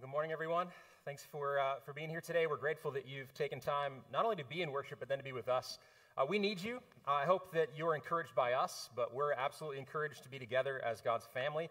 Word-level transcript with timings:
Well, 0.00 0.06
good 0.06 0.12
morning, 0.12 0.32
everyone. 0.32 0.68
Thanks 1.04 1.26
for, 1.30 1.58
uh, 1.58 1.74
for 1.84 1.92
being 1.92 2.08
here 2.08 2.22
today. 2.22 2.46
We're 2.46 2.56
grateful 2.56 2.90
that 2.92 3.06
you've 3.06 3.34
taken 3.34 3.60
time 3.60 3.96
not 4.10 4.24
only 4.24 4.36
to 4.36 4.44
be 4.44 4.62
in 4.62 4.72
worship, 4.72 4.98
but 4.98 5.10
then 5.10 5.18
to 5.18 5.24
be 5.24 5.32
with 5.32 5.46
us. 5.46 5.78
Uh, 6.16 6.24
we 6.26 6.38
need 6.38 6.58
you. 6.58 6.80
I 7.06 7.26
hope 7.26 7.52
that 7.52 7.68
you're 7.76 7.94
encouraged 7.94 8.34
by 8.34 8.54
us, 8.54 8.88
but 8.96 9.14
we're 9.14 9.32
absolutely 9.32 9.78
encouraged 9.78 10.22
to 10.22 10.30
be 10.30 10.38
together 10.38 10.80
as 10.86 11.02
God's 11.02 11.26
family. 11.26 11.68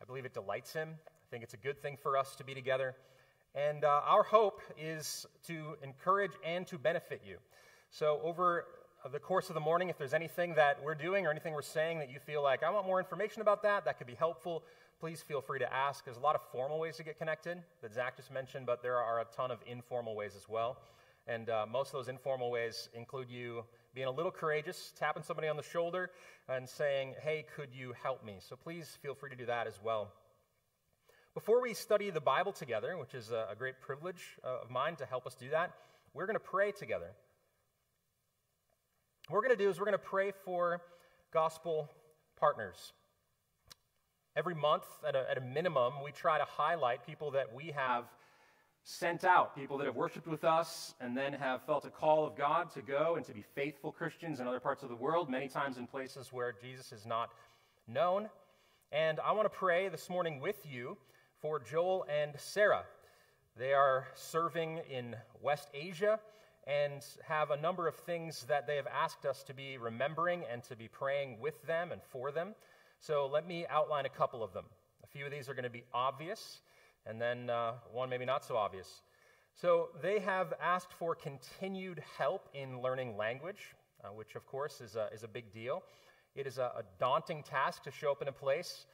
I 0.00 0.06
believe 0.06 0.24
it 0.24 0.32
delights 0.32 0.72
Him. 0.72 0.88
I 1.06 1.26
think 1.30 1.42
it's 1.42 1.52
a 1.52 1.58
good 1.58 1.78
thing 1.82 1.98
for 2.02 2.16
us 2.16 2.34
to 2.36 2.44
be 2.44 2.54
together. 2.54 2.94
And 3.54 3.84
uh, 3.84 4.00
our 4.06 4.22
hope 4.22 4.62
is 4.78 5.26
to 5.46 5.76
encourage 5.82 6.32
and 6.42 6.66
to 6.68 6.78
benefit 6.78 7.20
you. 7.26 7.36
So, 7.90 8.22
over 8.24 8.64
the 9.12 9.18
course 9.18 9.50
of 9.50 9.54
the 9.54 9.60
morning, 9.60 9.90
if 9.90 9.98
there's 9.98 10.14
anything 10.14 10.54
that 10.54 10.82
we're 10.82 10.94
doing 10.94 11.26
or 11.26 11.30
anything 11.30 11.52
we're 11.52 11.60
saying 11.60 11.98
that 11.98 12.10
you 12.10 12.20
feel 12.20 12.42
like, 12.42 12.62
I 12.62 12.70
want 12.70 12.86
more 12.86 13.00
information 13.00 13.42
about 13.42 13.62
that, 13.64 13.84
that 13.84 13.98
could 13.98 14.06
be 14.06 14.14
helpful, 14.14 14.62
please 14.98 15.22
feel 15.22 15.40
free 15.40 15.58
to 15.58 15.72
ask. 15.72 16.04
There's 16.04 16.16
a 16.16 16.20
lot 16.20 16.34
of 16.34 16.40
formal 16.52 16.78
ways 16.78 16.96
to 16.96 17.02
get 17.02 17.18
connected 17.18 17.62
that 17.82 17.92
Zach 17.92 18.16
just 18.16 18.32
mentioned, 18.32 18.66
but 18.66 18.82
there 18.82 18.96
are 18.96 19.20
a 19.20 19.26
ton 19.36 19.50
of 19.50 19.58
informal 19.66 20.14
ways 20.16 20.32
as 20.36 20.48
well. 20.48 20.78
And 21.26 21.50
uh, 21.50 21.66
most 21.70 21.88
of 21.88 21.94
those 21.94 22.08
informal 22.08 22.50
ways 22.50 22.88
include 22.94 23.30
you 23.30 23.64
being 23.94 24.06
a 24.06 24.10
little 24.10 24.30
courageous, 24.30 24.92
tapping 24.98 25.22
somebody 25.22 25.48
on 25.48 25.56
the 25.56 25.62
shoulder, 25.62 26.10
and 26.48 26.68
saying, 26.68 27.14
Hey, 27.22 27.44
could 27.54 27.70
you 27.72 27.94
help 28.02 28.24
me? 28.24 28.36
So 28.40 28.56
please 28.56 28.98
feel 29.02 29.14
free 29.14 29.30
to 29.30 29.36
do 29.36 29.46
that 29.46 29.66
as 29.66 29.80
well. 29.82 30.12
Before 31.34 31.60
we 31.60 31.74
study 31.74 32.08
the 32.10 32.20
Bible 32.20 32.52
together, 32.52 32.96
which 32.96 33.14
is 33.14 33.30
a, 33.30 33.54
great 33.58 33.80
privilege 33.80 34.38
uh, 34.42 34.62
of 34.62 34.70
mine 34.70 34.96
to 34.96 35.04
help 35.04 35.26
us 35.26 35.34
do 35.34 35.50
that, 35.50 35.72
we're 36.14 36.24
going 36.26 36.38
to 36.38 36.40
pray 36.40 36.72
together. 36.72 37.10
What 39.28 39.36
we're 39.36 39.42
going 39.42 39.58
to 39.58 39.62
do 39.62 39.68
is 39.68 39.78
we're 39.78 39.84
going 39.84 39.92
to 39.92 39.98
pray 39.98 40.32
for 40.44 40.80
gospel 41.34 41.90
partners. 42.38 42.92
Every 44.36 44.54
month, 44.54 44.84
at 45.08 45.16
a, 45.16 45.30
at 45.30 45.38
a 45.38 45.40
minimum, 45.40 45.94
we 46.04 46.12
try 46.12 46.36
to 46.36 46.44
highlight 46.44 47.06
people 47.06 47.30
that 47.30 47.54
we 47.54 47.72
have 47.74 48.04
sent 48.84 49.24
out, 49.24 49.56
people 49.56 49.78
that 49.78 49.86
have 49.86 49.96
worshiped 49.96 50.26
with 50.26 50.44
us 50.44 50.94
and 51.00 51.16
then 51.16 51.32
have 51.32 51.62
felt 51.62 51.86
a 51.86 51.90
call 51.90 52.26
of 52.26 52.36
God 52.36 52.70
to 52.72 52.82
go 52.82 53.16
and 53.16 53.24
to 53.24 53.32
be 53.32 53.42
faithful 53.54 53.90
Christians 53.90 54.38
in 54.38 54.46
other 54.46 54.60
parts 54.60 54.82
of 54.82 54.90
the 54.90 54.94
world, 54.94 55.30
many 55.30 55.48
times 55.48 55.78
in 55.78 55.86
places 55.86 56.34
where 56.34 56.54
Jesus 56.60 56.92
is 56.92 57.06
not 57.06 57.30
known. 57.88 58.28
And 58.92 59.20
I 59.20 59.32
want 59.32 59.46
to 59.46 59.58
pray 59.58 59.88
this 59.88 60.10
morning 60.10 60.38
with 60.38 60.66
you 60.70 60.98
for 61.40 61.58
Joel 61.58 62.04
and 62.06 62.32
Sarah. 62.36 62.84
They 63.56 63.72
are 63.72 64.06
serving 64.14 64.80
in 64.90 65.16
West 65.42 65.70
Asia 65.72 66.20
and 66.66 67.02
have 67.26 67.50
a 67.50 67.56
number 67.56 67.88
of 67.88 67.94
things 67.94 68.44
that 68.48 68.66
they 68.66 68.76
have 68.76 68.86
asked 68.86 69.24
us 69.24 69.42
to 69.44 69.54
be 69.54 69.78
remembering 69.78 70.42
and 70.52 70.62
to 70.64 70.76
be 70.76 70.88
praying 70.88 71.40
with 71.40 71.66
them 71.66 71.90
and 71.90 72.02
for 72.02 72.30
them. 72.30 72.54
So 73.00 73.28
let 73.32 73.46
me 73.46 73.66
outline 73.68 74.06
a 74.06 74.10
couple 74.10 74.42
of 74.42 74.52
them. 74.52 74.64
A 75.04 75.06
few 75.06 75.24
of 75.24 75.30
these 75.30 75.48
are 75.48 75.54
going 75.54 75.64
to 75.64 75.70
be 75.70 75.84
obvious, 75.94 76.60
and 77.06 77.20
then 77.20 77.50
uh, 77.50 77.72
one 77.92 78.08
maybe 78.08 78.24
not 78.24 78.44
so 78.44 78.56
obvious. 78.56 79.02
So 79.54 79.88
they 80.02 80.18
have 80.20 80.54
asked 80.60 80.92
for 80.92 81.14
continued 81.14 82.02
help 82.18 82.48
in 82.52 82.82
learning 82.82 83.16
language, 83.16 83.74
uh, 84.04 84.08
which 84.08 84.34
of 84.34 84.46
course 84.46 84.80
is 84.80 84.96
a, 84.96 85.08
is 85.14 85.22
a 85.22 85.28
big 85.28 85.52
deal. 85.52 85.82
It 86.34 86.46
is 86.46 86.58
a, 86.58 86.72
a 86.76 86.82
daunting 86.98 87.42
task 87.42 87.82
to 87.84 87.90
show 87.90 88.10
up 88.10 88.20
in 88.20 88.28
a 88.28 88.32
place 88.32 88.86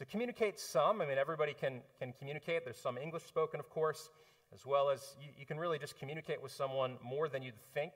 to 0.00 0.04
communicate 0.04 0.58
some. 0.58 1.02
I 1.02 1.06
mean, 1.06 1.18
everybody 1.18 1.54
can, 1.54 1.80
can 1.98 2.14
communicate. 2.18 2.64
There's 2.64 2.78
some 2.78 2.96
English 2.96 3.24
spoken, 3.24 3.60
of 3.60 3.68
course, 3.68 4.08
as 4.54 4.64
well 4.64 4.88
as 4.88 5.14
you, 5.20 5.28
you 5.38 5.46
can 5.46 5.58
really 5.58 5.78
just 5.78 5.98
communicate 5.98 6.42
with 6.42 6.52
someone 6.52 6.96
more 7.02 7.28
than 7.28 7.42
you'd 7.42 7.60
think 7.74 7.92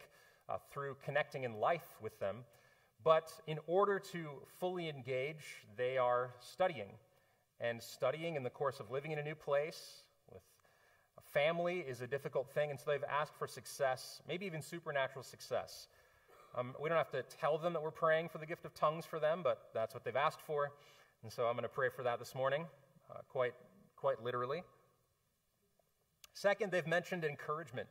uh, 0.48 0.58
through 0.70 0.96
connecting 1.02 1.44
in 1.44 1.54
life 1.54 1.96
with 2.02 2.18
them. 2.20 2.44
But 3.04 3.30
in 3.46 3.58
order 3.66 3.98
to 4.12 4.28
fully 4.58 4.88
engage, 4.88 5.64
they 5.76 5.98
are 5.98 6.30
studying. 6.40 6.88
And 7.60 7.82
studying 7.82 8.34
in 8.34 8.42
the 8.42 8.50
course 8.50 8.80
of 8.80 8.90
living 8.90 9.12
in 9.12 9.18
a 9.18 9.22
new 9.22 9.34
place 9.34 10.02
with 10.32 10.42
a 11.18 11.20
family 11.32 11.84
is 11.86 12.00
a 12.00 12.06
difficult 12.06 12.50
thing, 12.50 12.70
and 12.70 12.80
so 12.80 12.90
they've 12.90 13.04
asked 13.08 13.34
for 13.38 13.46
success, 13.46 14.22
maybe 14.26 14.46
even 14.46 14.60
supernatural 14.60 15.22
success. 15.22 15.88
Um, 16.56 16.74
we 16.82 16.88
don't 16.88 16.98
have 16.98 17.10
to 17.10 17.22
tell 17.22 17.58
them 17.58 17.72
that 17.74 17.82
we're 17.82 17.90
praying 17.90 18.28
for 18.30 18.38
the 18.38 18.46
gift 18.46 18.64
of 18.64 18.74
tongues 18.74 19.04
for 19.04 19.20
them, 19.20 19.42
but 19.42 19.70
that's 19.74 19.92
what 19.92 20.04
they've 20.04 20.16
asked 20.16 20.40
for. 20.40 20.72
And 21.22 21.32
so 21.32 21.46
I'm 21.46 21.54
going 21.54 21.62
to 21.62 21.68
pray 21.68 21.88
for 21.94 22.02
that 22.04 22.18
this 22.18 22.34
morning, 22.34 22.64
uh, 23.10 23.18
quite, 23.28 23.54
quite 23.96 24.22
literally. 24.22 24.62
Second, 26.32 26.72
they've 26.72 26.86
mentioned 26.86 27.24
encouragement. 27.24 27.88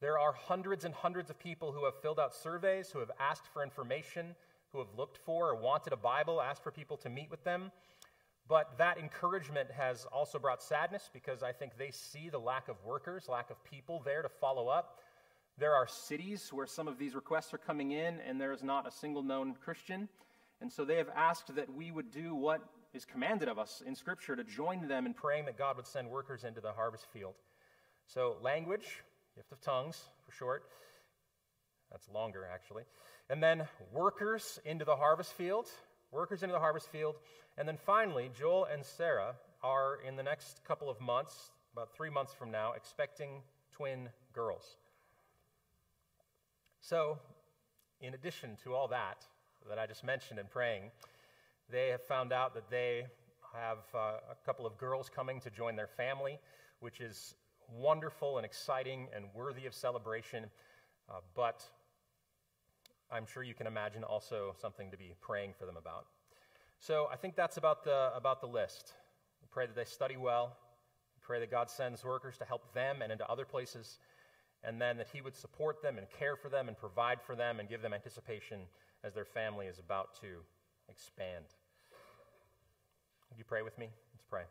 There 0.00 0.18
are 0.18 0.32
hundreds 0.32 0.84
and 0.84 0.94
hundreds 0.94 1.30
of 1.30 1.38
people 1.38 1.72
who 1.72 1.84
have 1.84 1.94
filled 2.02 2.20
out 2.20 2.34
surveys, 2.34 2.90
who 2.90 2.98
have 2.98 3.10
asked 3.18 3.46
for 3.52 3.62
information, 3.62 4.34
who 4.72 4.78
have 4.78 4.88
looked 4.96 5.18
for 5.24 5.50
or 5.50 5.56
wanted 5.56 5.92
a 5.92 5.96
Bible, 5.96 6.42
asked 6.42 6.62
for 6.62 6.70
people 6.70 6.98
to 6.98 7.08
meet 7.08 7.30
with 7.30 7.42
them. 7.44 7.72
But 8.48 8.78
that 8.78 8.98
encouragement 8.98 9.70
has 9.70 10.06
also 10.12 10.38
brought 10.38 10.62
sadness 10.62 11.10
because 11.12 11.42
I 11.42 11.52
think 11.52 11.78
they 11.78 11.90
see 11.90 12.28
the 12.28 12.38
lack 12.38 12.68
of 12.68 12.76
workers, 12.84 13.26
lack 13.28 13.50
of 13.50 13.62
people 13.64 14.02
there 14.04 14.22
to 14.22 14.28
follow 14.28 14.68
up. 14.68 15.00
There 15.58 15.74
are 15.74 15.86
cities 15.86 16.52
where 16.52 16.66
some 16.66 16.86
of 16.86 16.98
these 16.98 17.14
requests 17.14 17.54
are 17.54 17.58
coming 17.58 17.92
in, 17.92 18.20
and 18.20 18.38
there 18.38 18.52
is 18.52 18.62
not 18.62 18.86
a 18.86 18.90
single 18.90 19.22
known 19.22 19.54
Christian. 19.54 20.08
And 20.60 20.70
so 20.70 20.84
they 20.84 20.96
have 20.96 21.08
asked 21.16 21.54
that 21.56 21.74
we 21.74 21.90
would 21.90 22.10
do 22.10 22.34
what 22.34 22.60
is 22.92 23.04
commanded 23.04 23.48
of 23.48 23.58
us 23.58 23.82
in 23.84 23.94
Scripture 23.94 24.36
to 24.36 24.44
join 24.44 24.86
them 24.86 25.06
in 25.06 25.14
praying 25.14 25.46
that 25.46 25.58
God 25.58 25.76
would 25.76 25.86
send 25.86 26.08
workers 26.08 26.44
into 26.44 26.60
the 26.60 26.72
harvest 26.72 27.06
field. 27.12 27.34
So, 28.06 28.36
language, 28.42 29.02
gift 29.36 29.52
of 29.52 29.60
tongues 29.60 30.00
for 30.24 30.32
short. 30.32 30.64
That's 31.90 32.08
longer, 32.08 32.48
actually. 32.52 32.84
And 33.28 33.42
then 33.42 33.68
workers 33.92 34.58
into 34.64 34.84
the 34.84 34.96
harvest 34.96 35.32
field. 35.34 35.68
Workers 36.10 36.42
into 36.42 36.54
the 36.54 36.58
harvest 36.58 36.88
field. 36.88 37.16
And 37.58 37.68
then 37.68 37.76
finally, 37.76 38.30
Joel 38.36 38.66
and 38.72 38.84
Sarah 38.84 39.34
are 39.62 39.98
in 40.06 40.16
the 40.16 40.22
next 40.22 40.62
couple 40.66 40.88
of 40.88 41.00
months, 41.00 41.50
about 41.74 41.94
three 41.94 42.10
months 42.10 42.32
from 42.32 42.50
now, 42.50 42.72
expecting 42.72 43.42
twin 43.72 44.08
girls. 44.32 44.76
So, 46.80 47.18
in 48.00 48.14
addition 48.14 48.56
to 48.64 48.74
all 48.74 48.88
that 48.88 49.24
that 49.68 49.78
I 49.78 49.86
just 49.86 50.04
mentioned 50.04 50.38
in 50.38 50.46
praying, 50.46 50.84
they 51.70 51.88
have 51.88 52.02
found 52.02 52.32
out 52.32 52.54
that 52.54 52.70
they 52.70 53.04
have 53.52 53.78
uh, 53.94 54.18
a 54.30 54.46
couple 54.46 54.66
of 54.66 54.78
girls 54.78 55.10
coming 55.14 55.40
to 55.40 55.50
join 55.50 55.76
their 55.76 55.88
family, 55.88 56.38
which 56.80 57.00
is 57.00 57.34
wonderful 57.72 58.36
and 58.36 58.44
exciting 58.44 59.08
and 59.14 59.26
worthy 59.34 59.66
of 59.66 59.74
celebration, 59.74 60.46
uh, 61.08 61.20
but 61.34 61.64
I'm 63.10 63.26
sure 63.26 63.42
you 63.42 63.54
can 63.54 63.66
imagine 63.66 64.04
also 64.04 64.54
something 64.60 64.90
to 64.90 64.96
be 64.96 65.14
praying 65.20 65.54
for 65.58 65.66
them 65.66 65.76
about. 65.76 66.06
So 66.78 67.08
I 67.12 67.16
think 67.16 67.36
that's 67.36 67.56
about 67.56 67.84
the, 67.84 68.10
about 68.14 68.40
the 68.40 68.46
list. 68.46 68.94
We 69.40 69.48
pray 69.50 69.66
that 69.66 69.76
they 69.76 69.84
study 69.84 70.16
well. 70.16 70.56
We 71.14 71.20
pray 71.22 71.40
that 71.40 71.50
God 71.50 71.70
sends 71.70 72.04
workers 72.04 72.36
to 72.38 72.44
help 72.44 72.72
them 72.74 73.02
and 73.02 73.12
into 73.12 73.26
other 73.30 73.44
places, 73.44 73.98
and 74.64 74.80
then 74.80 74.96
that 74.98 75.08
He 75.12 75.20
would 75.20 75.36
support 75.36 75.82
them 75.82 75.98
and 75.98 76.06
care 76.10 76.36
for 76.36 76.48
them 76.48 76.68
and 76.68 76.76
provide 76.76 77.20
for 77.22 77.36
them 77.36 77.60
and 77.60 77.68
give 77.68 77.82
them 77.82 77.94
anticipation 77.94 78.60
as 79.04 79.14
their 79.14 79.24
family 79.24 79.66
is 79.66 79.78
about 79.78 80.14
to 80.20 80.38
expand. 80.88 81.44
Would 83.30 83.38
you 83.38 83.44
pray 83.44 83.62
with 83.62 83.78
me? 83.78 83.88
Let's 84.12 84.24
pray. 84.28 84.42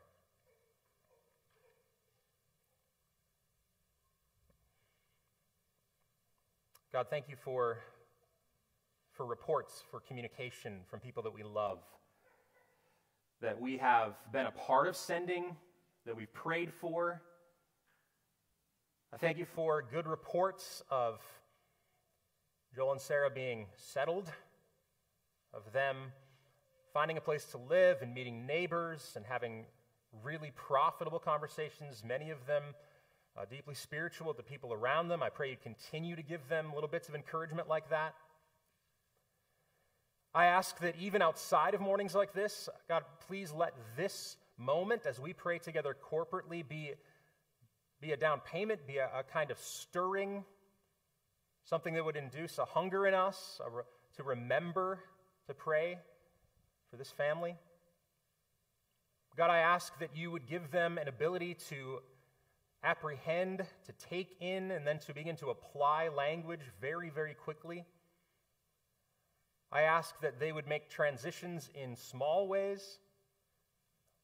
God, 6.96 7.08
thank 7.10 7.28
you 7.28 7.36
for, 7.36 7.80
for 9.12 9.26
reports, 9.26 9.84
for 9.92 10.00
communication 10.00 10.80
from 10.90 11.02
people 11.02 11.22
that 11.24 11.34
we 11.34 11.44
love, 11.44 11.80
that 13.42 13.60
we 13.60 13.76
have 13.80 14.14
been 14.32 14.46
a 14.46 14.52
part 14.52 14.88
of 14.88 14.96
sending, 14.96 15.58
that 16.06 16.16
we've 16.16 16.34
prayed 16.34 16.72
for. 16.72 17.22
I 19.14 19.18
thank 19.18 19.38
you 19.38 19.44
for 19.44 19.82
good 19.82 20.08
reports 20.08 20.84
of 20.90 21.20
Joel 22.74 22.94
and 22.94 23.02
Sarah 23.02 23.30
being 23.30 23.66
settled, 23.76 24.32
of 25.54 25.74
them 25.74 25.98
finding 26.94 27.18
a 27.18 27.22
place 27.22 27.44
to 27.48 27.58
live 27.58 28.04
and 28.04 28.14
meeting 28.14 28.48
neighbors 28.48 29.16
and 29.18 29.26
having 29.26 29.66
really 30.24 30.54
profitable 30.56 31.20
conversations, 31.20 32.06
many 32.08 32.30
of 32.30 32.46
them 32.48 32.64
uh, 33.38 33.46
deeply 33.50 33.76
spiritual 33.76 34.34
the 34.34 34.44
people 34.44 34.74
around 34.74 35.10
them. 35.10 35.22
I 35.22 35.30
pray 35.30 35.50
you 35.50 35.58
continue 35.62 36.16
to 36.16 36.24
give 36.24 36.48
them 36.48 36.74
little 36.74 36.90
bits 36.90 37.10
of 37.10 37.16
encouragement 37.16 37.68
like 37.68 37.90
that. 37.90 38.16
I 40.34 40.46
ask 40.46 40.78
that 40.80 40.96
even 41.00 41.22
outside 41.22 41.74
of 41.74 41.82
mornings 41.82 42.14
like 42.14 42.34
this, 42.34 42.68
God, 42.90 43.04
please 43.28 43.52
let 43.54 43.74
this 43.96 44.38
moment 44.58 45.06
as 45.06 45.20
we 45.20 45.34
pray 45.34 45.60
together 45.60 45.96
corporately 46.12 46.68
be, 46.68 46.92
be 48.02 48.12
a 48.12 48.18
down 48.18 48.42
payment, 48.42 48.86
be 48.86 48.98
a, 48.98 49.10
a 49.16 49.24
kind 49.24 49.52
of 49.52 49.58
stirring, 49.58 50.44
something 51.64 51.94
that 51.94 52.04
would 52.04 52.18
induce 52.18 52.58
a 52.58 52.66
hunger 52.66 53.08
in 53.08 53.14
us 53.14 53.62
re, 53.70 53.84
to 54.18 54.24
remember 54.24 55.00
to 55.48 55.54
pray 55.54 56.00
for 56.90 56.98
this 56.98 57.12
family. 57.12 57.56
God, 59.38 59.50
I 59.50 59.58
ask 59.58 59.98
that 60.00 60.16
you 60.16 60.32
would 60.32 60.48
give 60.48 60.72
them 60.72 60.98
an 60.98 61.08
ability 61.08 61.56
to 61.70 62.00
apprehend, 62.84 63.66
to 63.86 64.08
take 64.10 64.38
in, 64.40 64.72
and 64.72 64.86
then 64.86 65.00
to 65.00 65.14
begin 65.14 65.36
to 65.38 65.50
apply 65.50 66.10
language 66.10 66.62
very, 66.80 67.10
very 67.10 67.34
quickly. 67.34 67.86
I 69.72 69.82
ask 69.82 70.20
that 70.22 70.40
they 70.40 70.52
would 70.52 70.68
make 70.68 70.90
transitions 70.90 71.70
in 71.74 71.96
small 71.96 72.48
ways, 72.48 73.00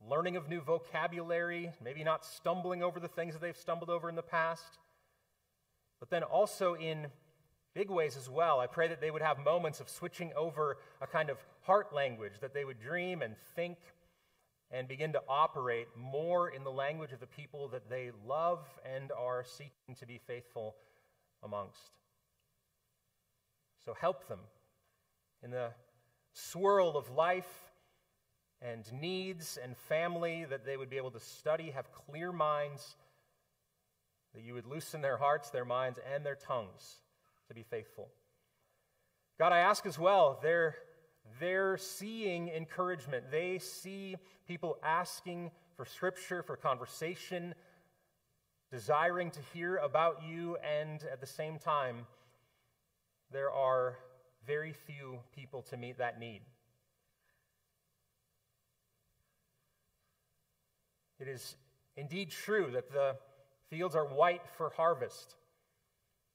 learning 0.07 0.36
of 0.36 0.48
new 0.48 0.62
vocabulary, 0.62 1.71
maybe 1.83 2.03
not 2.03 2.25
stumbling 2.25 2.83
over 2.83 3.00
the 3.00 3.07
things 3.07 3.33
that 3.33 3.42
they've 3.42 3.57
stumbled 3.57 3.89
over 3.89 4.09
in 4.09 4.15
the 4.15 4.21
past. 4.21 4.77
But 6.00 6.09
then 6.09 6.24
also 6.24 6.75
in 6.75 7.07
big 7.74 7.89
ways 7.89 8.18
as 8.18 8.30
well, 8.30 8.59
I 8.59 8.68
pray 8.68 8.88
that 8.88 9.01
they 9.01 9.12
would 9.12 9.21
have 9.21 9.39
moments 9.39 9.80
of 9.80 9.89
switching 9.89 10.31
over 10.36 10.77
a 11.01 11.07
kind 11.07 11.30
of 11.30 11.38
heart 11.62 11.94
language, 11.94 12.33
that 12.42 12.53
they 12.53 12.65
would 12.65 12.80
dream 12.80 13.21
and 13.21 13.36
think 13.56 13.77
and 14.72 14.88
begin 14.88 15.14
to 15.14 15.22
operate 15.28 15.88
more 15.98 16.50
in 16.50 16.64
the 16.64 16.72
language 16.72 17.12
of 17.12 17.20
the 17.20 17.28
people 17.28 17.68
that 17.70 17.90
they 17.90 18.12
love 18.26 18.60
and 18.86 19.12
are 19.12 19.44
seeking 19.44 19.96
to 20.00 20.06
be 20.06 20.20
faithful 20.26 20.76
amongst. 21.44 21.92
So 23.84 23.94
help 23.94 24.28
them 24.28 24.40
in 25.44 25.52
the 25.52 25.72
swirl 26.34 26.98
of 26.98 27.10
life 27.10 27.72
and 28.62 28.86
needs 28.94 29.58
and 29.62 29.76
family, 29.76 30.46
that 30.50 30.66
they 30.66 30.78
would 30.78 30.90
be 30.90 30.98
able 30.98 31.12
to 31.12 31.20
study, 31.20 31.72
have 31.72 31.92
clear 31.92 32.32
minds, 32.32 32.96
that 34.36 34.44
you 34.44 34.54
would 34.54 34.68
loosen 34.68 35.02
their 35.02 35.18
hearts, 35.18 35.50
their 35.50 35.66
minds, 35.66 36.00
and 36.14 36.26
their 36.26 36.36
tongues 36.36 37.02
to 37.48 37.56
be 37.56 37.64
faithful. 37.64 38.10
God, 39.40 39.52
I 39.52 39.60
ask 39.60 39.86
as 39.88 39.98
well, 39.98 40.40
they're, 40.44 40.76
they're 41.39 41.78
seeing 41.78 42.50
encouragement. 42.50 43.31
They 43.31 43.60
see 43.60 44.16
people 44.48 44.78
asking 44.83 45.51
for 45.75 45.86
scripture, 45.86 46.44
for 46.44 46.56
conversation, 46.56 47.56
desiring 48.72 49.31
to 49.31 49.39
hear 49.54 49.78
about 49.78 50.22
you, 50.28 50.57
and 50.57 51.04
at 51.12 51.19
the 51.19 51.28
same 51.28 51.60
time, 51.60 52.06
there 53.31 53.51
are 53.51 53.98
very 54.45 54.74
few 54.74 55.19
people 55.36 55.62
to 55.63 55.78
meet 55.78 55.98
that 55.98 56.19
need. 56.19 56.42
It 61.19 61.27
is 61.27 61.56
indeed 61.95 62.31
true 62.31 62.69
that 62.74 62.92
the 62.92 63.16
fields 63.69 63.95
are 63.95 64.06
white 64.06 64.42
for 64.57 64.72
harvest, 64.75 65.36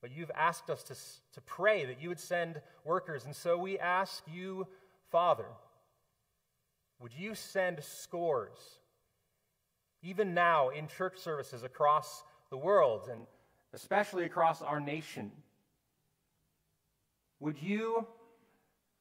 but 0.00 0.10
you've 0.10 0.30
asked 0.34 0.70
us 0.70 0.82
to, 0.84 0.94
to 1.34 1.40
pray 1.40 1.84
that 1.86 2.00
you 2.00 2.08
would 2.08 2.20
send 2.20 2.60
workers. 2.84 3.24
And 3.24 3.34
so 3.34 3.58
we 3.58 3.78
ask 3.78 4.22
you, 4.32 4.66
Father, 5.10 5.46
would 7.00 7.12
you 7.12 7.34
send 7.34 7.82
scores, 7.82 8.58
even 10.02 10.34
now 10.34 10.70
in 10.70 10.88
church 10.88 11.18
services 11.18 11.62
across 11.62 12.24
the 12.50 12.56
world 12.56 13.08
and 13.10 13.26
especially 13.72 14.24
across 14.24 14.62
our 14.62 14.80
nation? 14.80 15.30
Would 17.40 17.62
you 17.62 18.06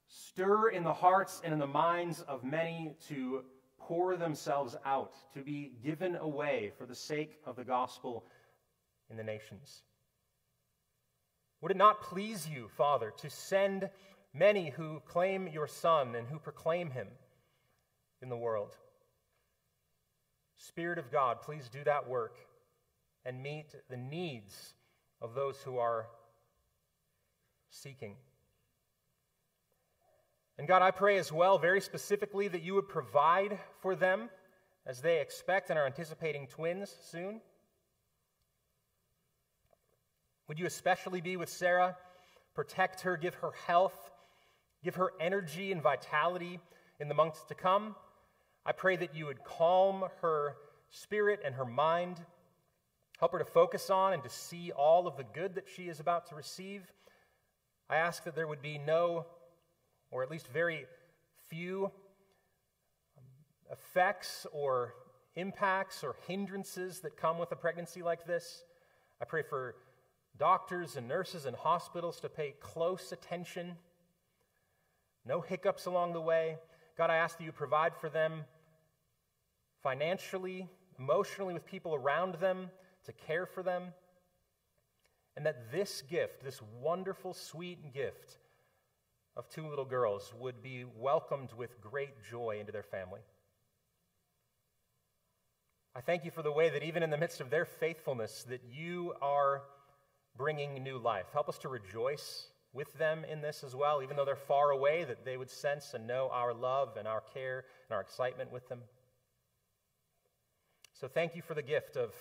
stir 0.08 0.70
in 0.70 0.84
the 0.84 0.94
hearts 0.94 1.42
and 1.44 1.54
in 1.54 1.60
the 1.60 1.68
minds 1.68 2.22
of 2.22 2.44
many 2.44 2.96
to 3.08 3.44
pour 3.78 4.18
themselves 4.18 4.76
out, 4.86 5.14
to 5.34 5.42
be 5.42 5.72
given 5.84 6.16
away 6.16 6.72
for 6.78 6.86
the 6.86 6.96
sake 6.96 7.40
of 7.46 7.56
the 7.56 7.64
gospel 7.64 8.26
in 9.10 9.18
the 9.18 9.24
nations? 9.24 9.84
Would 11.62 11.72
it 11.72 11.78
not 11.78 12.02
please 12.02 12.48
you, 12.48 12.68
Father, 12.68 13.14
to 13.18 13.30
send 13.30 13.90
many 14.36 14.70
who 14.70 15.00
claim 15.08 15.48
your 15.48 15.68
Son 15.68 16.14
and 16.16 16.28
who 16.28 16.38
proclaim 16.38 16.92
him 16.92 17.08
in 18.22 18.30
the 18.30 18.38
world? 18.38 18.76
Spirit 20.58 21.00
of 21.00 21.12
God, 21.12 21.42
please 21.42 21.70
do 21.70 21.84
that 21.86 22.08
work 22.08 22.38
and 23.26 23.42
meet 23.42 23.76
the 23.90 23.98
needs 23.98 24.74
of 25.22 25.34
those 25.34 25.58
who 25.64 25.78
are 25.78 26.08
seeking. 27.70 28.16
And 30.58 30.68
God, 30.68 30.82
I 30.82 30.92
pray 30.92 31.18
as 31.18 31.32
well, 31.32 31.58
very 31.58 31.82
specifically, 31.82 32.48
that 32.48 32.62
you 32.62 32.76
would 32.76 32.88
provide 32.88 33.60
for 33.82 33.96
them 33.96 34.30
as 34.86 35.02
they 35.02 35.20
expect 35.20 35.70
and 35.70 35.80
are 35.80 35.86
anticipating 35.86 36.48
twins 36.48 36.96
soon. 37.04 37.42
Would 40.48 40.60
you 40.60 40.66
especially 40.66 41.22
be 41.22 41.38
with 41.38 41.50
Sarah? 41.50 41.98
Protect 42.54 43.02
her, 43.02 43.18
give 43.18 43.36
her 43.36 43.52
health, 43.68 44.05
give 44.86 44.96
her 44.96 45.12
energy 45.20 45.72
and 45.72 45.82
vitality 45.82 46.60
in 47.00 47.10
the 47.10 47.16
months 47.16 47.44
to 47.48 47.56
come. 47.56 47.96
I 48.66 48.72
pray 48.72 48.96
that 48.98 49.16
you 49.16 49.26
would 49.26 49.44
calm 49.44 50.06
her 50.22 50.56
spirit 50.92 51.42
and 51.44 51.56
her 51.56 51.66
mind, 51.66 52.22
help 53.20 53.32
her 53.32 53.40
to 53.40 53.46
focus 53.46 53.90
on 53.90 54.14
and 54.14 54.24
to 54.24 54.30
see 54.30 54.72
all 54.72 55.08
of 55.08 55.18
the 55.18 55.24
good 55.24 55.56
that 55.56 55.66
she 55.76 55.90
is 55.90 56.00
about 56.00 56.28
to 56.28 56.36
receive. 56.36 56.84
I 57.90 57.96
ask 57.96 58.24
that 58.26 58.36
there 58.36 58.48
would 58.48 58.62
be 58.62 58.78
no 58.78 59.26
or 60.12 60.22
at 60.22 60.30
least 60.30 60.48
very 60.48 60.86
few 61.50 61.92
effects 63.72 64.46
or 64.54 64.94
impacts 65.36 66.04
or 66.04 66.16
hindrances 66.28 67.00
that 67.00 67.18
come 67.18 67.40
with 67.40 67.52
a 67.52 67.56
pregnancy 67.56 68.04
like 68.04 68.28
this. 68.28 68.64
I 69.20 69.26
pray 69.26 69.42
for 69.42 69.76
doctors 70.38 70.96
and 70.96 71.08
nurses 71.08 71.46
and 71.48 71.56
hospitals 71.56 72.20
to 72.22 72.30
pay 72.30 72.54
close 72.60 73.12
attention. 73.12 73.78
No 75.26 75.42
hiccups 75.42 75.86
along 75.86 76.14
the 76.14 76.22
way. 76.22 76.58
God, 76.98 77.10
I 77.10 77.16
ask 77.16 77.38
that 77.38 77.44
you 77.44 77.52
provide 77.52 77.96
for 77.96 78.10
them 78.10 78.44
financially, 79.82 80.68
emotionally, 81.00 81.54
with 81.54 81.66
people 81.66 81.96
around 81.96 82.36
them 82.36 82.70
to 83.06 83.12
care 83.12 83.46
for 83.46 83.64
them. 83.64 83.94
And 85.36 85.46
that 85.46 85.72
this 85.72 86.02
gift, 86.10 86.44
this 86.44 86.62
wonderful, 86.82 87.34
sweet 87.34 87.94
gift, 87.94 88.38
of 89.36 89.50
two 89.50 89.68
little 89.68 89.86
girls 89.86 90.34
would 90.40 90.64
be 90.64 90.86
welcomed 90.98 91.52
with 91.58 91.82
great 91.82 92.24
joy 92.30 92.58
into 92.60 92.72
their 92.72 92.84
family. 92.84 93.20
I 95.94 96.02
thank 96.02 96.26
you 96.26 96.32
for 96.32 96.42
the 96.42 96.52
way 96.52 96.70
that 96.70 96.84
even 96.84 97.04
in 97.04 97.10
the 97.10 97.18
midst 97.18 97.42
of 97.42 97.50
their 97.50 97.66
faithfulness 97.66 98.46
that 98.50 98.62
you 98.72 99.14
are 99.22 99.64
bringing 100.38 100.84
new 100.84 100.98
life. 100.98 101.26
Help 101.32 101.50
us 101.50 101.58
to 101.60 101.70
rejoice 101.70 102.48
with 102.76 102.94
them 102.98 103.26
in 103.32 103.42
this 103.42 103.64
as 103.64 103.74
well, 103.74 104.04
even 104.04 104.18
though 104.18 104.26
they're 104.26 104.36
far 104.36 104.72
away, 104.72 105.06
that 105.06 105.24
they 105.24 105.38
would 105.38 105.50
sense 105.50 105.94
and 105.94 106.06
know 106.06 106.30
our 106.32 106.54
love 106.54 106.98
and 106.98 107.08
our 107.08 107.22
care 107.34 107.64
and 107.90 107.96
our 107.96 108.02
excitement 108.02 108.52
with 108.52 108.68
them. 108.68 108.82
So 110.94 111.08
thank 111.08 111.36
you 111.36 111.42
for 111.42 111.54
the 111.54 111.62
gift 111.62 111.98
of 111.98 112.14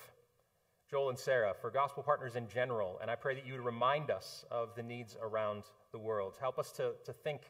Joel 0.91 1.11
and 1.11 1.19
Sarah, 1.19 1.55
for 1.61 1.71
gospel 1.71 2.03
partners 2.03 2.37
in 2.37 2.49
general, 2.49 2.99
and 3.01 3.11
I 3.11 3.17
pray 3.17 3.35
that 3.35 3.47
you 3.47 3.55
would 3.55 3.65
remind 3.65 4.11
us 4.11 4.45
of 4.51 4.75
the 4.77 4.83
needs 4.83 5.17
around 5.21 5.65
the 5.93 5.99
world. 5.99 6.35
Help 6.41 6.59
us 6.59 6.71
to, 6.73 6.93
to 7.05 7.12
think, 7.12 7.41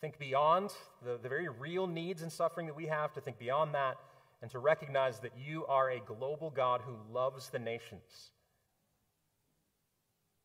think 0.00 0.18
beyond 0.18 0.70
the, 1.04 1.18
the 1.20 1.28
very 1.28 1.48
real 1.48 1.86
needs 1.86 2.22
and 2.22 2.30
suffering 2.30 2.66
that 2.66 2.76
we 2.76 2.86
have, 2.86 3.12
to 3.14 3.20
think 3.20 3.38
beyond 3.38 3.74
that, 3.74 3.96
and 4.42 4.50
to 4.50 4.58
recognize 4.58 5.18
that 5.20 5.32
you 5.36 5.64
are 5.66 5.90
a 5.90 6.00
global 6.00 6.50
God 6.50 6.82
who 6.84 6.94
loves 7.12 7.48
the 7.48 7.58
nations. 7.58 8.30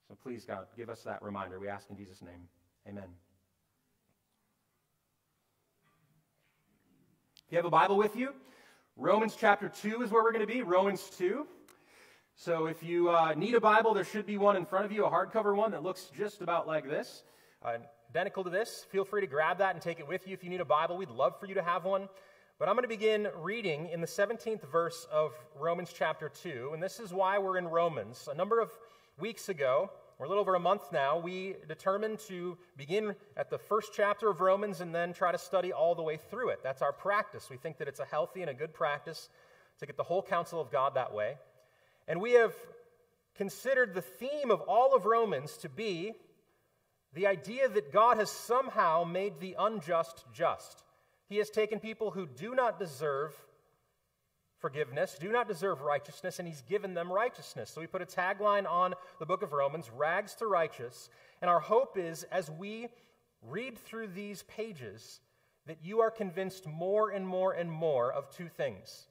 So 0.09 0.17
please, 0.23 0.43
God, 0.43 0.65
give 0.75 0.89
us 0.89 1.03
that 1.03 1.21
reminder. 1.21 1.59
We 1.59 1.67
ask 1.67 1.87
in 1.91 1.95
Jesus' 1.95 2.23
name. 2.23 2.47
Amen. 2.87 3.03
If 7.45 7.51
you 7.51 7.57
have 7.57 7.65
a 7.65 7.69
Bible 7.69 7.95
with 7.95 8.15
you, 8.15 8.33
Romans 8.97 9.37
chapter 9.39 9.69
2 9.69 10.01
is 10.01 10.09
where 10.09 10.23
we're 10.23 10.31
going 10.31 10.45
to 10.45 10.51
be. 10.51 10.63
Romans 10.63 11.11
2. 11.15 11.45
So 12.35 12.65
if 12.65 12.81
you 12.81 13.11
uh, 13.11 13.35
need 13.35 13.53
a 13.53 13.61
Bible, 13.61 13.93
there 13.93 14.03
should 14.03 14.25
be 14.25 14.39
one 14.39 14.55
in 14.55 14.65
front 14.65 14.83
of 14.85 14.91
you, 14.91 15.05
a 15.05 15.11
hardcover 15.11 15.55
one 15.55 15.69
that 15.73 15.83
looks 15.83 16.09
just 16.17 16.41
about 16.41 16.65
like 16.65 16.89
this. 16.89 17.21
Uh, 17.63 17.77
identical 18.09 18.43
to 18.43 18.49
this. 18.49 18.87
Feel 18.89 19.05
free 19.05 19.21
to 19.21 19.27
grab 19.27 19.59
that 19.59 19.75
and 19.75 19.81
take 19.81 19.99
it 19.99 20.07
with 20.07 20.27
you 20.27 20.33
if 20.33 20.43
you 20.43 20.49
need 20.49 20.61
a 20.61 20.65
Bible. 20.65 20.97
We'd 20.97 21.11
love 21.11 21.39
for 21.39 21.45
you 21.45 21.53
to 21.53 21.61
have 21.61 21.85
one. 21.85 22.09
But 22.57 22.67
I'm 22.67 22.73
going 22.73 22.83
to 22.83 22.89
begin 22.89 23.27
reading 23.37 23.89
in 23.89 24.01
the 24.01 24.07
17th 24.07 24.67
verse 24.71 25.05
of 25.11 25.33
Romans 25.55 25.93
chapter 25.95 26.29
2. 26.29 26.71
And 26.73 26.81
this 26.81 26.99
is 26.99 27.13
why 27.13 27.37
we're 27.37 27.59
in 27.59 27.67
Romans. 27.67 28.27
A 28.31 28.35
number 28.35 28.59
of 28.59 28.71
weeks 29.19 29.49
ago, 29.49 29.91
we're 30.17 30.25
a 30.25 30.29
little 30.29 30.41
over 30.41 30.55
a 30.55 30.59
month 30.59 30.91
now, 30.91 31.17
we 31.17 31.55
determined 31.67 32.19
to 32.27 32.57
begin 32.75 33.15
at 33.37 33.49
the 33.49 33.57
first 33.57 33.91
chapter 33.93 34.29
of 34.29 34.41
Romans 34.41 34.81
and 34.81 34.93
then 34.93 35.13
try 35.13 35.31
to 35.31 35.37
study 35.37 35.71
all 35.71 35.95
the 35.95 36.03
way 36.03 36.17
through 36.29 36.49
it. 36.49 36.59
That's 36.61 36.81
our 36.81 36.91
practice. 36.91 37.49
We 37.49 37.57
think 37.57 37.77
that 37.77 37.87
it's 37.87 38.01
a 38.01 38.05
healthy 38.05 38.41
and 38.41 38.49
a 38.49 38.53
good 38.53 38.73
practice 38.73 39.29
to 39.79 39.85
get 39.85 39.95
the 39.95 40.03
whole 40.03 40.21
counsel 40.21 40.59
of 40.59 40.71
God 40.71 40.95
that 40.95 41.13
way. 41.13 41.37
And 42.07 42.19
we 42.19 42.33
have 42.33 42.53
considered 43.35 43.93
the 43.93 44.01
theme 44.01 44.51
of 44.51 44.59
all 44.61 44.93
of 44.93 45.05
Romans 45.05 45.55
to 45.57 45.69
be 45.69 46.13
the 47.13 47.27
idea 47.27 47.69
that 47.69 47.93
God 47.93 48.17
has 48.17 48.29
somehow 48.29 49.03
made 49.05 49.39
the 49.39 49.55
unjust 49.57 50.25
just. 50.33 50.83
He 51.29 51.37
has 51.37 51.49
taken 51.49 51.79
people 51.79 52.11
who 52.11 52.27
do 52.27 52.53
not 52.55 52.77
deserve 52.77 53.33
forgiveness, 54.59 55.17
do 55.19 55.31
not 55.31 55.47
deserve 55.47 55.81
righteousness, 55.81 56.39
and 56.39 56.47
he's 56.47 56.61
given 56.61 56.93
them 56.93 57.11
righteousness. 57.11 57.69
So 57.69 57.81
we 57.81 57.87
put 57.87 58.01
a 58.01 58.05
tagline 58.05 58.69
on 58.69 58.93
the 59.19 59.25
book 59.25 59.41
of 59.41 59.53
Romans, 59.53 59.89
rags 59.95 60.35
to 60.35 60.47
righteous. 60.47 61.09
And 61.41 61.49
our 61.49 61.59
hope 61.59 61.97
is 61.97 62.23
as 62.31 62.51
we 62.51 62.87
read 63.41 63.77
through 63.77 64.07
these 64.07 64.43
pages, 64.43 65.21
that 65.65 65.77
you 65.83 66.01
are 66.01 66.11
convinced 66.11 66.67
more 66.67 67.11
and 67.11 67.25
more 67.25 67.53
and 67.53 67.71
more 67.71 68.11
of 68.11 68.29
two 68.29 68.49
things. 68.49 69.07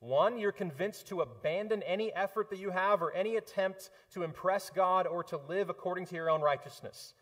One, 0.00 0.38
you're 0.38 0.52
convinced 0.52 1.08
to 1.08 1.22
abandon 1.22 1.82
any 1.82 2.12
effort 2.12 2.50
that 2.50 2.58
you 2.58 2.70
have 2.70 3.02
or 3.02 3.12
any 3.12 3.36
attempt 3.36 3.90
to 4.12 4.22
impress 4.22 4.70
God 4.70 5.06
or 5.06 5.24
to 5.24 5.40
live 5.48 5.70
according 5.70 6.06
to 6.06 6.14
your 6.14 6.30
own 6.30 6.42
righteousness. 6.42 7.14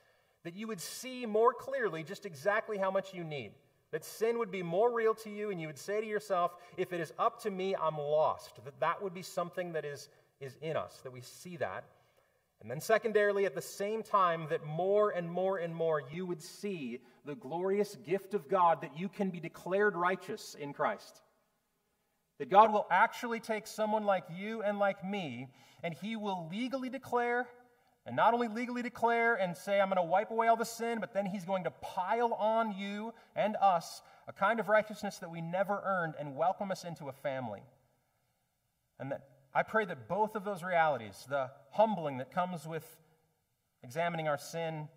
That 0.43 0.55
you 0.55 0.67
would 0.67 0.81
see 0.81 1.25
more 1.25 1.55
clearly 1.55 2.03
just 2.03 2.27
exactly 2.27 2.77
how 2.77 2.91
much 2.91 3.15
you 3.15 3.25
need 3.25 3.53
That 3.95 4.05
sin 4.05 4.39
would 4.41 4.51
be 4.51 4.65
more 4.65 4.93
real 4.93 5.15
to 5.15 5.31
you, 5.31 5.53
and 5.53 5.61
you 5.61 5.69
would 5.69 5.79
say 5.79 6.01
to 6.01 6.07
yourself, 6.07 6.57
if 6.77 6.93
it 6.93 6.99
is 6.99 7.13
up 7.17 7.41
to 7.45 7.51
me, 7.53 7.77
I'm 7.81 7.97
lost. 7.97 8.57
That 8.65 8.81
that 8.81 9.01
would 9.01 9.15
be 9.15 9.23
something 9.23 9.75
that 9.75 9.85
is, 9.85 10.09
is 10.41 10.57
in 10.61 10.77
us, 10.77 10.99
that 11.05 11.13
we 11.13 11.21
see 11.21 11.57
that. 11.59 11.85
And 12.61 12.69
then, 12.69 12.81
secondarily, 12.81 13.47
at 13.47 13.55
the 13.55 13.63
same 13.63 14.03
time, 14.03 14.49
that 14.51 14.67
more 14.67 15.11
and 15.11 15.31
more 15.31 15.59
and 15.59 15.73
more 15.73 16.03
you 16.13 16.27
would 16.27 16.43
see 16.43 17.03
the 17.25 17.37
glorious 17.37 17.95
gift 18.05 18.35
of 18.35 18.49
God 18.49 18.81
that 18.81 18.99
you 18.99 19.09
can 19.09 19.31
be 19.31 19.39
declared 19.39 19.95
righteous 19.95 20.57
in 20.59 20.73
Christ. 20.73 21.23
That 22.41 22.51
God 22.51 22.73
will 22.73 22.89
actually 22.91 23.39
take 23.39 23.69
someone 23.69 24.03
like 24.03 24.25
you 24.37 24.61
and 24.63 24.81
like 24.81 25.09
me, 25.09 25.47
and 25.85 25.95
He 25.95 26.17
will 26.17 26.49
legally 26.51 26.89
declare, 26.89 27.47
and 28.07 28.15
not 28.15 28.35
only 28.35 28.49
legally 28.49 28.83
declare 28.83 29.35
and 29.35 29.57
say, 29.57 29.81
I'm 29.81 29.89
going 29.89 29.97
to 29.97 30.03
wipe 30.03 30.31
away 30.31 30.49
all 30.49 30.57
the 30.57 30.65
sin, 30.65 30.99
but 31.01 31.15
then 31.15 31.27
He's 31.27 31.45
going 31.45 31.65
to 31.65 31.71
pile 31.71 32.35
on 32.35 32.73
you 32.77 33.15
and 33.35 33.57
us 33.61 34.03
a 34.29 34.33
kind 34.33 34.61
of 34.61 34.69
righteousness 34.69 35.19
that 35.19 35.31
we 35.31 35.41
never 35.41 35.81
earned 35.85 36.15
and 36.19 36.37
welcome 36.37 36.71
us 36.71 36.85
into 36.85 37.09
a 37.09 37.13
family. 37.13 37.63
And 38.99 39.11
that 39.13 39.23
I 39.55 39.63
pray 39.63 39.85
that 39.87 40.09
both 40.09 40.35
of 40.35 40.45
those 40.45 40.63
realities, 40.63 41.25
the 41.29 41.51
humbling 41.71 42.19
that 42.19 42.33
comes 42.33 42.67
with 42.67 42.85
examining 43.83 44.29
our 44.29 44.39
sin 44.39 44.89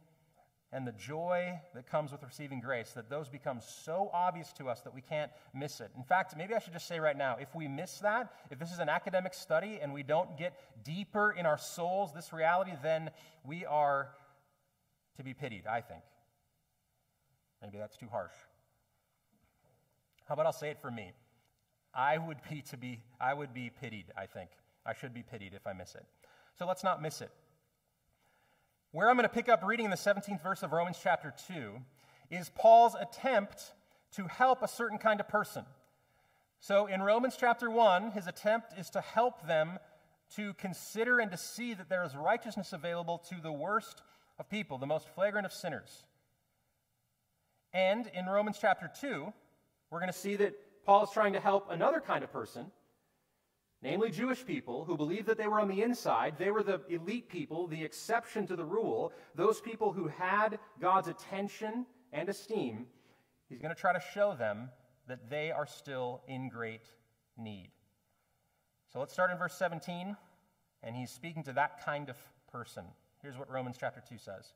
and 0.73 0.85
the 0.85 0.91
joy 0.91 1.59
that 1.73 1.89
comes 1.89 2.11
with 2.11 2.21
receiving 2.23 2.59
grace, 2.59 2.91
that 2.91 3.09
those 3.09 3.29
become 3.29 3.59
so 3.61 4.09
obvious 4.13 4.51
to 4.53 4.67
us 4.67 4.81
that 4.81 4.93
we 4.93 5.01
can't 5.01 5.31
miss 5.53 5.79
it. 5.79 5.91
In 5.95 6.03
fact, 6.03 6.35
maybe 6.37 6.53
I 6.53 6.59
should 6.59 6.73
just 6.73 6.87
say 6.87 6.99
right 6.99 7.17
now 7.17 7.37
if 7.39 7.55
we 7.55 7.67
miss 7.67 7.99
that, 7.99 8.33
if 8.51 8.59
this 8.59 8.71
is 8.71 8.79
an 8.79 8.89
academic 8.89 9.33
study 9.33 9.79
and 9.81 9.93
we 9.93 10.03
don't 10.03 10.37
get 10.37 10.59
deeper 10.83 11.31
in 11.31 11.45
our 11.45 11.57
souls 11.57 12.13
this 12.13 12.33
reality, 12.33 12.73
then 12.83 13.11
we 13.45 13.65
are 13.65 14.09
to 15.15 15.23
be 15.23 15.33
pitied, 15.33 15.65
I 15.65 15.81
think. 15.81 16.01
Maybe 17.61 17.77
that's 17.77 17.97
too 17.97 18.07
harsh. 18.11 18.33
How 20.27 20.33
about 20.33 20.45
I'll 20.45 20.53
say 20.53 20.69
it 20.69 20.81
for 20.81 20.91
me? 20.91 21.13
I 21.93 22.17
would 22.17 22.37
be 22.49 22.61
to 22.63 22.77
be 22.77 22.99
I 23.19 23.33
would 23.33 23.53
be 23.53 23.71
pitied, 23.81 24.05
I 24.17 24.25
think. 24.25 24.49
I 24.85 24.93
should 24.93 25.13
be 25.13 25.23
pitied 25.23 25.53
if 25.53 25.65
I 25.65 25.73
miss 25.73 25.95
it. 25.95 26.05
So 26.59 26.65
let's 26.67 26.83
not 26.83 27.01
miss 27.01 27.21
it. 27.21 27.31
Where 28.97 29.11
I'm 29.11 29.15
going 29.15 29.29
to 29.29 29.29
pick 29.29 29.47
up 29.47 29.63
reading 29.63 29.85
in 29.85 29.91
the 29.91 29.95
17th 29.95 30.41
verse 30.41 30.63
of 30.63 30.71
Romans 30.71 30.97
chapter 30.99 31.31
2 31.49 31.73
is 32.31 32.49
Paul's 32.55 32.95
attempt 32.99 33.73
to 34.13 34.25
help 34.25 34.63
a 34.63 34.67
certain 34.67 34.97
kind 34.97 35.19
of 35.19 35.27
person. 35.27 35.65
So 36.59 36.87
in 36.87 37.03
Romans 37.03 37.37
chapter 37.39 37.69
1, 37.69 38.13
his 38.13 38.25
attempt 38.25 38.73
is 38.75 38.89
to 38.89 39.01
help 39.01 39.45
them 39.45 39.77
to 40.35 40.55
consider 40.55 41.19
and 41.19 41.29
to 41.29 41.37
see 41.37 41.75
that 41.75 41.89
there 41.89 42.03
is 42.05 42.15
righteousness 42.15 42.73
available 42.73 43.19
to 43.29 43.35
the 43.39 43.51
worst 43.51 44.01
of 44.39 44.49
people, 44.49 44.79
the 44.79 44.87
most 44.87 45.07
flagrant 45.13 45.45
of 45.45 45.53
sinners. 45.53 46.07
And 47.73 48.09
in 48.15 48.25
Romans 48.25 48.57
chapter 48.59 48.89
2, 48.99 49.31
we're 49.91 49.99
going 49.99 50.11
to 50.11 50.17
see 50.17 50.37
that 50.37 50.55
Paul 50.87 51.03
is 51.03 51.11
trying 51.11 51.33
to 51.33 51.39
help 51.39 51.69
another 51.69 51.99
kind 51.99 52.23
of 52.23 52.33
person, 52.33 52.71
namely 53.81 54.09
Jewish 54.09 54.45
people 54.45 54.85
who 54.85 54.97
believed 54.97 55.27
that 55.27 55.37
they 55.37 55.47
were 55.47 55.59
on 55.59 55.67
the 55.67 55.81
inside. 55.81 56.35
They 56.37 56.51
were 56.51 56.63
the 56.63 56.81
elite 56.89 57.29
people, 57.29 57.67
the 57.67 57.83
exception 57.83 58.47
to 58.47 58.55
the 58.55 58.65
rule, 58.65 59.13
those 59.35 59.61
people 59.61 59.91
who 59.91 60.07
had 60.07 60.59
God's 60.79 61.07
attention 61.07 61.85
and 62.11 62.29
esteem. 62.29 62.87
He's 63.49 63.59
going 63.59 63.73
to 63.73 63.79
try 63.79 63.93
to 63.93 64.01
show 64.13 64.33
them 64.33 64.69
that 65.07 65.29
they 65.29 65.51
are 65.51 65.65
still 65.65 66.21
in 66.27 66.49
great 66.49 66.85
need. 67.37 67.71
So 68.91 68.99
let's 68.99 69.13
start 69.13 69.31
in 69.31 69.37
verse 69.37 69.53
17, 69.53 70.15
and 70.83 70.95
he's 70.95 71.11
speaking 71.11 71.43
to 71.43 71.53
that 71.53 71.83
kind 71.85 72.09
of 72.09 72.17
person. 72.51 72.85
Here's 73.21 73.37
what 73.37 73.49
Romans 73.49 73.77
chapter 73.79 74.01
2 74.07 74.17
says. 74.17 74.53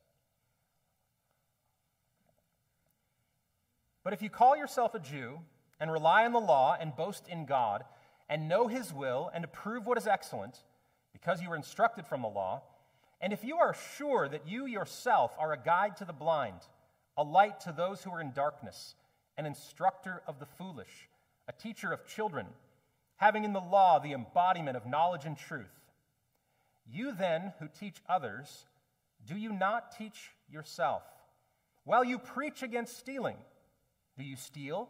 But 4.03 4.13
if 4.13 4.21
you 4.21 4.29
call 4.29 4.57
yourself 4.57 4.95
a 4.95 4.99
Jew, 4.99 5.39
and 5.81 5.91
rely 5.91 6.23
on 6.25 6.31
the 6.31 6.39
law 6.39 6.77
and 6.79 6.95
boast 6.95 7.27
in 7.27 7.45
God 7.45 7.83
and 8.31 8.47
know 8.47 8.67
his 8.67 8.93
will 8.93 9.29
and 9.33 9.43
approve 9.43 9.85
what 9.85 9.97
is 9.97 10.07
excellent 10.07 10.57
because 11.11 11.41
you 11.41 11.49
were 11.49 11.55
instructed 11.57 12.07
from 12.07 12.21
the 12.21 12.29
law, 12.29 12.63
and 13.19 13.33
if 13.33 13.43
you 13.43 13.57
are 13.57 13.75
sure 13.97 14.29
that 14.29 14.47
you 14.47 14.65
yourself 14.65 15.33
are 15.37 15.51
a 15.51 15.61
guide 15.61 15.97
to 15.97 16.05
the 16.05 16.13
blind, 16.13 16.61
a 17.17 17.23
light 17.23 17.59
to 17.59 17.73
those 17.75 18.01
who 18.01 18.09
are 18.09 18.21
in 18.21 18.31
darkness, 18.31 18.95
an 19.37 19.45
instructor 19.45 20.21
of 20.25 20.39
the 20.39 20.45
foolish, 20.45 21.09
a 21.49 21.51
teacher 21.51 21.91
of 21.91 22.07
children, 22.07 22.47
having 23.17 23.43
in 23.43 23.51
the 23.51 23.59
law 23.59 23.99
the 23.99 24.13
embodiment 24.13 24.77
of 24.77 24.87
knowledge 24.87 25.25
and 25.25 25.37
truth, 25.37 25.81
you 26.89 27.11
then 27.11 27.51
who 27.59 27.67
teach 27.67 27.97
others, 28.07 28.65
do 29.27 29.35
you 29.35 29.51
not 29.51 29.95
teach 29.97 30.31
yourself? 30.49 31.03
While 31.83 32.05
you 32.05 32.17
preach 32.17 32.63
against 32.63 32.97
stealing, 32.97 33.37
do 34.17 34.23
you 34.23 34.37
steal? 34.37 34.89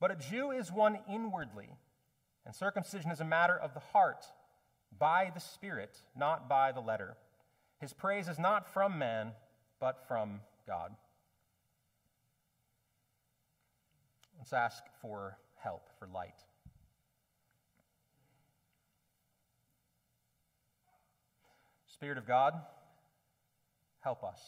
but 0.00 0.10
a 0.10 0.16
Jew 0.16 0.50
is 0.50 0.70
one 0.70 0.98
inwardly, 1.08 1.68
and 2.44 2.54
circumcision 2.54 3.10
is 3.10 3.20
a 3.20 3.24
matter 3.24 3.56
of 3.56 3.74
the 3.74 3.80
heart, 3.80 4.26
by 4.98 5.30
the 5.34 5.40
Spirit, 5.40 5.98
not 6.16 6.48
by 6.48 6.72
the 6.72 6.80
letter. 6.80 7.16
His 7.80 7.92
praise 7.92 8.28
is 8.28 8.38
not 8.38 8.72
from 8.72 8.98
man, 8.98 9.32
but 9.80 10.06
from 10.06 10.40
God. 10.66 10.92
Let's 14.38 14.52
ask 14.52 14.82
for 15.00 15.38
help, 15.62 15.88
for 15.98 16.06
light. 16.06 16.34
Spirit 21.86 22.18
of 22.18 22.26
God, 22.26 22.54
help 24.00 24.22
us. 24.22 24.40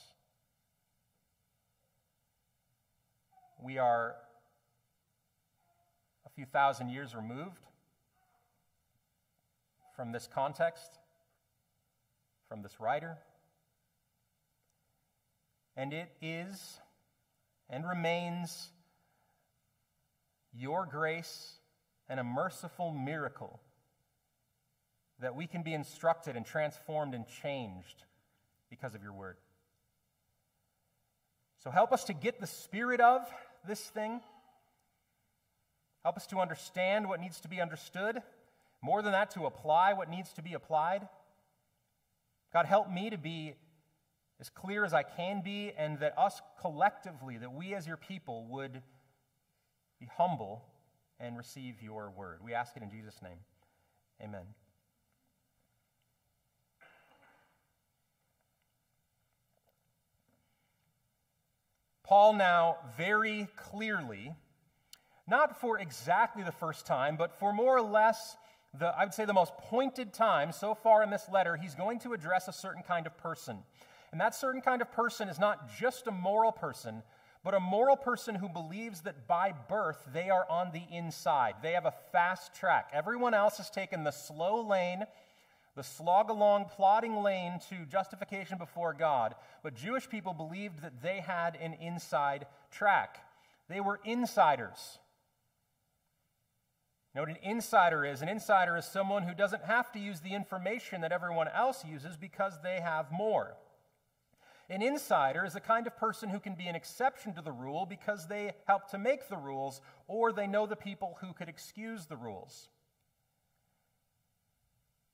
We 3.62 3.78
are 3.78 4.16
few 6.36 6.44
thousand 6.44 6.90
years 6.90 7.14
removed 7.14 7.66
from 9.96 10.12
this 10.12 10.28
context, 10.32 10.98
from 12.46 12.62
this 12.62 12.78
writer. 12.78 13.16
And 15.78 15.94
it 15.94 16.10
is 16.20 16.78
and 17.70 17.88
remains 17.88 18.68
your 20.52 20.84
grace 20.84 21.54
and 22.06 22.20
a 22.20 22.24
merciful 22.24 22.92
miracle 22.92 23.58
that 25.20 25.34
we 25.34 25.46
can 25.46 25.62
be 25.62 25.72
instructed 25.72 26.36
and 26.36 26.44
transformed 26.44 27.14
and 27.14 27.24
changed 27.42 28.04
because 28.68 28.94
of 28.94 29.02
your 29.02 29.14
word. 29.14 29.38
So 31.64 31.70
help 31.70 31.92
us 31.92 32.04
to 32.04 32.12
get 32.12 32.40
the 32.40 32.46
spirit 32.46 33.00
of 33.00 33.22
this 33.66 33.80
thing 33.80 34.20
Help 36.06 36.18
us 36.18 36.26
to 36.28 36.38
understand 36.38 37.08
what 37.08 37.18
needs 37.18 37.40
to 37.40 37.48
be 37.48 37.60
understood. 37.60 38.22
More 38.80 39.02
than 39.02 39.10
that, 39.10 39.32
to 39.32 39.44
apply 39.44 39.92
what 39.92 40.08
needs 40.08 40.32
to 40.34 40.40
be 40.40 40.52
applied. 40.52 41.08
God, 42.52 42.64
help 42.64 42.88
me 42.88 43.10
to 43.10 43.18
be 43.18 43.54
as 44.38 44.48
clear 44.48 44.84
as 44.84 44.94
I 44.94 45.02
can 45.02 45.42
be, 45.42 45.72
and 45.76 45.98
that 45.98 46.16
us 46.16 46.40
collectively, 46.60 47.38
that 47.38 47.52
we 47.52 47.74
as 47.74 47.88
your 47.88 47.96
people 47.96 48.46
would 48.50 48.82
be 49.98 50.08
humble 50.16 50.62
and 51.18 51.36
receive 51.36 51.82
your 51.82 52.10
word. 52.10 52.38
We 52.40 52.54
ask 52.54 52.76
it 52.76 52.84
in 52.84 52.90
Jesus' 52.92 53.20
name. 53.20 53.38
Amen. 54.22 54.44
Paul 62.04 62.34
now 62.34 62.76
very 62.96 63.48
clearly 63.56 64.36
not 65.28 65.60
for 65.60 65.78
exactly 65.78 66.42
the 66.42 66.52
first 66.52 66.86
time, 66.86 67.16
but 67.16 67.38
for 67.38 67.52
more 67.52 67.76
or 67.76 67.82
less 67.82 68.36
the, 68.78 68.86
I 68.86 69.04
would 69.04 69.14
say 69.14 69.24
the 69.24 69.32
most 69.32 69.56
pointed 69.56 70.12
time 70.12 70.52
so 70.52 70.74
far 70.74 71.02
in 71.02 71.10
this 71.10 71.28
letter, 71.32 71.56
he's 71.56 71.74
going 71.74 71.98
to 72.00 72.12
address 72.12 72.48
a 72.48 72.52
certain 72.52 72.82
kind 72.82 73.06
of 73.06 73.16
person. 73.18 73.58
And 74.12 74.20
that 74.20 74.34
certain 74.34 74.60
kind 74.60 74.82
of 74.82 74.92
person 74.92 75.28
is 75.28 75.38
not 75.38 75.70
just 75.78 76.06
a 76.06 76.10
moral 76.10 76.52
person, 76.52 77.02
but 77.42 77.54
a 77.54 77.60
moral 77.60 77.96
person 77.96 78.34
who 78.34 78.48
believes 78.48 79.02
that 79.02 79.26
by 79.26 79.52
birth 79.68 79.98
they 80.12 80.30
are 80.30 80.46
on 80.50 80.72
the 80.72 80.82
inside. 80.90 81.54
They 81.62 81.72
have 81.72 81.86
a 81.86 81.94
fast 82.12 82.54
track. 82.54 82.90
Everyone 82.92 83.34
else 83.34 83.58
has 83.58 83.70
taken 83.70 84.04
the 84.04 84.10
slow 84.10 84.66
lane, 84.66 85.04
the 85.74 85.82
slog 85.82 86.30
along, 86.30 86.66
plodding 86.66 87.16
lane 87.16 87.60
to 87.68 87.84
justification 87.86 88.58
before 88.58 88.94
God. 88.94 89.34
But 89.62 89.74
Jewish 89.74 90.08
people 90.08 90.34
believed 90.34 90.82
that 90.82 91.02
they 91.02 91.20
had 91.20 91.56
an 91.56 91.74
inside 91.74 92.46
track. 92.70 93.20
They 93.68 93.80
were 93.80 94.00
insiders. 94.04 94.98
What 97.18 97.30
an 97.30 97.38
insider 97.42 98.04
is? 98.04 98.20
An 98.20 98.28
insider 98.28 98.76
is 98.76 98.84
someone 98.84 99.22
who 99.22 99.34
doesn't 99.34 99.64
have 99.64 99.90
to 99.92 99.98
use 99.98 100.20
the 100.20 100.34
information 100.34 101.00
that 101.00 101.12
everyone 101.12 101.48
else 101.48 101.84
uses 101.84 102.16
because 102.16 102.54
they 102.62 102.80
have 102.80 103.10
more. 103.10 103.56
An 104.68 104.82
insider 104.82 105.44
is 105.44 105.54
a 105.54 105.60
kind 105.60 105.86
of 105.86 105.96
person 105.96 106.28
who 106.28 106.40
can 106.40 106.54
be 106.54 106.66
an 106.66 106.74
exception 106.74 107.32
to 107.34 107.42
the 107.42 107.52
rule 107.52 107.86
because 107.86 108.26
they 108.26 108.52
help 108.66 108.90
to 108.90 108.98
make 108.98 109.28
the 109.28 109.36
rules 109.36 109.80
or 110.08 110.32
they 110.32 110.46
know 110.46 110.66
the 110.66 110.76
people 110.76 111.18
who 111.20 111.32
could 111.32 111.48
excuse 111.48 112.06
the 112.06 112.16
rules. 112.16 112.68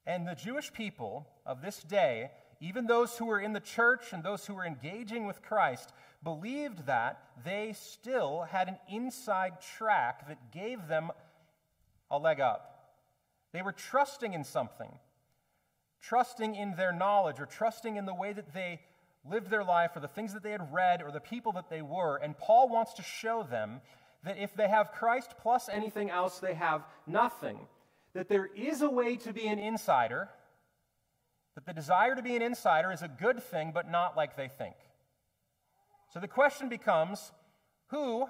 And 0.07 0.27
the 0.27 0.35
Jewish 0.35 0.73
people 0.73 1.29
of 1.47 1.63
this 1.63 1.83
day, 1.83 2.31
even 2.61 2.87
those 2.87 3.19
who 3.19 3.27
were 3.27 3.41
in 3.41 3.53
the 3.53 3.61
church 3.61 4.13
and 4.13 4.25
those 4.25 4.47
who 4.47 4.55
were 4.55 4.65
engaging 4.65 5.27
with 5.27 5.43
Christ, 5.43 5.93
believed 6.25 6.87
that 6.87 7.23
they 7.45 7.75
still 7.75 8.43
had 8.51 8.69
an 8.69 8.79
inside 8.89 9.61
track 9.61 10.27
that 10.29 10.51
gave 10.51 10.89
them 10.89 11.13
a 12.13 12.19
leg 12.19 12.39
up. 12.39 12.69
They 13.53 13.63
were 13.63 13.73
trusting 13.73 14.35
in 14.35 14.45
something, 14.45 14.91
trusting 16.01 16.55
in 16.55 16.77
their 16.77 16.93
knowledge 16.93 17.41
or 17.41 17.47
trusting 17.47 17.97
in 17.97 18.07
the 18.07 18.15
way 18.15 18.33
that 18.33 18.55
they 18.55 18.81
lived 19.29 19.51
their 19.51 19.65
life 19.65 19.93
or 19.97 20.01
the 20.01 20.09
things 20.09 20.33
that 20.35 20.43
they 20.43 20.51
had 20.53 20.73
read 20.73 21.03
or 21.03 21.11
the 21.11 21.21
people 21.21 21.53
that 21.53 21.71
they 21.71 21.83
were. 21.83 22.17
And 22.17 22.39
Paul 22.39 22.69
wants 22.69 22.93
to 22.95 23.03
show 23.03 23.43
them 23.43 23.81
that 24.25 24.39
if 24.39 24.55
they 24.55 24.69
have 24.69 24.93
Christ 24.93 25.35
plus 25.41 25.69
anything 25.69 26.11
else, 26.11 26.39
they 26.39 26.55
have 26.55 26.83
nothing. 27.07 27.59
That 28.15 28.29
there 28.29 28.49
is 28.55 28.83
a 28.83 28.91
way 28.91 29.17
to 29.17 29.33
be 29.33 29.47
an 29.47 29.59
insider, 29.59 30.29
that 31.55 31.67
the 31.67 31.73
desire 31.73 32.15
to 32.15 32.23
be 32.23 32.37
an 32.37 32.43
insider 32.43 32.93
is 32.93 33.03
a 33.03 33.09
good 33.09 33.43
thing, 33.43 33.73
but 33.75 33.91
not 33.91 34.17
like 34.17 34.37
they 34.37 34.49
think. 34.49 34.75
So 36.13 36.21
the 36.21 36.29
question 36.29 36.69
becomes 36.69 37.33
who 37.89 38.27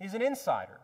is 0.00 0.14
an 0.14 0.22
insider? 0.22 0.80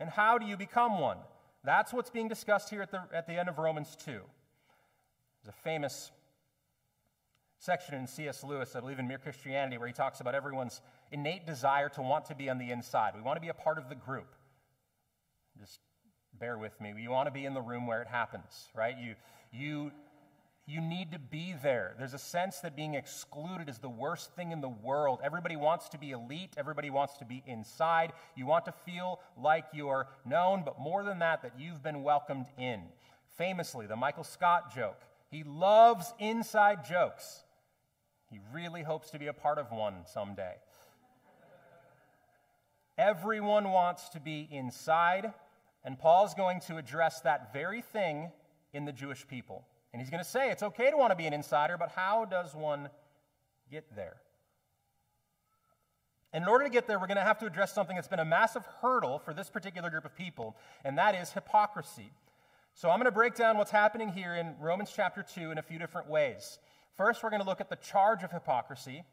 And 0.00 0.10
how 0.10 0.38
do 0.38 0.46
you 0.46 0.56
become 0.56 0.98
one? 0.98 1.18
That's 1.64 1.92
what's 1.92 2.10
being 2.10 2.28
discussed 2.28 2.68
here 2.68 2.82
at 2.82 2.90
the, 2.90 3.02
at 3.12 3.26
the 3.26 3.32
end 3.32 3.48
of 3.48 3.58
Romans 3.58 3.96
2. 4.04 4.12
There's 4.12 4.20
a 5.48 5.52
famous 5.52 6.10
section 7.58 7.94
in 7.94 8.06
C.S. 8.06 8.44
Lewis, 8.44 8.76
I 8.76 8.80
believe 8.80 8.98
in 8.98 9.08
Mere 9.08 9.18
Christianity, 9.18 9.78
where 9.78 9.88
he 9.88 9.94
talks 9.94 10.20
about 10.20 10.34
everyone's 10.34 10.82
innate 11.10 11.46
desire 11.46 11.88
to 11.90 12.02
want 12.02 12.26
to 12.26 12.34
be 12.34 12.50
on 12.50 12.58
the 12.58 12.70
inside. 12.70 13.14
We 13.14 13.22
want 13.22 13.36
to 13.36 13.40
be 13.40 13.48
a 13.48 13.54
part 13.54 13.78
of 13.78 13.88
the 13.88 13.94
group. 13.94 14.34
Just 15.58 15.80
bear 16.38 16.58
with 16.58 16.78
me. 16.80 16.92
You 16.98 17.10
want 17.10 17.26
to 17.26 17.32
be 17.32 17.46
in 17.46 17.54
the 17.54 17.62
room 17.62 17.86
where 17.86 18.02
it 18.02 18.08
happens, 18.08 18.68
right? 18.74 18.96
You, 18.98 19.14
you 19.50 19.92
you 20.66 20.80
need 20.80 21.12
to 21.12 21.18
be 21.18 21.54
there. 21.62 21.94
There's 21.98 22.14
a 22.14 22.18
sense 22.18 22.60
that 22.60 22.74
being 22.74 22.94
excluded 22.94 23.68
is 23.68 23.78
the 23.78 23.88
worst 23.88 24.34
thing 24.34 24.50
in 24.50 24.62
the 24.62 24.68
world. 24.68 25.20
Everybody 25.22 25.56
wants 25.56 25.90
to 25.90 25.98
be 25.98 26.12
elite, 26.12 26.54
everybody 26.56 26.88
wants 26.88 27.18
to 27.18 27.26
be 27.26 27.42
inside. 27.46 28.12
You 28.34 28.46
want 28.46 28.64
to 28.64 28.72
feel 28.86 29.20
like 29.36 29.66
you're 29.74 30.08
known, 30.24 30.62
but 30.64 30.80
more 30.80 31.04
than 31.04 31.18
that, 31.18 31.42
that 31.42 31.52
you've 31.58 31.82
been 31.82 32.02
welcomed 32.02 32.46
in. 32.58 32.80
Famously, 33.36 33.86
the 33.86 33.96
Michael 33.96 34.24
Scott 34.24 34.74
joke. 34.74 35.00
He 35.30 35.42
loves 35.42 36.14
inside 36.18 36.84
jokes. 36.88 37.44
He 38.30 38.38
really 38.52 38.82
hopes 38.82 39.10
to 39.10 39.18
be 39.18 39.26
a 39.26 39.32
part 39.34 39.58
of 39.58 39.70
one 39.70 40.06
someday. 40.06 40.54
Everyone 42.96 43.70
wants 43.70 44.08
to 44.10 44.20
be 44.20 44.48
inside, 44.50 45.34
and 45.84 45.98
Paul's 45.98 46.32
going 46.32 46.60
to 46.68 46.78
address 46.78 47.20
that 47.20 47.52
very 47.52 47.82
thing 47.82 48.30
in 48.72 48.86
the 48.86 48.92
Jewish 48.92 49.26
people. 49.26 49.66
And 49.94 50.00
he's 50.00 50.10
going 50.10 50.22
to 50.22 50.28
say 50.28 50.50
it's 50.50 50.64
okay 50.64 50.90
to 50.90 50.96
want 50.96 51.12
to 51.12 51.16
be 51.16 51.24
an 51.26 51.32
insider, 51.32 51.78
but 51.78 51.92
how 51.94 52.24
does 52.24 52.52
one 52.52 52.88
get 53.70 53.84
there? 53.94 54.16
And 56.32 56.42
in 56.42 56.48
order 56.48 56.64
to 56.64 56.70
get 56.70 56.88
there, 56.88 56.98
we're 56.98 57.06
going 57.06 57.16
to 57.16 57.22
have 57.22 57.38
to 57.38 57.46
address 57.46 57.72
something 57.72 57.94
that's 57.94 58.08
been 58.08 58.18
a 58.18 58.24
massive 58.24 58.66
hurdle 58.82 59.20
for 59.20 59.32
this 59.32 59.48
particular 59.48 59.90
group 59.90 60.04
of 60.04 60.12
people, 60.16 60.56
and 60.84 60.98
that 60.98 61.14
is 61.14 61.30
hypocrisy. 61.30 62.10
So 62.74 62.90
I'm 62.90 62.96
going 62.96 63.04
to 63.04 63.12
break 63.12 63.36
down 63.36 63.56
what's 63.56 63.70
happening 63.70 64.08
here 64.08 64.34
in 64.34 64.56
Romans 64.60 64.90
chapter 64.92 65.22
2 65.22 65.52
in 65.52 65.58
a 65.58 65.62
few 65.62 65.78
different 65.78 66.10
ways. 66.10 66.58
First, 66.96 67.22
we're 67.22 67.30
going 67.30 67.42
to 67.42 67.46
look 67.46 67.60
at 67.60 67.70
the 67.70 67.76
charge 67.76 68.24
of 68.24 68.32
hypocrisy. 68.32 69.04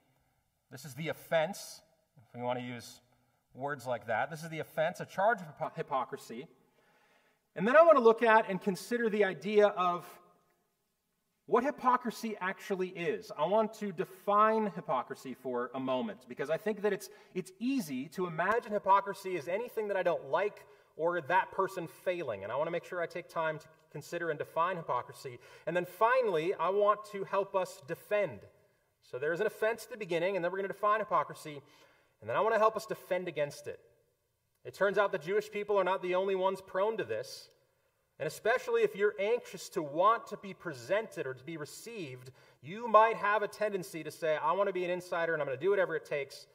This 0.71 0.83
is 0.83 0.95
the 0.95 1.09
offense, 1.09 1.81
if 2.17 2.35
we 2.35 2.41
want 2.41 2.57
to 2.57 2.65
use 2.65 3.01
words 3.53 3.85
like 3.85 4.07
that. 4.07 4.31
This 4.31 4.41
is 4.41 4.49
the 4.49 4.61
offense, 4.61 4.99
a 4.99 5.05
charge 5.05 5.41
of 5.41 5.75
hypocrisy. 5.75 6.47
And 7.55 7.67
then 7.67 7.75
I 7.75 7.83
want 7.83 7.97
to 7.99 8.03
look 8.03 8.23
at 8.23 8.49
and 8.49 8.59
consider 8.59 9.09
the 9.09 9.25
idea 9.25 9.67
of 9.67 10.07
what 11.47 11.63
hypocrisy 11.63 12.35
actually 12.39 12.89
is. 12.89 13.31
I 13.37 13.45
want 13.45 13.73
to 13.75 13.91
define 13.91 14.71
hypocrisy 14.75 15.33
for 15.33 15.71
a 15.73 15.79
moment 15.79 16.19
because 16.29 16.49
I 16.49 16.57
think 16.57 16.81
that 16.83 16.93
it's, 16.93 17.09
it's 17.33 17.51
easy 17.59 18.07
to 18.09 18.27
imagine 18.27 18.71
hypocrisy 18.71 19.37
as 19.37 19.47
anything 19.47 19.87
that 19.89 19.97
I 19.97 20.03
don't 20.03 20.29
like 20.29 20.65
or 20.95 21.19
that 21.21 21.51
person 21.51 21.87
failing. 21.87 22.43
And 22.43 22.51
I 22.51 22.55
want 22.55 22.67
to 22.67 22.71
make 22.71 22.85
sure 22.85 23.01
I 23.01 23.05
take 23.05 23.27
time 23.27 23.59
to 23.59 23.65
consider 23.91 24.29
and 24.29 24.39
define 24.39 24.77
hypocrisy. 24.77 25.39
And 25.65 25.75
then 25.75 25.85
finally, 25.85 26.53
I 26.53 26.69
want 26.69 26.99
to 27.11 27.23
help 27.23 27.55
us 27.55 27.81
defend. 27.87 28.39
So 29.03 29.17
there's 29.17 29.39
an 29.39 29.47
offense 29.47 29.85
at 29.85 29.91
the 29.91 29.97
beginning, 29.97 30.35
and 30.35 30.45
then 30.45 30.51
we're 30.51 30.59
going 30.59 30.69
to 30.69 30.73
define 30.73 30.99
hypocrisy. 30.99 31.61
And 32.21 32.29
then 32.29 32.37
I 32.37 32.41
want 32.41 32.53
to 32.53 32.59
help 32.59 32.77
us 32.77 32.85
defend 32.85 33.27
against 33.27 33.67
it. 33.67 33.79
It 34.63 34.73
turns 34.73 34.97
out 34.97 35.11
the 35.11 35.17
Jewish 35.17 35.49
people 35.51 35.77
are 35.77 35.83
not 35.83 36.01
the 36.01 36.15
only 36.15 36.35
ones 36.35 36.61
prone 36.61 36.97
to 36.97 37.03
this. 37.03 37.49
And 38.21 38.27
especially 38.27 38.83
if 38.83 38.95
you're 38.95 39.15
anxious 39.19 39.67
to 39.69 39.81
want 39.81 40.27
to 40.27 40.37
be 40.37 40.53
presented 40.53 41.25
or 41.25 41.33
to 41.33 41.43
be 41.43 41.57
received, 41.57 42.29
you 42.61 42.87
might 42.87 43.15
have 43.15 43.41
a 43.41 43.47
tendency 43.47 44.03
to 44.03 44.11
say, 44.11 44.37
I 44.37 44.51
want 44.51 44.67
to 44.67 44.73
be 44.73 44.85
an 44.85 44.91
insider 44.91 45.33
and 45.33 45.41
I'm 45.41 45.47
going 45.47 45.57
to 45.57 45.65
do 45.65 45.71
whatever 45.71 45.95
it 45.95 46.05
takes. 46.05 46.45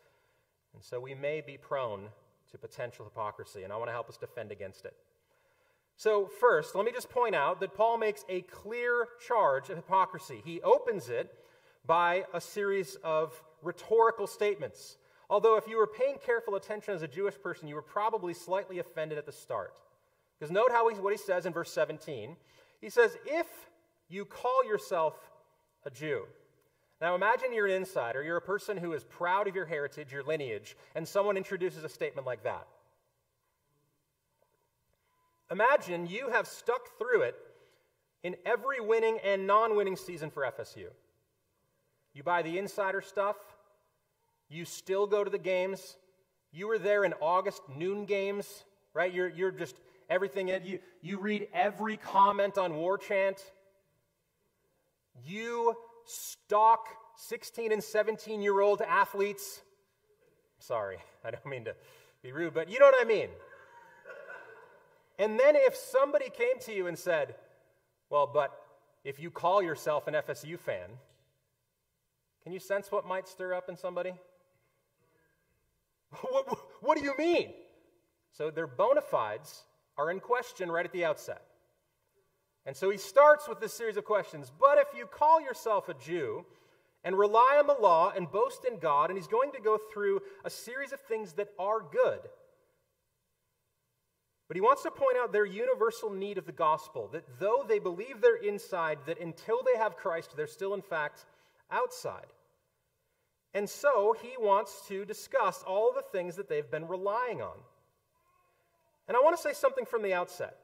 And 0.74 0.83
so 0.85 1.00
we 1.00 1.12
may 1.16 1.40
be 1.40 1.59
prone 1.59 2.05
to 2.52 2.59
potential 2.59 3.05
hypocrisy, 3.05 3.64
and 3.64 3.72
I 3.72 3.76
want 3.79 3.88
to 3.88 3.92
help 3.92 4.09
us 4.09 4.16
defend 4.16 4.52
against 4.52 4.85
it. 4.85 4.94
So, 5.96 6.31
first, 6.38 6.76
let 6.76 6.85
me 6.85 6.92
just 6.92 7.11
point 7.11 7.35
out 7.35 7.59
that 7.59 7.74
Paul 7.74 7.98
makes 7.98 8.24
a 8.29 8.42
clear 8.42 9.09
charge 9.26 9.68
of 9.68 9.74
hypocrisy. 9.74 10.42
He 10.44 10.61
opens 10.62 11.09
it 11.09 11.35
by 11.85 12.26
a 12.33 12.40
series 12.40 12.96
of 13.02 13.42
rhetorical 13.61 14.29
statements. 14.29 14.98
Although, 15.29 15.57
if 15.57 15.66
you 15.66 15.79
were 15.79 15.88
paying 15.88 16.18
careful 16.24 16.55
attention 16.55 16.94
as 16.94 17.02
a 17.02 17.09
Jewish 17.09 17.35
person, 17.42 17.66
you 17.66 17.74
were 17.74 17.83
probably 17.83 18.35
slightly 18.35 18.79
offended 18.79 19.18
at 19.18 19.26
the 19.26 19.33
start. 19.33 19.81
Because 20.38 20.53
note 20.53 20.70
how 20.70 20.88
he, 20.88 20.96
what 20.96 21.12
he 21.12 21.18
says 21.18 21.46
in 21.46 21.53
verse 21.53 21.72
17. 21.72 22.37
He 22.81 22.90
says, 22.90 23.16
If 23.25 23.46
you 24.09 24.25
call 24.25 24.64
yourself 24.64 25.14
a 25.85 25.90
Jew. 25.90 26.25
Now 27.01 27.14
imagine 27.14 27.53
you're 27.53 27.66
an 27.66 27.72
insider, 27.72 28.22
you're 28.22 28.37
a 28.38 28.42
person 28.42 28.77
who 28.77 28.92
is 28.92 29.05
proud 29.05 29.49
of 29.49 29.55
your 29.55 29.66
heritage, 29.66 30.12
your 30.12 30.22
lineage, 30.22 30.77
and 30.94 31.07
someone 31.07 31.37
introduces 31.37 31.85
a 31.85 31.88
statement 31.88 32.27
like 32.27 32.42
that. 32.44 32.66
Imagine 35.51 36.07
you 36.07 36.31
have 36.31 36.46
stuck 36.46 36.99
through 36.99 37.22
it 37.22 37.37
in 38.22 38.35
every 38.44 38.81
winning 38.81 39.18
and 39.25 39.46
non 39.46 39.77
winning 39.77 39.96
season 39.96 40.31
for 40.31 40.42
FSU. 40.42 40.87
You 42.14 42.22
buy 42.22 42.42
the 42.42 42.59
insider 42.59 43.03
stuff, 43.03 43.37
you 44.49 44.64
still 44.64 45.07
go 45.07 45.22
to 45.22 45.31
the 45.31 45.38
games, 45.38 45.99
you 46.51 46.66
were 46.66 46.79
there 46.79 47.05
in 47.05 47.12
August 47.20 47.61
noon 47.77 48.07
games, 48.07 48.64
right? 48.94 49.12
You're, 49.12 49.29
you're 49.29 49.51
just 49.51 49.77
everything 50.09 50.49
in. 50.49 50.64
You, 50.64 50.79
you 51.03 51.19
read 51.19 51.49
every 51.53 51.97
comment 51.97 52.59
on 52.59 52.75
War 52.75 52.99
Chant. 52.99 53.38
You 55.25 55.75
stalk 56.05 56.87
16 57.16 57.73
and 57.73 57.83
17 57.83 58.42
year 58.42 58.61
old 58.61 58.83
athletes. 58.83 59.61
Sorry, 60.59 60.99
I 61.25 61.31
don't 61.31 61.47
mean 61.47 61.64
to 61.64 61.75
be 62.23 62.33
rude, 62.33 62.55
but 62.55 62.69
you 62.69 62.79
know 62.79 62.87
what 62.87 63.01
I 63.01 63.05
mean. 63.05 63.29
And 65.19 65.40
then 65.40 65.57
if 65.57 65.75
somebody 65.75 66.29
came 66.29 66.59
to 66.61 66.75
you 66.75 66.87
and 66.88 66.99
said, 66.99 67.35
Well, 68.11 68.31
but 68.33 68.53
if 69.05 69.19
you 69.19 69.31
call 69.31 69.62
yourself 69.62 70.09
an 70.09 70.14
FSU 70.14 70.59
fan, 70.59 70.90
can 72.42 72.53
you 72.53 72.61
sense 72.61 72.92
what 72.92 73.07
might 73.07 73.27
stir 73.27 73.55
up 73.55 73.69
in 73.69 73.77
somebody? 73.77 74.12
what, 76.21 76.59
what 76.81 76.99
do 76.99 77.05
you 77.05 77.14
mean? 77.19 77.53
So 78.33 78.51
they're 78.51 78.66
bona 78.66 79.01
fides 79.01 79.62
are 79.98 80.11
in 80.11 80.20
question 80.20 80.70
right 80.70 80.85
at 80.85 80.92
the 80.92 81.04
outset. 81.04 81.42
And 82.64 82.76
so 82.76 82.90
he 82.90 82.98
starts 82.98 83.48
with 83.48 83.61
this 83.61 83.72
series 83.72 83.96
of 83.96 84.04
questions. 84.04 84.50
But 84.59 84.78
if 84.78 84.88
you 84.96 85.06
call 85.06 85.40
yourself 85.40 85.88
a 85.88 85.94
Jew 85.94 86.44
and 87.04 87.16
rely 87.16 87.56
on 87.59 87.68
the 87.68 87.80
law 87.80 88.12
and 88.14 88.30
boast 88.30 88.64
in 88.64 88.78
God, 88.78 89.11
and 89.11 89.18
he's 89.18 89.28
going 89.28 89.52
to 89.52 89.61
go 89.61 89.78
through 89.92 90.20
a 90.44 90.50
series 90.50 90.92
of 90.92 91.00
things 91.00 91.35
that 91.35 91.48
are 91.59 91.80
good. 91.80 92.18
But 94.48 94.56
he 94.56 94.61
wants 94.61 94.82
to 94.82 94.90
point 94.90 95.16
out 95.16 95.32
their 95.32 95.46
universal 95.46 96.11
need 96.11 96.38
of 96.38 96.46
the 96.46 96.52
gospel, 96.52 97.09
that 97.12 97.24
though 97.38 97.64
they 97.66 97.78
believe 97.78 98.20
they're 98.20 98.37
inside, 98.37 98.98
that 99.06 99.20
until 99.20 99.62
they 99.64 99.78
have 99.78 99.96
Christ, 99.96 100.35
they're 100.37 100.46
still 100.46 100.74
in 100.74 100.82
fact 100.82 101.24
outside. 101.70 102.26
And 103.54 103.68
so 103.68 104.14
he 104.20 104.35
wants 104.38 104.82
to 104.88 105.04
discuss 105.04 105.64
all 105.66 105.92
the 105.92 106.02
things 106.02 106.37
that 106.37 106.48
they've 106.48 106.70
been 106.70 106.88
relying 106.88 107.40
on. 107.40 107.56
And 109.09 109.16
I 109.16 109.21
want 109.21 109.37
to 109.37 109.42
say 109.42 109.53
something 109.53 109.85
from 109.85 110.03
the 110.03 110.12
outset. 110.12 110.57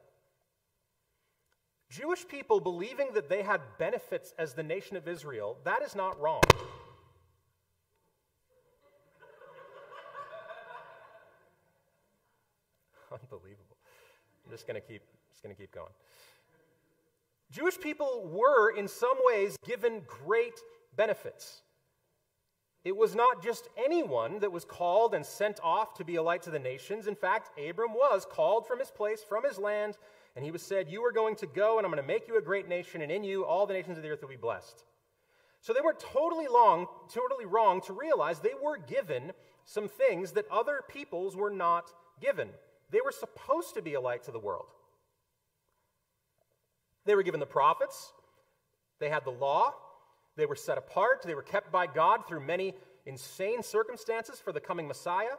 Jewish 1.90 2.26
people 2.26 2.58
believing 2.58 3.08
that 3.14 3.28
they 3.28 3.42
had 3.42 3.60
benefits 3.78 4.34
as 4.38 4.54
the 4.54 4.62
nation 4.62 4.96
of 4.96 5.06
Israel, 5.06 5.58
that 5.64 5.82
is 5.82 5.94
not 5.94 6.18
wrong. 6.20 6.40
Unbelievable. 13.12 13.76
I'm 14.44 14.50
just 14.50 14.66
going 14.66 14.80
to 14.80 14.86
keep 14.86 15.02
just 15.30 15.42
going 15.42 15.54
to 15.54 15.60
keep 15.60 15.72
going. 15.72 15.92
Jewish 17.50 17.78
people 17.78 18.30
were 18.32 18.70
in 18.70 18.88
some 18.88 19.18
ways 19.24 19.56
given 19.64 20.02
great 20.06 20.58
benefits. 20.96 21.62
It 22.84 22.96
was 22.96 23.14
not 23.14 23.42
just 23.42 23.68
anyone 23.76 24.40
that 24.40 24.50
was 24.50 24.64
called 24.64 25.14
and 25.14 25.24
sent 25.24 25.60
off 25.62 25.94
to 25.94 26.04
be 26.04 26.16
a 26.16 26.22
light 26.22 26.42
to 26.42 26.50
the 26.50 26.58
nations. 26.58 27.06
In 27.06 27.14
fact, 27.14 27.56
Abram 27.58 27.94
was 27.94 28.26
called 28.28 28.66
from 28.66 28.80
his 28.80 28.90
place, 28.90 29.22
from 29.22 29.44
his 29.44 29.58
land, 29.58 29.96
and 30.34 30.44
he 30.44 30.50
was 30.50 30.62
said, 30.62 30.88
You 30.88 31.04
are 31.04 31.12
going 31.12 31.36
to 31.36 31.46
go, 31.46 31.78
and 31.78 31.86
I'm 31.86 31.92
going 31.92 32.02
to 32.02 32.06
make 32.06 32.26
you 32.26 32.38
a 32.38 32.42
great 32.42 32.68
nation, 32.68 33.02
and 33.02 33.12
in 33.12 33.22
you 33.22 33.44
all 33.44 33.66
the 33.66 33.74
nations 33.74 33.98
of 33.98 34.02
the 34.02 34.10
earth 34.10 34.22
will 34.22 34.28
be 34.28 34.36
blessed. 34.36 34.84
So 35.60 35.72
they 35.72 35.80
were 35.80 35.94
totally 35.94 36.48
wrong, 36.48 36.88
totally 37.08 37.46
wrong 37.46 37.80
to 37.82 37.92
realize 37.92 38.40
they 38.40 38.50
were 38.60 38.78
given 38.78 39.30
some 39.64 39.86
things 39.86 40.32
that 40.32 40.50
other 40.50 40.80
peoples 40.88 41.36
were 41.36 41.50
not 41.50 41.92
given. 42.20 42.48
They 42.90 43.00
were 43.04 43.12
supposed 43.12 43.74
to 43.74 43.82
be 43.82 43.94
a 43.94 44.00
light 44.00 44.24
to 44.24 44.32
the 44.32 44.40
world. 44.40 44.66
They 47.04 47.14
were 47.14 47.22
given 47.22 47.38
the 47.38 47.46
prophets, 47.46 48.12
they 48.98 49.08
had 49.08 49.24
the 49.24 49.30
law, 49.30 49.74
they 50.36 50.46
were 50.46 50.56
set 50.56 50.78
apart, 50.78 51.22
they 51.22 51.34
were 51.34 51.42
kept 51.42 51.70
by 51.70 51.86
God 51.86 52.26
through 52.26 52.40
many 52.40 52.74
insane 53.06 53.62
circumstances 53.62 54.38
for 54.38 54.52
the 54.52 54.60
coming 54.60 54.88
Messiah. 54.88 55.36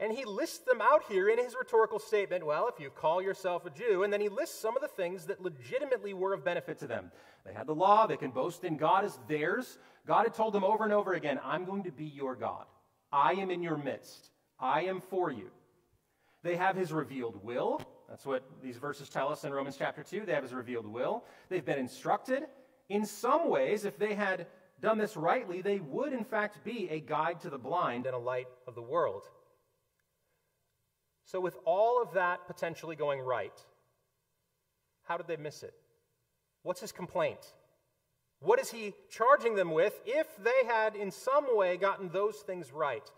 And 0.00 0.12
he 0.12 0.24
lists 0.24 0.60
them 0.60 0.80
out 0.80 1.02
here 1.10 1.28
in 1.28 1.38
his 1.38 1.54
rhetorical 1.54 1.98
statement. 1.98 2.46
Well, 2.46 2.68
if 2.68 2.80
you 2.80 2.88
call 2.88 3.20
yourself 3.20 3.66
a 3.66 3.70
Jew, 3.70 4.02
and 4.02 4.10
then 4.10 4.20
he 4.22 4.30
lists 4.30 4.58
some 4.58 4.74
of 4.74 4.80
the 4.80 4.88
things 4.88 5.26
that 5.26 5.42
legitimately 5.42 6.14
were 6.14 6.32
of 6.32 6.42
benefit 6.42 6.78
to 6.78 6.86
them. 6.86 7.12
They 7.44 7.52
had 7.52 7.66
the 7.66 7.74
law, 7.74 8.06
they 8.06 8.16
can 8.16 8.30
boast 8.30 8.64
in 8.64 8.78
God 8.78 9.04
as 9.04 9.18
theirs. 9.28 9.78
God 10.06 10.24
had 10.24 10.34
told 10.34 10.54
them 10.54 10.64
over 10.64 10.84
and 10.84 10.92
over 10.92 11.12
again, 11.12 11.38
I'm 11.44 11.66
going 11.66 11.82
to 11.82 11.92
be 11.92 12.06
your 12.06 12.34
God. 12.34 12.64
I 13.12 13.34
am 13.34 13.50
in 13.50 13.62
your 13.62 13.76
midst, 13.76 14.30
I 14.58 14.82
am 14.82 15.02
for 15.02 15.30
you. 15.30 15.50
They 16.42 16.56
have 16.56 16.76
his 16.76 16.92
revealed 16.92 17.44
will. 17.44 17.82
That's 18.08 18.24
what 18.24 18.42
these 18.62 18.78
verses 18.78 19.10
tell 19.10 19.30
us 19.30 19.44
in 19.44 19.52
Romans 19.52 19.76
chapter 19.78 20.02
2. 20.02 20.24
They 20.24 20.32
have 20.32 20.42
his 20.42 20.54
revealed 20.54 20.86
will. 20.86 21.24
They've 21.50 21.64
been 21.64 21.78
instructed. 21.78 22.44
In 22.90 23.06
some 23.06 23.48
ways, 23.48 23.84
if 23.84 23.98
they 23.98 24.14
had 24.14 24.48
done 24.80 24.98
this 24.98 25.16
rightly, 25.16 25.62
they 25.62 25.78
would 25.78 26.12
in 26.12 26.24
fact 26.24 26.64
be 26.64 26.88
a 26.90 27.00
guide 27.00 27.40
to 27.40 27.50
the 27.50 27.58
blind 27.58 28.04
and 28.04 28.14
a 28.14 28.18
light 28.18 28.48
of 28.66 28.74
the 28.74 28.82
world. 28.82 29.22
So, 31.24 31.40
with 31.40 31.56
all 31.64 32.02
of 32.02 32.14
that 32.14 32.48
potentially 32.48 32.96
going 32.96 33.20
right, 33.20 33.56
how 35.04 35.16
did 35.16 35.28
they 35.28 35.36
miss 35.36 35.62
it? 35.62 35.74
What's 36.62 36.80
his 36.80 36.90
complaint? 36.90 37.54
What 38.40 38.58
is 38.58 38.70
he 38.70 38.94
charging 39.08 39.54
them 39.54 39.70
with 39.70 40.00
if 40.04 40.26
they 40.42 40.66
had 40.66 40.96
in 40.96 41.10
some 41.12 41.56
way 41.56 41.76
gotten 41.76 42.08
those 42.08 42.36
things 42.38 42.72
right? 42.72 43.08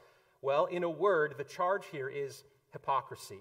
Well, 0.43 0.67
in 0.67 0.83
a 0.83 0.91
word, 0.91 1.37
the 1.39 1.45
charge 1.45 1.87
here 1.87 2.09
is 2.09 2.45
hypocrisy. 2.73 3.41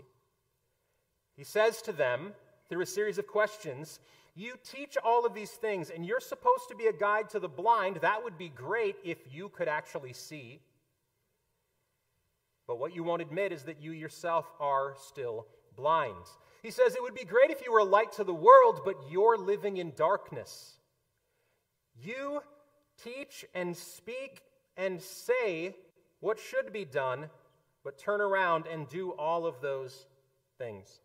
He 1.35 1.43
says 1.43 1.81
to 1.81 1.91
them, 1.91 2.33
through 2.69 2.83
a 2.83 2.85
series 2.85 3.17
of 3.17 3.27
questions, 3.27 3.99
You 4.35 4.53
teach 4.63 4.97
all 5.03 5.25
of 5.25 5.33
these 5.33 5.51
things, 5.51 5.89
and 5.89 6.05
you're 6.05 6.21
supposed 6.21 6.69
to 6.69 6.75
be 6.75 6.87
a 6.87 6.93
guide 6.93 7.29
to 7.31 7.39
the 7.39 7.49
blind. 7.49 7.97
That 7.97 8.23
would 8.23 8.37
be 8.37 8.49
great 8.49 8.95
if 9.03 9.17
you 9.31 9.49
could 9.49 9.67
actually 9.67 10.13
see. 10.13 10.61
But 12.65 12.79
what 12.79 12.95
you 12.95 13.03
won't 13.03 13.21
admit 13.21 13.51
is 13.51 13.63
that 13.63 13.81
you 13.81 13.91
yourself 13.91 14.45
are 14.59 14.95
still 14.97 15.47
blind. 15.75 16.25
He 16.63 16.71
says, 16.71 16.95
It 16.95 17.01
would 17.01 17.15
be 17.15 17.25
great 17.25 17.49
if 17.49 17.65
you 17.65 17.73
were 17.73 17.79
a 17.79 17.83
light 17.83 18.13
to 18.13 18.23
the 18.23 18.33
world, 18.33 18.81
but 18.85 18.95
you're 19.09 19.37
living 19.37 19.77
in 19.77 19.91
darkness. 19.95 20.77
You 22.01 22.41
teach 23.03 23.45
and 23.53 23.75
speak 23.75 24.41
and 24.77 25.01
say 25.01 25.75
what 26.21 26.39
should 26.39 26.71
be 26.71 26.85
done, 26.85 27.29
but 27.83 27.97
turn 27.97 28.21
around 28.21 28.65
and 28.67 28.87
do 28.87 29.11
all 29.11 29.45
of 29.45 29.59
those 29.61 30.05
things. 30.57 31.01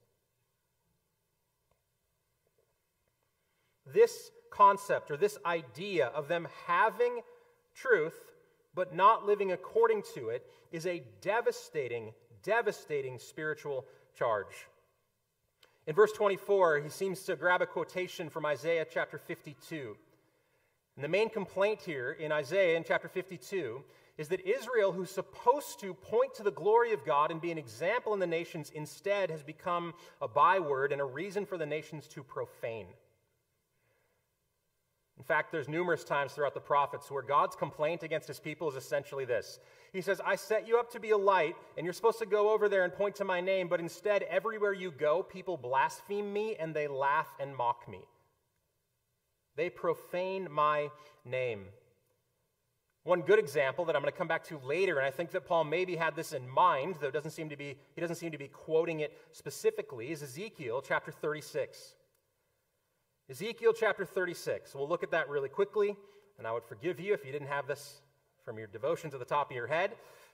This 3.92 4.30
concept 4.50 5.10
or 5.10 5.16
this 5.16 5.38
idea 5.44 6.06
of 6.08 6.28
them 6.28 6.48
having 6.66 7.20
truth 7.74 8.32
but 8.74 8.94
not 8.94 9.26
living 9.26 9.52
according 9.52 10.02
to 10.14 10.28
it 10.28 10.46
is 10.70 10.86
a 10.86 11.02
devastating, 11.22 12.12
devastating 12.42 13.18
spiritual 13.18 13.86
charge. 14.16 14.68
In 15.86 15.94
verse 15.94 16.12
24, 16.12 16.80
he 16.80 16.88
seems 16.88 17.22
to 17.22 17.36
grab 17.36 17.62
a 17.62 17.66
quotation 17.66 18.28
from 18.28 18.44
Isaiah 18.44 18.86
chapter 18.88 19.18
52. 19.18 19.96
And 20.96 21.04
the 21.04 21.08
main 21.08 21.30
complaint 21.30 21.80
here 21.80 22.12
in 22.12 22.32
Isaiah 22.32 22.76
in 22.76 22.84
chapter 22.84 23.08
52 23.08 23.82
is 24.18 24.28
that 24.28 24.46
Israel, 24.46 24.92
who's 24.92 25.10
supposed 25.10 25.78
to 25.80 25.94
point 25.94 26.34
to 26.34 26.42
the 26.42 26.50
glory 26.50 26.92
of 26.92 27.04
God 27.04 27.30
and 27.30 27.40
be 27.40 27.52
an 27.52 27.58
example 27.58 28.14
in 28.14 28.20
the 28.20 28.26
nations, 28.26 28.72
instead 28.74 29.30
has 29.30 29.42
become 29.42 29.94
a 30.20 30.28
byword 30.28 30.92
and 30.92 31.00
a 31.00 31.04
reason 31.04 31.46
for 31.46 31.58
the 31.58 31.66
nations 31.66 32.08
to 32.08 32.22
profane. 32.22 32.86
In 35.18 35.24
fact, 35.24 35.50
there's 35.50 35.68
numerous 35.68 36.04
times 36.04 36.32
throughout 36.32 36.54
the 36.54 36.60
prophets 36.60 37.10
where 37.10 37.22
God's 37.22 37.56
complaint 37.56 38.02
against 38.02 38.28
his 38.28 38.38
people 38.38 38.68
is 38.68 38.76
essentially 38.76 39.24
this. 39.24 39.58
He 39.92 40.02
says, 40.02 40.20
I 40.24 40.36
set 40.36 40.68
you 40.68 40.78
up 40.78 40.90
to 40.92 41.00
be 41.00 41.10
a 41.10 41.16
light, 41.16 41.56
and 41.76 41.84
you're 41.84 41.94
supposed 41.94 42.18
to 42.18 42.26
go 42.26 42.52
over 42.52 42.68
there 42.68 42.84
and 42.84 42.92
point 42.92 43.14
to 43.16 43.24
my 43.24 43.40
name, 43.40 43.68
but 43.68 43.80
instead, 43.80 44.24
everywhere 44.24 44.74
you 44.74 44.90
go, 44.90 45.22
people 45.22 45.56
blaspheme 45.56 46.32
me 46.32 46.56
and 46.60 46.74
they 46.74 46.86
laugh 46.86 47.28
and 47.40 47.56
mock 47.56 47.88
me. 47.88 48.00
They 49.56 49.70
profane 49.70 50.48
my 50.50 50.90
name. 51.24 51.64
One 53.04 53.22
good 53.22 53.38
example 53.38 53.86
that 53.86 53.96
I'm 53.96 54.02
going 54.02 54.12
to 54.12 54.18
come 54.18 54.28
back 54.28 54.44
to 54.48 54.58
later, 54.58 54.98
and 54.98 55.06
I 55.06 55.10
think 55.10 55.30
that 55.30 55.46
Paul 55.46 55.64
maybe 55.64 55.96
had 55.96 56.14
this 56.14 56.32
in 56.32 56.46
mind, 56.46 56.96
though 57.00 57.10
doesn't 57.10 57.30
seem 57.30 57.48
to 57.48 57.56
be, 57.56 57.78
he 57.94 58.00
doesn't 58.00 58.16
seem 58.16 58.32
to 58.32 58.38
be 58.38 58.48
quoting 58.48 59.00
it 59.00 59.16
specifically, 59.32 60.10
is 60.10 60.22
Ezekiel 60.22 60.82
chapter 60.86 61.10
36. 61.10 61.94
Ezekiel 63.28 63.72
chapter 63.72 64.04
36. 64.04 64.72
We'll 64.74 64.88
look 64.88 65.02
at 65.02 65.10
that 65.10 65.28
really 65.28 65.48
quickly, 65.48 65.96
and 66.38 66.46
I 66.46 66.52
would 66.52 66.62
forgive 66.62 67.00
you 67.00 67.12
if 67.12 67.24
you 67.24 67.32
didn't 67.32 67.48
have 67.48 67.66
this 67.66 68.00
from 68.44 68.56
your 68.56 68.68
devotions 68.68 69.14
at 69.14 69.18
the 69.18 69.26
top 69.26 69.50
of 69.50 69.56
your 69.56 69.66
head. 69.66 69.90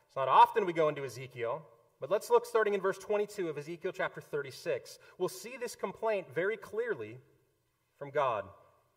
It's 0.07 0.17
not 0.17 0.29
often 0.29 0.67
we 0.67 0.75
go 0.75 0.89
into 0.89 1.03
Ezekiel, 1.03 1.63
but 2.01 2.11
let's 2.11 2.29
look 2.29 2.45
starting 2.45 2.75
in 2.75 2.83
verse 2.83 2.99
22 2.99 3.49
of 3.49 3.57
Ezekiel 3.57 3.93
chapter 3.95 4.21
36. 4.21 4.99
We'll 5.17 5.31
see 5.31 5.55
this 5.59 5.75
complaint 5.75 6.27
very 6.35 6.59
clearly 6.59 7.17
from 7.99 8.11
God 8.11 8.45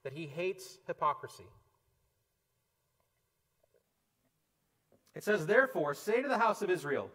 that 0.03 0.11
he 0.11 0.25
hates 0.25 0.77
hypocrisy. 0.87 1.47
It 5.15 5.23
says, 5.23 5.45
Therefore, 5.45 5.93
say 5.93 6.21
to 6.21 6.27
the 6.27 6.37
house 6.37 6.61
of 6.61 6.69
Israel, 6.69 7.09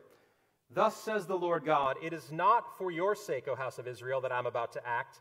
Thus 0.71 0.97
says 0.97 1.27
the 1.27 1.37
Lord 1.37 1.66
God, 1.66 1.97
It 2.03 2.14
is 2.14 2.33
not 2.33 2.79
for 2.79 2.90
your 2.90 3.14
sake, 3.14 3.49
O 3.49 3.55
house 3.55 3.79
of 3.79 3.87
Israel, 3.87 4.23
that 4.23 4.33
I'm 4.33 4.47
about 4.47 4.73
to 4.73 4.88
act, 4.88 5.21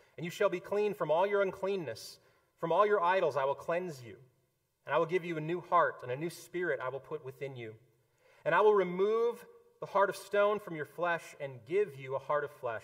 and 0.17 0.25
you 0.25 0.31
shall 0.31 0.49
be 0.49 0.59
clean 0.59 0.93
from 0.93 1.11
all 1.11 1.25
your 1.25 1.41
uncleanness. 1.41 2.19
From 2.59 2.71
all 2.71 2.85
your 2.85 3.03
idols 3.03 3.37
I 3.37 3.45
will 3.45 3.55
cleanse 3.55 4.03
you. 4.03 4.15
And 4.85 4.95
I 4.95 4.97
will 4.97 5.05
give 5.05 5.23
you 5.23 5.37
a 5.37 5.41
new 5.41 5.61
heart, 5.61 5.97
and 6.03 6.11
a 6.11 6.15
new 6.15 6.29
spirit 6.29 6.79
I 6.83 6.89
will 6.89 6.99
put 6.99 7.23
within 7.23 7.55
you. 7.55 7.73
And 8.45 8.55
I 8.55 8.61
will 8.61 8.73
remove 8.73 9.45
the 9.79 9.85
heart 9.85 10.09
of 10.09 10.15
stone 10.15 10.59
from 10.59 10.75
your 10.75 10.85
flesh 10.85 11.23
and 11.39 11.53
give 11.67 11.99
you 11.99 12.15
a 12.15 12.19
heart 12.19 12.43
of 12.43 12.51
flesh. 12.51 12.83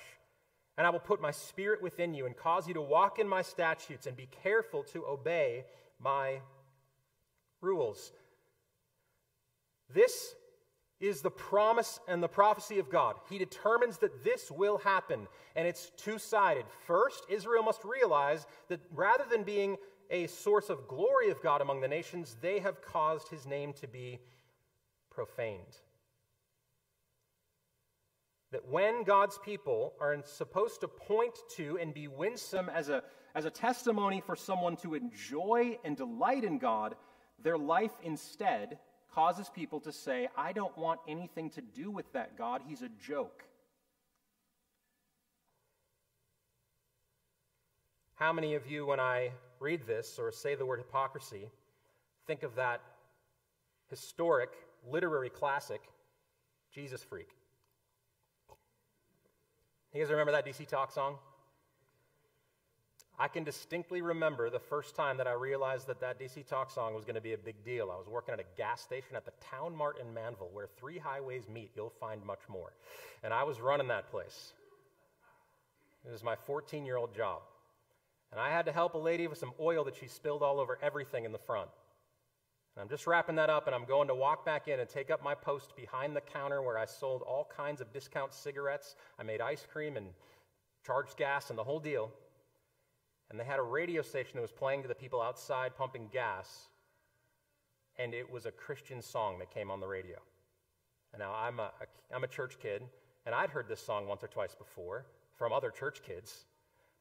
And 0.78 0.86
I 0.86 0.92
will 0.92 1.00
put 1.00 1.22
my 1.22 1.32
spirit 1.32 1.82
within 1.82 2.14
you 2.14 2.28
and 2.28 2.38
cause 2.38 2.68
you 2.68 2.76
to 2.76 2.82
walk 2.82 3.18
in 3.18 3.28
my 3.28 3.42
statutes 3.42 4.06
and 4.06 4.16
be 4.16 4.30
careful 4.44 4.84
to 4.94 5.06
obey 5.06 5.66
my 6.00 6.40
rules. 7.62 8.12
This 9.94 10.36
is 11.00 11.22
the 11.22 11.32
promise 11.32 12.00
and 12.08 12.24
the 12.24 12.28
prophecy 12.28 12.80
of 12.80 12.90
God. 12.90 13.16
He 13.30 13.38
determines 13.38 13.98
that 14.00 14.24
this 14.24 14.50
will 14.50 14.80
happen, 14.80 15.28
and 15.56 15.68
it's 15.68 15.92
two 15.98 16.18
sided. 16.18 16.66
First, 16.86 17.26
Israel 17.30 17.64
must 17.64 17.84
realize 17.84 18.48
that 18.70 18.80
rather 18.92 19.26
than 19.30 19.44
being 19.44 19.78
a 20.10 20.28
source 20.28 20.70
of 20.70 20.88
glory 20.88 21.30
of 21.30 21.42
God 21.42 21.62
among 21.62 21.82
the 21.82 21.88
nations, 21.88 22.38
they 22.42 22.60
have 22.60 22.82
caused 22.82 23.28
his 23.28 23.46
name 23.46 23.74
to 23.74 23.88
be 23.88 24.20
profaned. 25.12 25.78
That 28.52 28.68
when 28.68 29.04
God's 29.04 29.38
people 29.44 29.94
are 30.00 30.18
supposed 30.24 30.82
to 30.82 30.88
point 30.88 31.38
to 31.58 31.78
and 31.80 31.94
be 31.94 32.08
winsome 32.08 32.70
as 32.70 32.90
a, 32.90 33.04
as 33.36 33.46
a 33.46 33.50
testimony 33.52 34.22
for 34.26 34.36
someone 34.36 34.78
to 34.78 34.96
enjoy 34.96 35.78
and 35.84 35.98
delight 35.98 36.44
in 36.44 36.58
God, 36.58 36.96
their 37.44 37.58
life 37.58 37.92
instead 38.04 38.80
causes 39.18 39.50
people 39.50 39.80
to 39.80 39.92
say, 39.92 40.28
I 40.38 40.52
don't 40.54 40.78
want 40.78 41.00
anything 41.08 41.50
to 41.50 41.62
do 41.62 41.90
with 41.90 42.06
that 42.14 42.38
God. 42.38 42.62
He's 42.68 42.84
a 42.84 42.90
joke. 43.04 43.44
How 48.14 48.32
many 48.32 48.54
of 48.54 48.70
you, 48.70 48.86
when 48.86 49.00
I 49.00 49.32
read 49.60 49.88
this 49.88 50.20
or 50.20 50.32
say 50.32 50.54
the 50.54 50.68
word 50.68 50.78
hypocrisy, 50.78 51.50
think 52.28 52.44
of 52.44 52.54
that 52.58 52.80
historic 53.90 54.52
literary 54.88 55.32
classic, 55.32 55.82
Jesus 56.72 57.02
Freak? 57.02 57.30
You 59.96 60.02
guys 60.04 60.12
remember 60.12 60.32
that 60.32 60.46
DC 60.46 60.68
Talk 60.68 60.92
song? 60.92 61.16
I 63.20 63.28
can 63.28 63.44
distinctly 63.44 64.04
remember 64.04 64.52
the 64.52 64.60
first 64.60 64.96
time 64.96 65.18
that 65.18 65.26
I 65.26 65.34
realized 65.34 65.88
that 65.88 66.00
that 66.02 66.20
DC 66.20 66.46
Talk 66.46 66.70
song 66.70 66.94
was 66.94 67.04
going 67.04 67.16
to 67.16 67.22
be 67.22 67.34
a 67.34 67.38
big 67.38 67.64
deal. 67.66 67.90
I 67.92 67.98
was 67.98 68.08
working 68.08 68.34
at 68.34 68.40
a 68.40 68.46
gas 68.56 68.82
station 68.82 69.16
at 69.16 69.26
the 69.26 69.32
Town 69.42 69.76
Mart 69.76 69.98
in 70.00 70.14
Manville, 70.14 70.52
where 70.54 70.68
three 70.78 71.00
highways 71.00 71.48
meet. 71.52 71.72
You'll 71.76 71.90
find 72.00 72.24
much 72.24 72.42
more. 72.48 72.74
And 73.24 73.34
I 73.34 73.44
was 73.44 73.60
running 73.60 73.88
that 73.88 74.12
place. 74.12 74.54
It 76.08 76.12
was 76.12 76.24
my 76.24 76.36
14 76.36 76.86
year 76.86 76.98
old 76.98 77.16
job. 77.16 77.42
And 78.32 78.40
I 78.40 78.52
had 78.52 78.66
to 78.66 78.72
help 78.72 78.94
a 78.94 79.00
lady 79.00 79.26
with 79.26 79.40
some 79.40 79.54
oil 79.60 79.84
that 79.86 79.96
she 79.96 80.08
spilled 80.08 80.44
all 80.44 80.60
over 80.60 80.78
everything 80.84 81.26
in 81.26 81.32
the 81.32 81.40
front. 81.40 81.70
And 82.76 82.84
I'm 82.84 82.90
just 82.90 83.08
wrapping 83.08 83.38
that 83.38 83.50
up, 83.50 83.66
and 83.66 83.76
I'm 83.76 83.86
going 83.86 84.10
to 84.10 84.16
walk 84.16 84.46
back 84.46 84.68
in 84.68 84.80
and 84.80 84.88
take 84.88 85.10
up 85.10 85.24
my 85.24 85.34
post 85.34 85.76
behind 85.76 86.16
the 86.16 86.22
counter 86.22 86.62
where 86.62 86.78
I 86.78 86.86
sold 86.86 87.24
all 87.24 87.50
kinds 87.56 87.82
of 87.82 87.92
discount 87.92 88.32
cigarettes. 88.32 88.96
I 89.18 89.24
made 89.24 89.42
ice 89.42 89.66
cream 89.72 89.98
and 89.98 90.06
charged 90.86 91.18
gas 91.18 91.50
and 91.50 91.58
the 91.58 91.64
whole 91.64 91.80
deal 91.80 92.12
and 93.30 93.40
they 93.40 93.44
had 93.44 93.60
a 93.60 93.64
radio 93.64 94.02
station 94.02 94.34
that 94.36 94.42
was 94.42 94.52
playing 94.52 94.82
to 94.84 94.88
the 94.88 94.96
people 94.96 95.22
outside 95.22 95.76
pumping 95.76 96.08
gas, 96.12 96.70
and 97.98 98.14
it 98.14 98.30
was 98.30 98.46
a 98.46 98.52
Christian 98.52 99.02
song 99.02 99.40
that 99.40 99.50
came 99.52 99.70
on 99.70 99.80
the 99.80 99.88
radio. 99.88 100.18
And 101.14 101.20
now 101.20 101.34
I'm 101.34 101.60
a, 101.60 101.72
I'm 102.14 102.24
a 102.24 102.28
church 102.28 102.58
kid, 102.60 102.84
and 103.26 103.36
I'd 103.36 103.50
heard 103.50 103.68
this 103.68 103.82
song 103.82 104.08
once 104.08 104.24
or 104.24 104.28
twice 104.28 104.56
before 104.56 105.06
from 105.36 105.54
other 105.54 105.70
church 105.70 106.02
kids, 106.04 106.46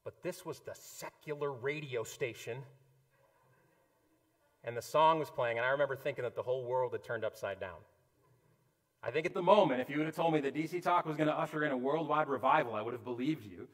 but 0.05 0.23
this 0.23 0.45
was 0.45 0.61
the 0.61 0.75
secular 0.75 1.53
radio 1.53 2.05
station. 2.05 2.59
And 4.65 4.77
the 4.77 4.83
song 4.83 5.19
was 5.19 5.31
playing, 5.31 5.59
and 5.59 5.67
I 5.67 5.71
remember 5.71 5.97
thinking 5.97 6.25
that 6.25 6.35
the 6.35 6.43
whole 6.43 6.65
world 6.65 6.93
had 6.93 7.05
turned 7.05 7.25
upside 7.25 7.61
down. 7.61 7.79
I 9.03 9.11
think 9.11 9.27
at 9.27 9.35
the 9.35 9.43
moment, 9.43 9.81
if 9.81 9.89
you 9.89 9.99
would 9.99 10.07
have 10.07 10.17
told 10.17 10.35
me 10.35 10.41
that 10.41 10.55
DC 10.55 10.83
Talk 10.83 11.07
was 11.07 11.17
going 11.17 11.29
to 11.29 11.39
usher 11.39 11.65
in 11.65 11.71
a 11.71 11.77
worldwide 11.77 12.29
revival, 12.29 12.75
I 12.75 12.83
would 12.83 12.93
have 12.93 13.05
believed 13.05 13.45
you. 13.45 13.69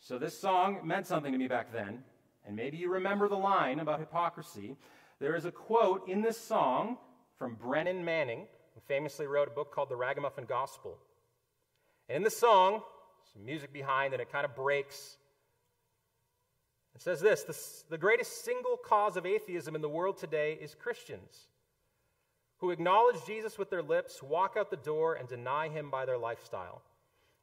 So 0.00 0.18
this 0.18 0.38
song 0.38 0.80
meant 0.84 1.06
something 1.06 1.30
to 1.30 1.38
me 1.38 1.46
back 1.46 1.72
then, 1.72 2.02
and 2.46 2.56
maybe 2.56 2.78
you 2.78 2.90
remember 2.90 3.28
the 3.28 3.36
line 3.36 3.80
about 3.80 4.00
hypocrisy. 4.00 4.76
There 5.20 5.36
is 5.36 5.44
a 5.44 5.52
quote 5.52 6.08
in 6.08 6.22
this 6.22 6.40
song 6.40 6.96
from 7.38 7.54
Brennan 7.54 8.04
Manning, 8.04 8.46
who 8.74 8.80
famously 8.88 9.26
wrote 9.26 9.48
a 9.48 9.50
book 9.50 9.72
called 9.72 9.90
The 9.90 9.96
Ragamuffin 9.96 10.46
Gospel. 10.46 10.98
And 12.08 12.16
in 12.16 12.22
the 12.22 12.30
song, 12.30 12.82
some 13.32 13.44
music 13.44 13.72
behind, 13.72 14.14
and 14.14 14.22
it 14.22 14.32
kind 14.32 14.44
of 14.44 14.56
breaks. 14.56 15.16
It 16.94 17.02
says 17.02 17.20
this 17.20 17.42
the, 17.42 17.94
the 17.94 17.98
greatest 17.98 18.44
single 18.44 18.76
cause 18.76 19.16
of 19.16 19.26
atheism 19.26 19.74
in 19.74 19.82
the 19.82 19.88
world 19.88 20.16
today 20.16 20.58
is 20.60 20.74
Christians 20.74 21.46
who 22.58 22.70
acknowledge 22.70 23.24
Jesus 23.26 23.58
with 23.58 23.70
their 23.70 23.82
lips, 23.82 24.22
walk 24.22 24.54
out 24.58 24.70
the 24.70 24.76
door, 24.76 25.14
and 25.14 25.26
deny 25.28 25.68
him 25.68 25.90
by 25.90 26.04
their 26.04 26.18
lifestyle. 26.18 26.82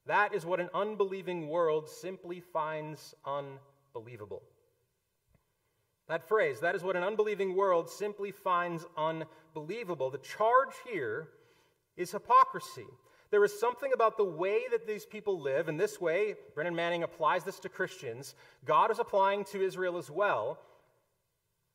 That 0.08 0.34
is 0.34 0.46
what 0.46 0.62
an 0.62 0.70
unbelieving 0.74 1.50
world 1.50 1.90
simply 1.90 2.40
finds 2.40 3.14
unbelievable. 3.26 4.42
That 6.08 6.28
phrase, 6.30 6.62
that 6.62 6.76
is 6.76 6.84
what 6.84 6.96
an 6.96 7.04
unbelieving 7.04 7.56
world 7.56 7.90
simply 7.90 8.32
finds 8.32 8.86
unbelievable. 8.96 10.10
The 10.10 10.20
charge 10.20 10.74
here 10.90 11.28
is 11.98 12.12
hypocrisy. 12.12 12.86
There 13.32 13.44
is 13.44 13.60
something 13.60 13.92
about 13.94 14.16
the 14.16 14.24
way 14.24 14.62
that 14.72 14.88
these 14.88 15.06
people 15.06 15.42
live, 15.42 15.68
and 15.68 15.78
this 15.78 16.00
way, 16.00 16.36
Brennan 16.56 16.76
Manning 16.76 17.04
applies 17.04 17.44
this 17.44 17.60
to 17.60 17.70
Christians. 17.70 18.36
God 18.64 18.90
is 18.90 19.00
applying 19.00 19.44
to 19.46 19.62
Israel 19.62 19.98
as 19.98 20.10
well. 20.10 20.58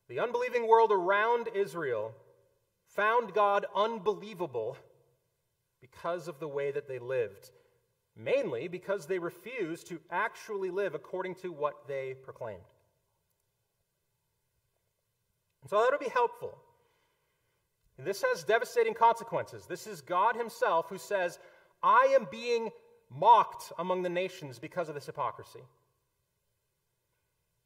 The 0.09 0.21
unbelieving 0.21 0.67
world 0.67 0.91
around 0.91 1.49
Israel 1.55 2.15
found 2.87 3.35
God 3.35 3.67
unbelievable 3.77 4.79
because 5.83 6.29
of 6.29 6.41
the 6.41 6.49
way 6.49 6.71
that 6.71 6.89
they 6.89 6.99
lived 6.99 7.51
mainly 8.17 8.69
because 8.69 9.07
they 9.07 9.19
refused 9.19 9.87
to 9.89 10.01
actually 10.11 10.71
live 10.71 10.95
according 10.95 11.35
to 11.37 11.53
what 11.53 11.87
they 11.89 12.15
proclaimed. 12.23 12.61
And 15.63 15.71
so 15.71 15.79
that 15.79 15.91
would 15.91 16.01
be 16.01 16.11
helpful. 16.11 16.59
And 17.99 18.07
this 18.07 18.23
has 18.23 18.45
devastating 18.45 18.95
consequences. 18.95 19.67
This 19.67 19.87
is 19.87 20.01
God 20.01 20.37
Himself 20.37 20.87
who 20.89 20.99
says, 20.99 21.39
I 21.83 22.15
am 22.19 22.27
being 22.31 22.71
mocked 23.11 23.73
among 23.79 24.03
the 24.03 24.09
nations 24.09 24.59
because 24.59 24.89
of 24.89 24.95
this 24.95 25.07
hypocrisy. 25.07 25.61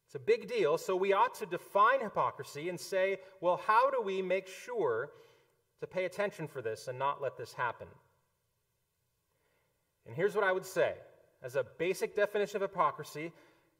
It's 0.07 0.15
a 0.15 0.21
big 0.21 0.49
deal, 0.49 0.79
so 0.79 0.95
we 0.95 1.13
ought 1.13 1.35
to 1.37 1.47
define 1.47 2.01
hypocrisy 2.01 2.69
and 2.69 2.79
say, 2.79 3.19
well, 3.41 3.61
how 3.67 3.91
do 3.91 4.01
we 4.01 4.23
make 4.23 4.47
sure 4.47 5.11
to 5.81 5.87
pay 5.87 6.05
attention 6.05 6.47
for 6.47 6.63
this 6.63 6.87
and 6.87 6.99
not 6.99 7.21
let 7.21 7.37
this 7.37 7.53
happen? 7.53 7.89
And 10.07 10.14
here's 10.14 10.35
what 10.35 10.45
I 10.45 10.53
would 10.53 10.64
say 10.64 10.95
as 11.42 11.57
a 11.57 11.64
basic 11.79 12.14
definition 12.16 12.57
of 12.57 12.62
hypocrisy 12.62 13.33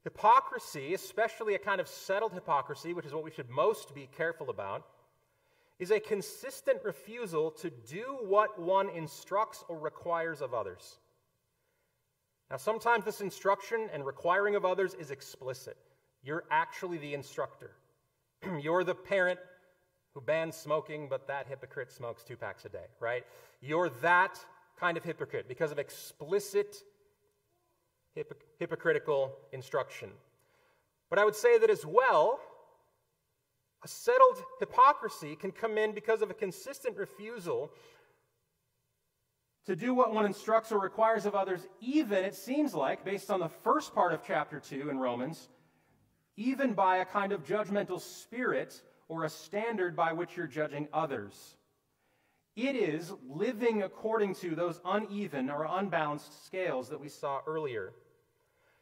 hypocrisy, 0.07 0.95
especially 0.95 1.57
a 1.57 1.59
kind 1.59 1.81
of 1.81 1.89
settled 1.89 2.33
hypocrisy, 2.33 2.95
which 2.95 3.05
is 3.05 3.13
what 3.13 3.25
we 3.25 3.31
should 3.33 3.51
most 3.51 3.93
be 3.93 4.09
careful 4.17 4.51
about, 4.51 4.87
is 5.81 5.91
a 5.91 5.99
consistent 5.99 6.79
refusal 6.85 7.51
to 7.51 7.71
do 7.71 8.17
what 8.23 8.57
one 8.57 8.89
instructs 8.91 9.65
or 9.69 9.77
requires 9.77 10.43
of 10.43 10.55
others. 10.55 11.01
Now, 12.53 12.57
sometimes 12.57 13.05
this 13.05 13.21
instruction 13.21 13.89
and 13.93 14.07
requiring 14.07 14.55
of 14.55 14.65
others 14.65 14.95
is 14.95 15.11
explicit. 15.11 15.77
You're 16.23 16.45
actually 16.53 16.99
the 16.99 17.13
instructor. 17.13 17.73
You're 18.61 18.85
the 18.85 18.95
parent 18.95 19.41
who 20.15 20.21
bans 20.21 20.55
smoking, 20.55 21.09
but 21.11 21.27
that 21.27 21.49
hypocrite 21.49 21.91
smokes 21.91 22.23
two 22.23 22.37
packs 22.37 22.65
a 22.65 22.69
day, 22.69 22.87
right? 23.01 23.25
You're 23.61 23.89
that 24.03 24.39
kind 24.79 24.97
of 24.97 25.05
hypocrite 25.05 25.49
because 25.49 25.73
of 25.73 25.79
explicit 25.79 26.83
hypocritical 28.59 29.33
instruction. 29.53 30.11
But 31.11 31.19
I 31.19 31.25
would 31.25 31.35
say 31.37 31.59
that 31.59 31.71
as 31.71 31.85
well, 31.85 32.41
a 33.85 33.89
settled 33.89 34.43
hypocrisy 34.59 35.37
can 35.37 35.53
come 35.53 35.79
in 35.79 35.93
because 35.93 36.23
of 36.23 36.31
a 36.31 36.35
consistent 36.35 36.97
refusal 36.97 37.71
to 39.67 39.77
do 39.77 39.95
what 39.95 40.15
one 40.15 40.27
instructs 40.27 40.71
or 40.73 40.79
requires 40.79 41.27
of 41.27 41.35
others, 41.35 41.67
even, 41.81 42.25
it 42.25 42.35
seems 42.35 42.73
like, 42.73 43.05
based 43.05 43.31
on 43.31 43.41
the 43.41 43.49
first 43.49 43.95
part 43.95 44.13
of 44.13 44.23
chapter 44.25 44.61
2 44.61 44.91
in 44.91 44.99
Romans, 44.99 45.49
even 46.37 46.73
by 46.73 46.99
a 46.99 47.05
kind 47.05 47.33
of 47.33 47.45
judgmental 47.45 48.01
spirit 48.01 48.81
or 49.09 49.25
a 49.25 49.29
standard 49.29 49.97
by 49.97 50.13
which 50.13 50.37
you're 50.37 50.47
judging 50.47 50.87
others. 50.93 51.56
It 52.57 52.75
is 52.75 53.13
living 53.29 53.83
according 53.83 54.35
to 54.37 54.55
those 54.55 54.81
uneven 54.83 55.51
or 55.51 55.69
unbalanced 55.71 56.47
scales 56.47 56.89
that 56.89 57.01
we 57.01 57.11
saw 57.11 57.41
earlier. 57.47 57.93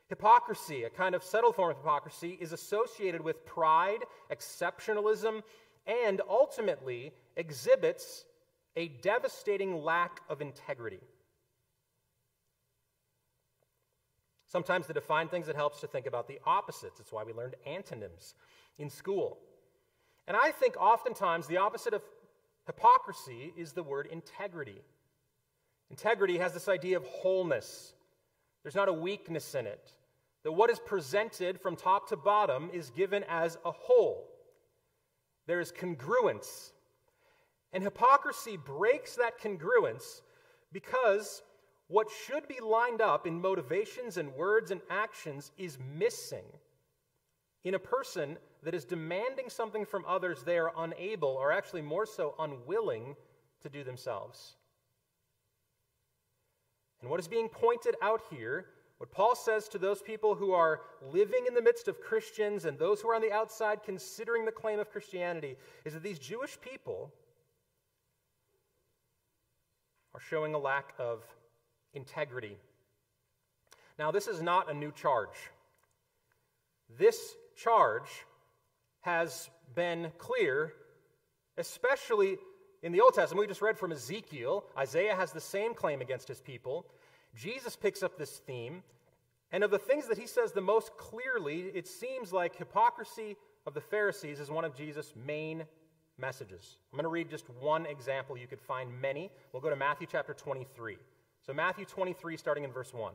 Hypocrisy, 0.08 0.84
a 0.84 0.90
kind 0.90 1.14
of 1.14 1.24
subtle 1.24 1.52
form 1.52 1.72
of 1.72 1.78
hypocrisy, 1.78 2.38
is 2.40 2.52
associated 2.52 3.20
with 3.20 3.44
pride, 3.44 3.98
exceptionalism, 4.30 5.42
and 5.86 6.20
ultimately 6.28 7.12
exhibits 7.36 8.24
a 8.76 8.88
devastating 8.88 9.82
lack 9.82 10.20
of 10.28 10.40
integrity. 10.40 11.00
Sometimes 14.46 14.86
to 14.86 14.92
define 14.92 15.26
things, 15.26 15.48
it 15.48 15.56
helps 15.56 15.80
to 15.80 15.88
think 15.88 16.06
about 16.06 16.28
the 16.28 16.38
opposites. 16.46 17.00
It's 17.00 17.10
why 17.10 17.24
we 17.24 17.32
learned 17.32 17.56
antonyms 17.66 18.36
in 18.78 18.88
school. 18.88 19.38
And 20.28 20.36
I 20.36 20.52
think 20.52 20.76
oftentimes 20.76 21.48
the 21.48 21.56
opposite 21.56 21.92
of 21.92 22.02
Hypocrisy 22.66 23.52
is 23.56 23.72
the 23.72 23.82
word 23.82 24.08
integrity. 24.10 24.80
Integrity 25.90 26.38
has 26.38 26.54
this 26.54 26.68
idea 26.68 26.96
of 26.96 27.04
wholeness, 27.04 27.94
there's 28.62 28.74
not 28.74 28.88
a 28.88 28.92
weakness 28.92 29.54
in 29.54 29.66
it. 29.66 29.92
That 30.42 30.52
what 30.52 30.70
is 30.70 30.78
presented 30.78 31.60
from 31.60 31.76
top 31.76 32.08
to 32.08 32.16
bottom 32.16 32.70
is 32.72 32.90
given 32.90 33.24
as 33.28 33.56
a 33.64 33.70
whole. 33.70 34.28
There 35.46 35.60
is 35.60 35.72
congruence. 35.72 36.72
And 37.72 37.82
hypocrisy 37.82 38.56
breaks 38.56 39.16
that 39.16 39.40
congruence 39.40 40.22
because 40.72 41.42
what 41.88 42.08
should 42.10 42.48
be 42.48 42.60
lined 42.60 43.00
up 43.00 43.26
in 43.26 43.40
motivations 43.40 44.16
and 44.16 44.34
words 44.34 44.70
and 44.70 44.80
actions 44.90 45.50
is 45.58 45.78
missing 45.96 46.44
in 47.64 47.74
a 47.74 47.78
person 47.78 48.36
that 48.62 48.74
is 48.74 48.84
demanding 48.84 49.48
something 49.48 49.84
from 49.84 50.04
others 50.06 50.42
they 50.42 50.58
are 50.58 50.72
unable, 50.76 51.30
or 51.30 51.52
actually 51.52 51.82
more 51.82 52.06
so, 52.06 52.34
unwilling 52.38 53.16
to 53.62 53.68
do 53.68 53.82
themselves. 53.82 54.56
And 57.00 57.10
what 57.10 57.20
is 57.20 57.28
being 57.28 57.48
pointed 57.48 57.96
out 58.02 58.22
here, 58.30 58.66
what 58.98 59.10
Paul 59.10 59.34
says 59.34 59.68
to 59.68 59.78
those 59.78 60.00
people 60.00 60.34
who 60.34 60.52
are 60.52 60.82
living 61.12 61.44
in 61.46 61.54
the 61.54 61.60
midst 61.60 61.88
of 61.88 62.00
Christians 62.00 62.64
and 62.64 62.78
those 62.78 63.00
who 63.00 63.08
are 63.10 63.14
on 63.14 63.22
the 63.22 63.32
outside 63.32 63.82
considering 63.82 64.44
the 64.44 64.52
claim 64.52 64.78
of 64.78 64.90
Christianity, 64.90 65.56
is 65.84 65.94
that 65.94 66.02
these 66.02 66.18
Jewish 66.18 66.58
people 66.60 67.12
are 70.14 70.20
showing 70.20 70.54
a 70.54 70.58
lack 70.58 70.94
of 70.98 71.22
integrity. 71.92 72.56
Now, 73.98 74.10
this 74.10 74.26
is 74.26 74.40
not 74.40 74.70
a 74.70 74.74
new 74.74 74.92
charge. 74.92 75.50
This 76.98 77.34
charge 77.56 78.26
has 79.00 79.50
been 79.74 80.12
clear, 80.18 80.72
especially 81.58 82.38
in 82.82 82.92
the 82.92 83.00
Old 83.00 83.14
Testament. 83.14 83.40
We 83.40 83.46
just 83.46 83.62
read 83.62 83.78
from 83.78 83.92
Ezekiel. 83.92 84.64
Isaiah 84.76 85.14
has 85.14 85.32
the 85.32 85.40
same 85.40 85.74
claim 85.74 86.00
against 86.00 86.28
his 86.28 86.40
people. 86.40 86.86
Jesus 87.34 87.76
picks 87.76 88.02
up 88.02 88.18
this 88.18 88.38
theme. 88.46 88.82
And 89.52 89.62
of 89.62 89.70
the 89.70 89.78
things 89.78 90.08
that 90.08 90.18
he 90.18 90.26
says 90.26 90.52
the 90.52 90.60
most 90.60 90.96
clearly, 90.96 91.70
it 91.74 91.86
seems 91.86 92.32
like 92.32 92.56
hypocrisy 92.56 93.36
of 93.66 93.74
the 93.74 93.80
Pharisees 93.80 94.40
is 94.40 94.50
one 94.50 94.64
of 94.64 94.74
Jesus' 94.74 95.12
main 95.14 95.64
messages. 96.18 96.78
I'm 96.92 96.96
going 96.96 97.04
to 97.04 97.08
read 97.08 97.30
just 97.30 97.48
one 97.60 97.86
example. 97.86 98.36
You 98.36 98.46
could 98.46 98.60
find 98.60 98.90
many. 99.00 99.30
We'll 99.52 99.62
go 99.62 99.70
to 99.70 99.76
Matthew 99.76 100.06
chapter 100.10 100.34
23. 100.34 100.96
So, 101.46 101.52
Matthew 101.52 101.84
23, 101.84 102.36
starting 102.36 102.64
in 102.64 102.72
verse 102.72 102.92
1. 102.94 103.12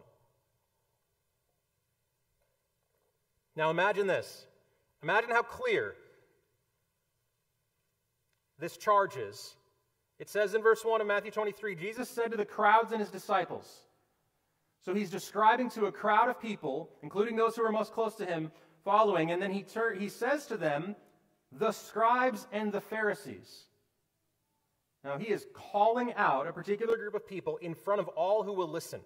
Now, 3.56 3.70
imagine 3.70 4.08
this. 4.08 4.46
Imagine 5.04 5.32
how 5.32 5.44
clear 5.44 5.96
this 8.60 8.78
charge 8.78 9.16
is. 9.16 9.56
It 10.20 10.30
says 10.30 10.54
in 10.54 10.62
verse 10.62 10.84
1 10.84 11.02
of 11.02 11.08
Matthew 11.08 11.32
23 11.32 11.76
Jesus 11.76 12.10
said 12.10 12.32
to 12.32 12.38
the 12.38 12.46
crowds 12.46 12.92
and 12.92 13.00
his 13.00 13.10
disciples, 13.10 13.84
so 14.82 14.94
he's 14.94 15.10
describing 15.10 15.70
to 15.72 15.86
a 15.86 15.92
crowd 15.92 16.30
of 16.30 16.40
people, 16.40 16.90
including 17.04 17.36
those 17.36 17.56
who 17.56 17.64
are 17.64 17.72
most 17.72 17.94
close 17.94 18.16
to 18.16 18.26
him, 18.26 18.52
following, 18.84 19.32
and 19.32 19.42
then 19.42 19.52
he, 19.52 19.64
tur- 19.64 19.94
he 19.94 20.08
says 20.08 20.46
to 20.48 20.58
them, 20.58 20.96
the 21.52 21.72
scribes 21.72 22.48
and 22.52 22.72
the 22.72 22.82
Pharisees. 22.82 23.66
Now, 25.04 25.18
he 25.18 25.30
is 25.30 25.48
calling 25.54 26.14
out 26.16 26.48
a 26.48 26.54
particular 26.54 26.98
group 26.98 27.16
of 27.16 27.28
people 27.28 27.58
in 27.58 27.74
front 27.74 28.00
of 28.00 28.08
all 28.10 28.44
who 28.44 28.54
will 28.54 28.70
listen. 28.70 29.02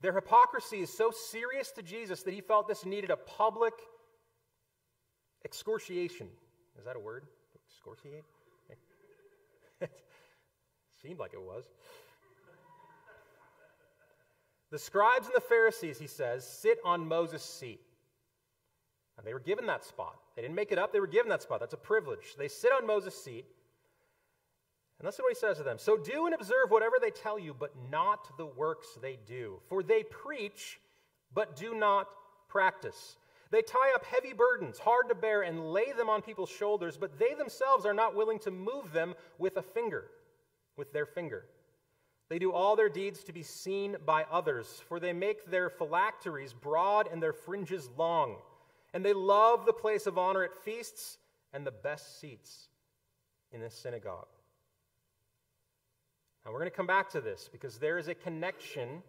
Their 0.00 0.12
hypocrisy 0.12 0.80
is 0.80 0.96
so 0.96 1.10
serious 1.10 1.72
to 1.72 1.82
Jesus 1.82 2.22
that 2.22 2.32
he 2.32 2.40
felt 2.40 2.68
this 2.68 2.86
needed 2.86 3.10
a 3.10 3.16
public 3.16 3.74
excoriation. 5.44 6.28
Is 6.78 6.84
that 6.84 6.96
a 6.96 7.00
word? 7.00 7.24
Excoriate? 7.54 8.24
Seemed 11.02 11.18
like 11.18 11.32
it 11.32 11.42
was. 11.42 11.64
The 14.70 14.78
scribes 14.78 15.26
and 15.26 15.34
the 15.34 15.40
Pharisees, 15.40 15.98
he 15.98 16.06
says, 16.06 16.46
sit 16.46 16.78
on 16.84 17.08
Moses' 17.08 17.42
seat. 17.42 17.80
And 19.16 19.26
they 19.26 19.32
were 19.32 19.40
given 19.40 19.66
that 19.66 19.84
spot. 19.84 20.16
They 20.36 20.42
didn't 20.42 20.54
make 20.54 20.70
it 20.70 20.78
up, 20.78 20.92
they 20.92 21.00
were 21.00 21.06
given 21.06 21.30
that 21.30 21.42
spot. 21.42 21.60
That's 21.60 21.74
a 21.74 21.78
privilege. 21.78 22.36
They 22.38 22.48
sit 22.48 22.70
on 22.72 22.86
Moses' 22.86 23.20
seat. 23.20 23.46
And 24.98 25.06
listen 25.06 25.18
to 25.18 25.22
what 25.24 25.36
he 25.36 25.38
says 25.38 25.58
to 25.58 25.62
them. 25.62 25.78
So 25.78 25.96
do 25.96 26.26
and 26.26 26.34
observe 26.34 26.70
whatever 26.70 26.96
they 27.00 27.10
tell 27.10 27.38
you, 27.38 27.54
but 27.58 27.72
not 27.90 28.36
the 28.36 28.46
works 28.46 28.88
they 29.00 29.18
do. 29.26 29.60
For 29.68 29.82
they 29.82 30.02
preach, 30.02 30.80
but 31.32 31.56
do 31.56 31.74
not 31.74 32.08
practice. 32.48 33.16
They 33.50 33.62
tie 33.62 33.92
up 33.94 34.04
heavy 34.04 34.32
burdens, 34.32 34.78
hard 34.78 35.08
to 35.08 35.14
bear, 35.14 35.42
and 35.42 35.72
lay 35.72 35.92
them 35.92 36.10
on 36.10 36.20
people's 36.20 36.50
shoulders, 36.50 36.98
but 36.98 37.18
they 37.18 37.34
themselves 37.34 37.86
are 37.86 37.94
not 37.94 38.14
willing 38.14 38.38
to 38.40 38.50
move 38.50 38.92
them 38.92 39.14
with 39.38 39.56
a 39.56 39.62
finger, 39.62 40.06
with 40.76 40.92
their 40.92 41.06
finger. 41.06 41.44
They 42.28 42.38
do 42.38 42.52
all 42.52 42.76
their 42.76 42.90
deeds 42.90 43.24
to 43.24 43.32
be 43.32 43.42
seen 43.42 43.96
by 44.04 44.26
others, 44.30 44.82
for 44.88 45.00
they 45.00 45.14
make 45.14 45.50
their 45.50 45.70
phylacteries 45.70 46.52
broad 46.52 47.08
and 47.10 47.22
their 47.22 47.32
fringes 47.32 47.88
long. 47.96 48.36
And 48.92 49.04
they 49.04 49.14
love 49.14 49.64
the 49.64 49.72
place 49.72 50.06
of 50.06 50.18
honor 50.18 50.42
at 50.42 50.54
feasts 50.64 51.18
and 51.54 51.66
the 51.66 51.70
best 51.70 52.20
seats 52.20 52.68
in 53.50 53.60
the 53.60 53.70
synagogue. 53.70 54.26
Now, 56.44 56.52
we're 56.52 56.60
going 56.60 56.70
to 56.70 56.76
come 56.76 56.86
back 56.86 57.10
to 57.10 57.20
this 57.20 57.48
because 57.50 57.78
there 57.78 57.98
is 57.98 58.08
a 58.08 58.14
connection 58.14 59.02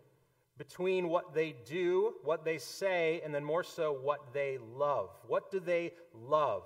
between 0.57 1.07
what 1.07 1.33
they 1.33 1.55
do, 1.65 2.15
what 2.23 2.43
they 2.43 2.57
say, 2.57 3.21
and 3.23 3.33
then 3.33 3.43
more 3.43 3.63
so 3.63 3.93
what 3.93 4.33
they 4.33 4.57
love. 4.75 5.09
What 5.27 5.49
do 5.51 5.59
they 5.59 5.93
love? 6.13 6.63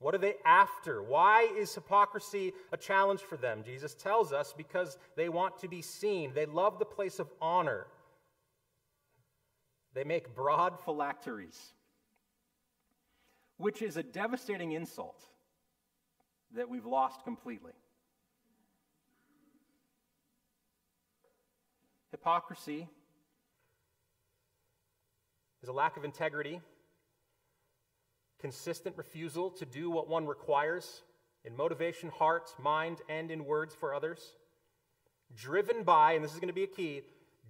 What 0.00 0.14
are 0.14 0.18
they 0.18 0.34
after? 0.44 1.02
Why 1.02 1.48
is 1.56 1.74
hypocrisy 1.74 2.52
a 2.72 2.76
challenge 2.76 3.20
for 3.20 3.36
them? 3.36 3.62
Jesus 3.64 3.94
tells 3.94 4.32
us 4.32 4.52
because 4.56 4.98
they 5.16 5.28
want 5.28 5.58
to 5.58 5.68
be 5.68 5.82
seen. 5.82 6.32
They 6.34 6.46
love 6.46 6.78
the 6.78 6.84
place 6.84 7.18
of 7.18 7.28
honor. 7.40 7.86
They 9.94 10.04
make 10.04 10.34
broad 10.34 10.78
phylacteries 10.84 11.72
which 13.58 13.82
is 13.82 13.96
a 13.96 14.02
devastating 14.02 14.72
insult 14.72 15.20
that 16.54 16.68
we've 16.68 16.86
lost 16.86 17.22
completely. 17.24 17.72
Hypocrisy 22.18 22.88
is 25.62 25.68
a 25.68 25.72
lack 25.72 25.96
of 25.96 26.04
integrity, 26.04 26.60
consistent 28.40 28.96
refusal 28.96 29.50
to 29.50 29.64
do 29.64 29.88
what 29.88 30.08
one 30.08 30.26
requires 30.26 31.02
in 31.44 31.56
motivation, 31.56 32.08
heart, 32.08 32.52
mind, 32.60 32.98
and 33.08 33.30
in 33.30 33.44
words 33.44 33.72
for 33.72 33.94
others. 33.94 34.20
Driven 35.36 35.84
by, 35.84 36.14
and 36.14 36.24
this 36.24 36.34
is 36.34 36.40
going 36.40 36.48
to 36.48 36.54
be 36.54 36.64
a 36.64 36.66
key, 36.66 37.02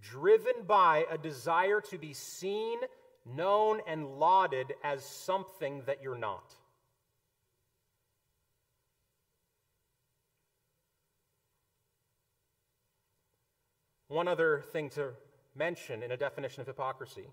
driven 0.02 0.64
by 0.66 1.06
a 1.10 1.16
desire 1.16 1.80
to 1.90 1.96
be 1.96 2.12
seen 2.12 2.78
known 3.24 3.80
and 3.86 4.18
lauded 4.18 4.74
as 4.84 5.02
something 5.02 5.82
that 5.86 6.02
you're 6.02 6.18
not. 6.18 6.52
One 14.08 14.26
other 14.26 14.64
thing 14.72 14.90
to 14.90 15.10
mention 15.54 16.02
in 16.02 16.10
a 16.10 16.16
definition 16.16 16.60
of 16.62 16.66
hypocrisy 16.66 17.28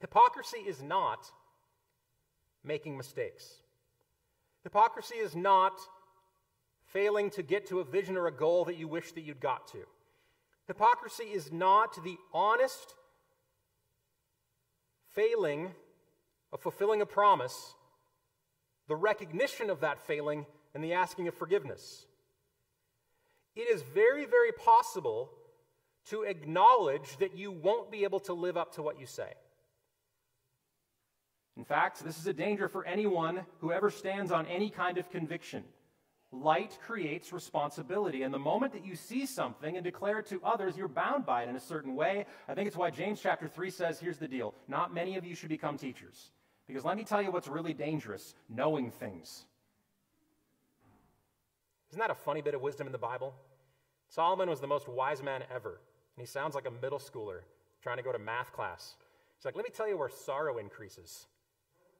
hypocrisy 0.00 0.58
is 0.58 0.82
not 0.82 1.30
making 2.64 2.96
mistakes. 2.96 3.62
Hypocrisy 4.64 5.16
is 5.16 5.36
not 5.36 5.78
failing 6.86 7.30
to 7.30 7.42
get 7.42 7.66
to 7.68 7.80
a 7.80 7.84
vision 7.84 8.16
or 8.16 8.26
a 8.26 8.32
goal 8.32 8.64
that 8.64 8.76
you 8.76 8.88
wish 8.88 9.12
that 9.12 9.22
you'd 9.22 9.40
got 9.40 9.68
to. 9.68 9.78
Hypocrisy 10.66 11.24
is 11.24 11.52
not 11.52 12.02
the 12.02 12.16
honest 12.32 12.94
failing 15.14 15.70
of 16.52 16.60
fulfilling 16.60 17.00
a 17.00 17.06
promise, 17.06 17.74
the 18.88 18.96
recognition 18.96 19.70
of 19.70 19.80
that 19.80 20.00
failing, 20.06 20.46
and 20.74 20.82
the 20.82 20.92
asking 20.92 21.28
of 21.28 21.34
forgiveness. 21.34 22.06
It 23.56 23.68
is 23.68 23.82
very, 23.82 24.24
very 24.26 24.52
possible 24.52 25.30
to 26.06 26.22
acknowledge 26.22 27.16
that 27.18 27.36
you 27.36 27.50
won't 27.50 27.90
be 27.90 28.04
able 28.04 28.20
to 28.20 28.32
live 28.32 28.56
up 28.56 28.74
to 28.74 28.82
what 28.82 28.98
you 28.98 29.06
say. 29.06 29.32
In 31.56 31.64
fact, 31.64 32.02
this 32.04 32.18
is 32.18 32.26
a 32.26 32.32
danger 32.32 32.68
for 32.68 32.86
anyone 32.86 33.44
who 33.58 33.72
ever 33.72 33.90
stands 33.90 34.32
on 34.32 34.46
any 34.46 34.70
kind 34.70 34.98
of 34.98 35.10
conviction. 35.10 35.64
Light 36.32 36.78
creates 36.86 37.32
responsibility. 37.32 38.22
And 38.22 38.32
the 38.32 38.38
moment 38.38 38.72
that 38.72 38.84
you 38.84 38.94
see 38.94 39.26
something 39.26 39.76
and 39.76 39.84
declare 39.84 40.20
it 40.20 40.26
to 40.26 40.40
others, 40.44 40.76
you're 40.76 40.88
bound 40.88 41.26
by 41.26 41.42
it 41.42 41.48
in 41.48 41.56
a 41.56 41.60
certain 41.60 41.96
way. 41.96 42.24
I 42.48 42.54
think 42.54 42.68
it's 42.68 42.76
why 42.76 42.90
James 42.90 43.20
chapter 43.20 43.48
3 43.48 43.68
says 43.70 43.98
here's 43.98 44.18
the 44.18 44.28
deal 44.28 44.54
not 44.68 44.94
many 44.94 45.16
of 45.16 45.24
you 45.24 45.34
should 45.34 45.48
become 45.48 45.76
teachers. 45.76 46.30
Because 46.68 46.84
let 46.84 46.96
me 46.96 47.02
tell 47.02 47.20
you 47.20 47.32
what's 47.32 47.48
really 47.48 47.74
dangerous 47.74 48.34
knowing 48.48 48.92
things. 48.92 49.44
Isn't 51.90 52.00
that 52.00 52.10
a 52.10 52.14
funny 52.14 52.40
bit 52.40 52.54
of 52.54 52.60
wisdom 52.60 52.86
in 52.86 52.92
the 52.92 52.98
Bible? 52.98 53.34
Solomon 54.08 54.48
was 54.48 54.60
the 54.60 54.66
most 54.66 54.88
wise 54.88 55.22
man 55.22 55.42
ever. 55.54 55.80
And 56.16 56.26
he 56.26 56.26
sounds 56.26 56.54
like 56.54 56.66
a 56.66 56.70
middle 56.70 56.98
schooler 56.98 57.40
trying 57.82 57.96
to 57.96 58.02
go 58.02 58.12
to 58.12 58.18
math 58.18 58.52
class. 58.52 58.94
He's 59.36 59.44
like, 59.44 59.56
let 59.56 59.64
me 59.64 59.70
tell 59.74 59.88
you 59.88 59.96
where 59.96 60.08
sorrow 60.08 60.58
increases, 60.58 61.26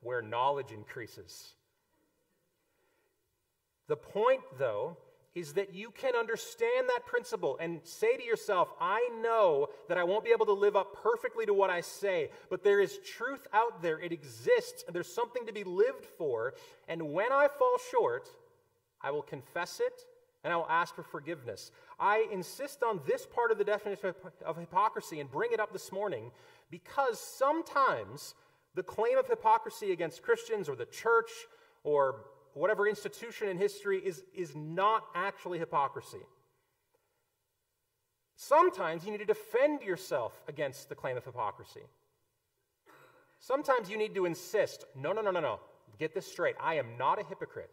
where 0.01 0.21
knowledge 0.21 0.73
increases. 0.73 1.55
The 3.89 3.97
point, 3.97 4.43
though, 4.59 4.97
is 5.35 5.55
that 5.55 5.75
you 5.75 5.91
can 5.91 6.15
understand 6.15 6.89
that 6.89 7.07
principle 7.07 7.57
and 7.61 7.81
say 7.85 8.17
to 8.17 8.23
yourself, 8.23 8.69
I 8.81 9.09
know 9.23 9.69
that 9.89 9.97
I 9.97 10.05
won't 10.05 10.25
be 10.25 10.33
able 10.33 10.47
to 10.47 10.53
live 10.53 10.77
up 10.77 11.03
perfectly 11.03 11.47
to 11.47 11.55
what 11.55 11.71
I 11.71 11.81
say, 11.81 12.31
but 12.51 12.63
there 12.63 12.81
is 12.81 12.99
truth 12.99 13.47
out 13.53 13.81
there. 13.81 13.99
It 14.01 14.13
exists, 14.13 14.85
and 14.87 14.95
there's 14.95 15.13
something 15.13 15.47
to 15.47 15.53
be 15.53 15.65
lived 15.65 16.05
for. 16.19 16.55
And 16.89 17.13
when 17.13 17.33
I 17.33 17.49
fall 17.59 17.77
short, 17.91 18.29
I 19.03 19.11
will 19.11 19.23
confess 19.23 19.81
it 19.81 20.07
and 20.43 20.53
I 20.53 20.57
will 20.57 20.69
ask 20.69 20.95
for 20.95 21.03
forgiveness. 21.03 21.71
I 21.99 22.27
insist 22.33 22.83
on 22.83 23.01
this 23.07 23.27
part 23.27 23.51
of 23.51 23.59
the 23.59 23.65
definition 23.65 24.15
of 24.45 24.57
hypocrisy 24.57 25.21
and 25.21 25.31
bring 25.31 25.53
it 25.53 25.61
up 25.61 25.73
this 25.73 25.93
morning 25.93 26.31
because 26.71 27.21
sometimes 27.21 28.35
the 28.75 28.83
claim 28.83 29.19
of 29.19 29.27
hypocrisy 29.27 29.93
against 29.93 30.23
Christians 30.23 30.69
or 30.69 30.77
the 30.77 30.87
church 30.87 31.31
or 31.85 32.27
whatever 32.55 32.89
institution 32.89 33.49
in 33.49 33.59
history 33.59 33.99
is, 33.99 34.25
is 34.35 34.55
not 34.57 35.05
actually 35.15 35.59
hypocrisy. 35.59 36.21
Sometimes 38.37 39.05
you 39.05 39.11
need 39.11 39.19
to 39.19 39.27
defend 39.27 39.83
yourself 39.83 40.41
against 40.49 40.89
the 40.89 40.95
claim 40.95 41.17
of 41.17 41.25
hypocrisy. 41.25 41.83
Sometimes 43.39 43.91
you 43.91 43.99
need 43.99 44.15
to 44.15 44.25
insist 44.25 44.85
no, 44.97 45.13
no, 45.13 45.21
no, 45.21 45.31
no, 45.31 45.41
no. 45.41 45.61
Get 45.99 46.15
this 46.15 46.27
straight. 46.27 46.55
I 46.61 46.75
am 46.75 46.97
not 46.99 47.21
a 47.21 47.25
hypocrite. 47.25 47.71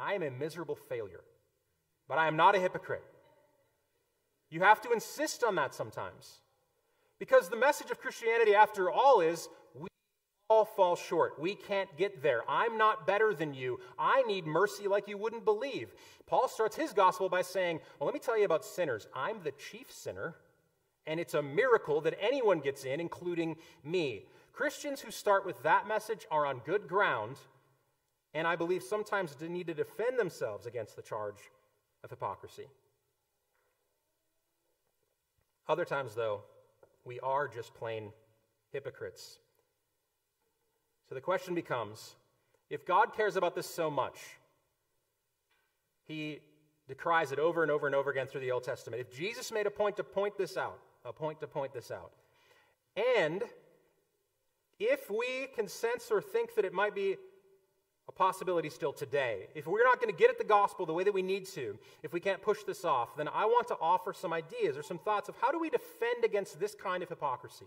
I 0.00 0.14
am 0.14 0.22
a 0.22 0.30
miserable 0.30 0.76
failure. 0.76 1.24
But 2.08 2.18
I 2.18 2.26
am 2.26 2.36
not 2.36 2.54
a 2.54 2.60
hypocrite. 2.60 3.04
You 4.50 4.60
have 4.60 4.80
to 4.82 4.92
insist 4.92 5.44
on 5.44 5.56
that 5.56 5.74
sometimes. 5.74 6.40
Because 7.18 7.48
the 7.48 7.56
message 7.56 7.90
of 7.90 8.00
Christianity, 8.00 8.54
after 8.54 8.90
all, 8.90 9.20
is 9.20 9.48
we 9.74 9.88
all 10.48 10.64
fall 10.64 10.96
short. 10.96 11.38
We 11.38 11.54
can't 11.54 11.94
get 11.98 12.22
there. 12.22 12.42
I'm 12.48 12.78
not 12.78 13.06
better 13.06 13.34
than 13.34 13.52
you. 13.52 13.80
I 13.98 14.22
need 14.22 14.46
mercy 14.46 14.88
like 14.88 15.08
you 15.08 15.18
wouldn't 15.18 15.44
believe. 15.44 15.92
Paul 16.26 16.48
starts 16.48 16.76
his 16.76 16.92
gospel 16.92 17.28
by 17.28 17.42
saying, 17.42 17.80
Well, 17.98 18.06
let 18.06 18.14
me 18.14 18.20
tell 18.20 18.38
you 18.38 18.44
about 18.44 18.64
sinners. 18.64 19.06
I'm 19.14 19.42
the 19.42 19.52
chief 19.52 19.92
sinner, 19.92 20.36
and 21.06 21.18
it's 21.20 21.34
a 21.34 21.42
miracle 21.42 22.00
that 22.02 22.16
anyone 22.20 22.60
gets 22.60 22.84
in, 22.84 23.00
including 23.00 23.56
me. 23.84 24.26
Christians 24.52 25.00
who 25.00 25.10
start 25.10 25.44
with 25.44 25.62
that 25.64 25.86
message 25.86 26.26
are 26.30 26.46
on 26.46 26.62
good 26.64 26.88
ground, 26.88 27.36
and 28.34 28.46
I 28.46 28.56
believe 28.56 28.82
sometimes 28.82 29.36
need 29.40 29.66
to 29.68 29.74
defend 29.74 30.18
themselves 30.18 30.66
against 30.66 30.96
the 30.96 31.02
charge 31.02 31.38
of 32.04 32.10
hypocrisy. 32.10 32.66
Other 35.68 35.84
times, 35.84 36.14
though, 36.14 36.42
we 37.04 37.20
are 37.20 37.48
just 37.48 37.74
plain 37.74 38.12
hypocrites. 38.72 39.38
So 41.08 41.14
the 41.14 41.20
question 41.20 41.54
becomes 41.54 42.16
if 42.70 42.86
God 42.86 43.14
cares 43.16 43.36
about 43.36 43.54
this 43.54 43.66
so 43.66 43.90
much, 43.90 44.18
he 46.06 46.40
decries 46.86 47.32
it 47.32 47.38
over 47.38 47.62
and 47.62 47.70
over 47.70 47.86
and 47.86 47.94
over 47.94 48.10
again 48.10 48.26
through 48.26 48.42
the 48.42 48.50
Old 48.50 48.64
Testament. 48.64 49.00
If 49.00 49.14
Jesus 49.14 49.52
made 49.52 49.66
a 49.66 49.70
point 49.70 49.96
to 49.96 50.04
point 50.04 50.36
this 50.36 50.56
out, 50.56 50.78
a 51.04 51.12
point 51.12 51.40
to 51.40 51.46
point 51.46 51.72
this 51.72 51.90
out, 51.90 52.12
and 53.18 53.42
if 54.78 55.10
we 55.10 55.48
can 55.54 55.66
sense 55.68 56.10
or 56.10 56.20
think 56.20 56.54
that 56.54 56.64
it 56.64 56.72
might 56.72 56.94
be 56.94 57.16
a 58.08 58.12
possibility 58.12 58.70
still 58.70 58.92
today, 58.92 59.48
if 59.54 59.66
we're 59.66 59.84
not 59.84 60.00
going 60.00 60.12
to 60.12 60.18
get 60.18 60.30
at 60.30 60.38
the 60.38 60.44
gospel 60.44 60.86
the 60.86 60.92
way 60.92 61.04
that 61.04 61.12
we 61.12 61.22
need 61.22 61.46
to, 61.46 61.78
if 62.02 62.12
we 62.12 62.20
can't 62.20 62.40
push 62.40 62.62
this 62.62 62.84
off, 62.84 63.16
then 63.16 63.28
I 63.28 63.44
want 63.44 63.68
to 63.68 63.76
offer 63.80 64.14
some 64.14 64.32
ideas 64.32 64.76
or 64.76 64.82
some 64.82 64.98
thoughts 64.98 65.28
of 65.28 65.34
how 65.40 65.52
do 65.52 65.58
we 65.58 65.68
defend 65.68 66.24
against 66.24 66.58
this 66.58 66.74
kind 66.74 67.02
of 67.02 67.08
hypocrisy? 67.10 67.66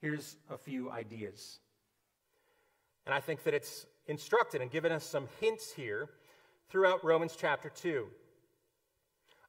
Here's 0.00 0.36
a 0.50 0.58
few 0.58 0.90
ideas. 0.90 1.58
And 3.06 3.14
I 3.14 3.20
think 3.20 3.42
that 3.44 3.54
it's 3.54 3.86
instructed 4.06 4.60
and 4.60 4.70
given 4.70 4.92
us 4.92 5.04
some 5.04 5.26
hints 5.40 5.72
here 5.72 6.10
throughout 6.68 7.02
Romans 7.02 7.34
chapter 7.36 7.70
2. 7.70 8.06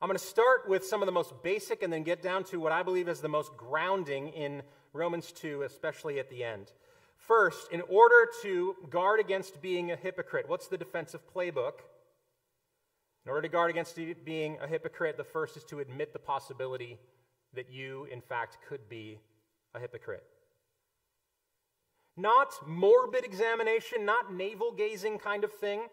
I'm 0.01 0.07
going 0.07 0.17
to 0.17 0.23
start 0.23 0.69
with 0.69 0.85
some 0.85 1.01
of 1.01 1.07
the 1.07 1.11
most 1.11 1.33
basic 1.43 1.83
and 1.83 1.91
then 1.91 2.03
get 2.03 2.21
down 2.21 2.45
to 2.45 2.57
what 2.57 2.71
I 2.71 2.83
believe 2.83 3.09
is 3.09 3.19
the 3.19 3.27
most 3.27 3.51
grounding 3.57 4.29
in 4.29 4.63
Romans 4.93 5.31
2, 5.31 5.63
especially 5.63 6.19
at 6.19 6.29
the 6.29 6.43
end. 6.43 6.71
First, 7.17 7.71
in 7.71 7.81
order 7.81 8.27
to 8.41 8.75
guard 8.89 9.19
against 9.19 9.61
being 9.61 9.91
a 9.91 9.95
hypocrite, 9.95 10.49
what's 10.49 10.67
the 10.67 10.77
defensive 10.77 11.21
playbook? 11.33 11.73
In 13.25 13.29
order 13.29 13.43
to 13.43 13.49
guard 13.49 13.69
against 13.69 13.99
being 14.25 14.57
a 14.61 14.67
hypocrite, 14.67 15.17
the 15.17 15.23
first 15.23 15.57
is 15.57 15.63
to 15.65 15.79
admit 15.79 16.13
the 16.13 16.19
possibility 16.19 16.97
that 17.53 17.69
you, 17.69 18.07
in 18.11 18.21
fact, 18.21 18.57
could 18.67 18.89
be 18.89 19.19
a 19.75 19.79
hypocrite. 19.79 20.23
Not 22.17 22.53
morbid 22.65 23.23
examination, 23.23 24.05
not 24.05 24.33
navel 24.33 24.71
gazing 24.71 25.19
kind 25.19 25.43
of 25.43 25.51
thing, 25.53 25.83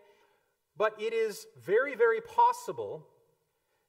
but 0.76 0.94
it 1.00 1.12
is 1.12 1.46
very, 1.62 1.94
very 1.94 2.20
possible 2.20 3.06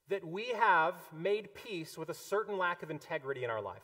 that 0.09 0.25
we 0.25 0.49
have 0.49 0.95
made 1.13 1.53
peace 1.53 1.97
with 1.97 2.09
a 2.09 2.13
certain 2.13 2.57
lack 2.57 2.83
of 2.83 2.91
integrity 2.91 3.43
in 3.43 3.49
our 3.49 3.61
life. 3.61 3.83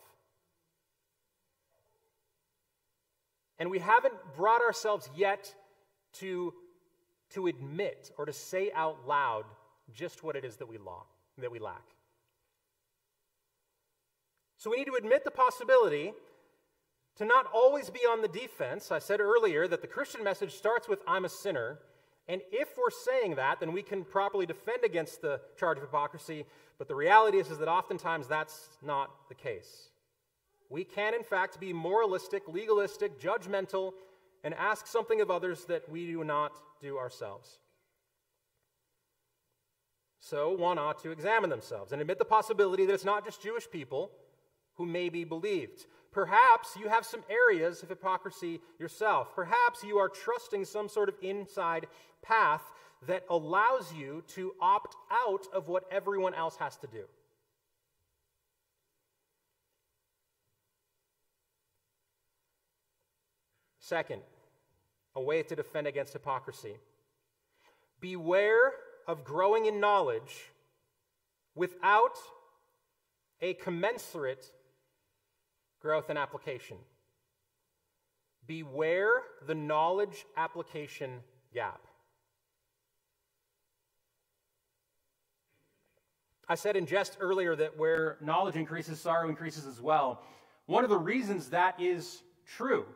And 3.59 3.69
we 3.69 3.79
haven't 3.79 4.13
brought 4.35 4.61
ourselves 4.61 5.09
yet 5.15 5.53
to, 6.13 6.53
to 7.31 7.47
admit 7.47 8.11
or 8.17 8.25
to 8.25 8.33
say 8.33 8.71
out 8.75 9.07
loud 9.07 9.45
just 9.93 10.23
what 10.23 10.35
it 10.35 10.45
is 10.45 10.57
that 10.57 10.67
we, 10.67 10.77
law, 10.77 11.05
that 11.37 11.51
we 11.51 11.59
lack. 11.59 11.83
So 14.57 14.69
we 14.69 14.77
need 14.77 14.87
to 14.87 14.95
admit 14.95 15.23
the 15.23 15.31
possibility 15.31 16.13
to 17.17 17.25
not 17.25 17.47
always 17.53 17.89
be 17.89 17.99
on 17.99 18.21
the 18.21 18.27
defense. 18.27 18.91
I 18.91 18.99
said 18.99 19.19
earlier 19.19 19.67
that 19.67 19.81
the 19.81 19.87
Christian 19.87 20.23
message 20.23 20.53
starts 20.53 20.87
with, 20.87 20.99
I'm 21.07 21.25
a 21.25 21.29
sinner. 21.29 21.79
And 22.27 22.41
if 22.51 22.69
we're 22.77 22.89
saying 22.89 23.35
that, 23.35 23.59
then 23.59 23.73
we 23.73 23.83
can 23.83 24.03
properly 24.03 24.45
defend 24.45 24.83
against 24.83 25.21
the 25.21 25.41
charge 25.57 25.77
of 25.77 25.83
hypocrisy. 25.83 26.45
But 26.77 26.87
the 26.87 26.95
reality 26.95 27.37
is, 27.37 27.51
is 27.51 27.59
that 27.59 27.67
oftentimes 27.67 28.27
that's 28.27 28.69
not 28.81 29.11
the 29.29 29.35
case. 29.35 29.89
We 30.73 30.83
can, 30.83 31.13
in 31.13 31.21
fact, 31.21 31.59
be 31.59 31.71
moralistic, 31.71 32.47
legalistic, 32.47 33.21
judgmental, 33.21 33.93
and 34.43 34.55
ask 34.55 34.87
something 34.87 35.21
of 35.21 35.29
others 35.29 35.65
that 35.65 35.87
we 35.87 36.07
do 36.07 36.23
not 36.23 36.59
do 36.81 36.97
ourselves. 36.97 37.59
So 40.19 40.55
one 40.55 40.79
ought 40.79 40.99
to 41.03 41.11
examine 41.11 41.51
themselves 41.51 41.91
and 41.91 42.01
admit 42.01 42.17
the 42.17 42.25
possibility 42.25 42.87
that 42.87 42.93
it's 42.93 43.05
not 43.05 43.23
just 43.23 43.43
Jewish 43.43 43.69
people 43.69 44.09
who 44.73 44.87
may 44.87 45.09
be 45.09 45.23
believed. 45.23 45.85
Perhaps 46.11 46.75
you 46.75 46.89
have 46.89 47.05
some 47.05 47.21
areas 47.29 47.83
of 47.83 47.89
hypocrisy 47.89 48.59
yourself. 48.79 49.35
Perhaps 49.35 49.83
you 49.83 49.99
are 49.99 50.09
trusting 50.09 50.65
some 50.65 50.89
sort 50.89 51.07
of 51.07 51.13
inside 51.21 51.85
path 52.23 52.63
that 53.05 53.25
allows 53.29 53.93
you 53.93 54.23
to 54.29 54.55
opt 54.59 54.95
out 55.11 55.45
of 55.53 55.67
what 55.67 55.83
everyone 55.91 56.33
else 56.33 56.55
has 56.55 56.77
to 56.77 56.87
do. 56.87 57.03
Second, 63.93 64.23
a 65.15 65.21
way 65.21 65.43
to 65.43 65.55
defend 65.55 65.85
against 65.85 66.13
hypocrisy. 66.13 66.77
Beware 68.01 68.73
of 69.07 69.23
growing 69.23 69.67
in 69.67 69.79
knowledge 69.79 70.49
without 71.53 72.17
a 73.39 73.53
commensurate 73.53 74.51
growth 75.79 76.09
in 76.09 76.17
application. 76.17 76.77
Beware 78.47 79.21
the 79.45 79.53
knowledge 79.53 80.25
application 80.37 81.19
gap. 81.53 81.81
I 86.49 86.55
said 86.55 86.75
in 86.75 86.87
jest 86.87 87.17
earlier 87.19 87.55
that 87.57 87.77
where 87.77 88.17
knowledge 88.21 88.55
increases, 88.55 88.99
sorrow 88.99 89.29
increases 89.29 89.67
as 89.67 89.79
well. 89.79 90.23
One 90.65 90.83
of 90.83 90.89
the 90.89 90.97
reasons 90.97 91.51
that 91.51 91.79
is 91.79 92.23
true, 92.47 92.87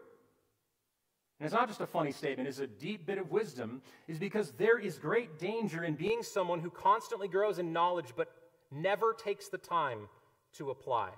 and 1.40 1.46
it's 1.46 1.54
not 1.54 1.68
just 1.68 1.82
a 1.82 1.88
funny 1.88 2.12
statement, 2.12 2.48
it's 2.50 2.60
a 2.60 2.68
deep 2.68 3.06
bit 3.06 3.20
of 3.20 3.32
wisdom, 3.32 3.82
is 4.08 4.18
because 4.18 4.52
there 4.54 4.80
is 4.80 4.98
great 4.98 5.38
danger 5.38 5.84
in 5.84 5.94
being 5.94 6.24
someone 6.24 6.60
who 6.60 6.72
constantly 6.72 7.28
grows 7.28 7.60
in 7.60 7.72
knowledge 7.72 8.14
but 8.16 8.32
never 8.72 9.14
takes 9.14 9.48
the 9.48 9.58
time 9.58 10.10
to 10.54 10.72
apply. 10.72 11.10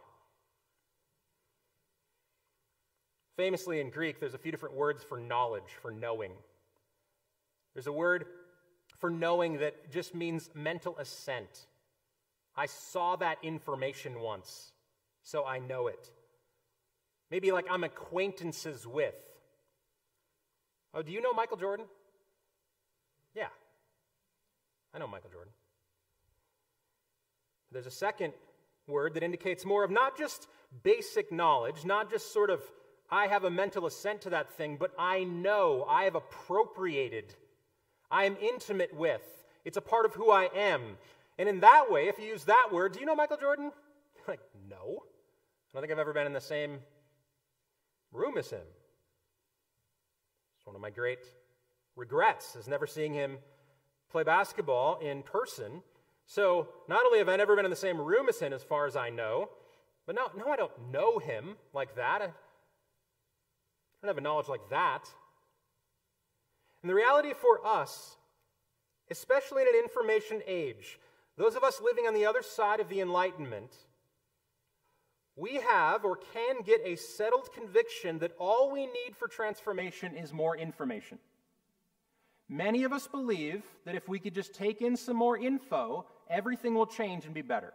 Famously 3.38 3.80
in 3.80 3.90
Greek, 3.90 4.20
there's 4.20 4.34
a 4.34 4.38
few 4.38 4.52
different 4.52 4.76
words 4.76 5.02
for 5.02 5.18
knowledge, 5.18 5.78
for 5.82 5.92
knowing. 5.92 6.34
There's 7.74 7.88
a 7.88 7.92
word 7.94 8.26
for 8.98 9.10
knowing 9.10 9.60
that 9.60 9.90
just 9.90 10.14
means 10.14 10.50
mental 10.54 10.98
assent. 10.98 11.68
I 12.58 12.66
saw 12.66 13.16
that 13.16 13.38
information 13.42 14.20
once, 14.20 14.74
so 15.24 15.46
I 15.46 15.60
know 15.60 15.88
it. 15.88 16.12
Maybe 17.32 17.54
like 17.54 17.68
I'm 17.72 17.86
acquaintances 17.86 18.86
with. 18.86 19.16
Oh, 20.94 21.02
do 21.02 21.12
you 21.12 21.22
know 21.22 21.34
Michael 21.34 21.58
Jordan? 21.58 21.86
Yeah, 23.36 23.48
I 24.94 25.00
know 25.00 25.08
Michael 25.08 25.30
Jordan. 25.30 25.54
There's 27.72 27.86
a 27.86 27.92
second 27.92 28.34
word 28.88 29.14
that 29.14 29.24
indicates 29.24 29.66
more 29.66 29.84
of 29.84 29.92
not 29.92 30.18
just 30.18 30.48
basic 30.84 31.32
knowledge, 31.32 31.86
not 31.86 32.10
just 32.10 32.34
sort 32.34 32.50
of 32.50 32.62
I 33.12 33.28
have 33.28 33.44
a 33.44 33.50
mental 33.50 33.88
assent 33.88 34.22
to 34.22 34.32
that 34.32 34.52
thing, 34.52 34.78
but 34.78 34.92
I 34.98 35.24
know, 35.24 35.86
I 35.90 36.04
have 36.04 36.16
appropriated, 36.16 37.34
I 38.12 38.26
am 38.26 38.38
intimate 38.40 38.94
with. 38.94 39.24
It's 39.66 39.78
a 39.78 39.82
part 39.82 40.06
of 40.06 40.14
who 40.14 40.32
I 40.32 40.50
am. 40.56 40.98
And 41.38 41.50
in 41.50 41.62
that 41.62 41.92
way, 41.92 42.08
if 42.08 42.20
you 42.20 42.26
use 42.26 42.46
that 42.46 42.70
word, 42.72 42.94
do 42.94 43.00
you 43.00 43.06
know 43.06 43.16
Michael 43.16 43.38
Jordan? 43.38 43.72
like, 44.28 44.40
no. 44.70 45.04
I 45.04 45.74
don't 45.74 45.82
think 45.82 45.92
I've 45.92 46.00
ever 46.00 46.14
been 46.14 46.28
in 46.28 46.34
the 46.34 46.42
same 46.42 46.80
room 48.12 48.38
as 48.38 48.50
him. 48.50 48.62
One 50.70 50.76
of 50.76 50.82
my 50.84 50.92
great 50.92 51.26
regrets 51.96 52.56
is 52.56 52.68
never 52.68 52.86
seeing 52.86 53.12
him 53.12 53.40
play 54.12 54.22
basketball 54.22 55.00
in 55.00 55.24
person. 55.24 55.82
So 56.28 56.68
not 56.88 57.04
only 57.08 57.18
have 57.18 57.28
I 57.28 57.38
never 57.38 57.56
been 57.56 57.66
in 57.66 57.72
the 57.72 57.76
same 57.76 58.00
room 58.00 58.30
as 58.30 58.40
him 58.40 58.54
as 58.54 58.62
far 58.62 58.86
as 58.86 58.96
I 58.96 59.10
know, 59.10 59.50
but 60.06 60.14
no, 60.14 60.28
no, 60.38 60.52
I 60.52 60.56
don't 60.56 60.92
know 60.92 61.18
him 61.18 61.56
like 61.74 61.96
that. 61.96 62.22
I 62.22 62.28
don't 64.04 64.10
have 64.10 64.20
a 64.20 64.22
knowledge 64.22 64.48
like 64.48 64.70
that. 64.70 65.10
And 66.84 66.90
the 66.92 66.94
reality 66.94 67.34
for 67.34 67.66
us, 67.66 68.18
especially 69.10 69.64
in 69.64 69.70
an 69.70 69.82
information 69.82 70.44
age, 70.46 71.00
those 71.36 71.56
of 71.56 71.64
us 71.64 71.82
living 71.82 72.06
on 72.06 72.14
the 72.14 72.28
other 72.28 72.44
side 72.44 72.80
of 72.80 72.90
the 72.90 73.02
Enlightenment, 73.02 73.76
we 75.40 75.56
have 75.56 76.04
or 76.04 76.18
can 76.34 76.62
get 76.62 76.82
a 76.84 76.96
settled 76.96 77.52
conviction 77.54 78.20
that 78.20 78.36
all 78.38 78.72
we 78.72 78.86
need 78.86 79.16
for 79.18 79.28
transformation 79.28 80.16
is 80.16 80.34
more 80.34 80.58
information. 80.58 81.20
Many 82.50 82.84
of 82.84 82.92
us 82.92 83.08
believe 83.08 83.64
that 83.86 83.96
if 83.96 84.10
we 84.10 84.20
could 84.20 84.34
just 84.34 84.54
take 84.54 84.82
in 84.82 84.98
some 84.98 85.16
more 85.16 85.38
info, 85.38 86.06
everything 86.30 86.74
will 86.74 86.88
change 86.88 87.26
and 87.26 87.34
be 87.34 87.42
better. 87.42 87.74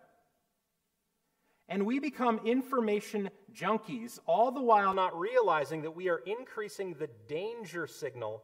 And 1.68 1.86
we 1.86 1.98
become 1.98 2.40
information 2.44 3.30
junkies, 3.54 4.18
all 4.26 4.50
the 4.50 4.60
while 4.60 4.92
not 4.92 5.18
realizing 5.18 5.82
that 5.82 5.96
we 5.96 6.08
are 6.08 6.20
increasing 6.26 6.94
the 6.94 7.08
danger 7.28 7.86
signal 7.86 8.42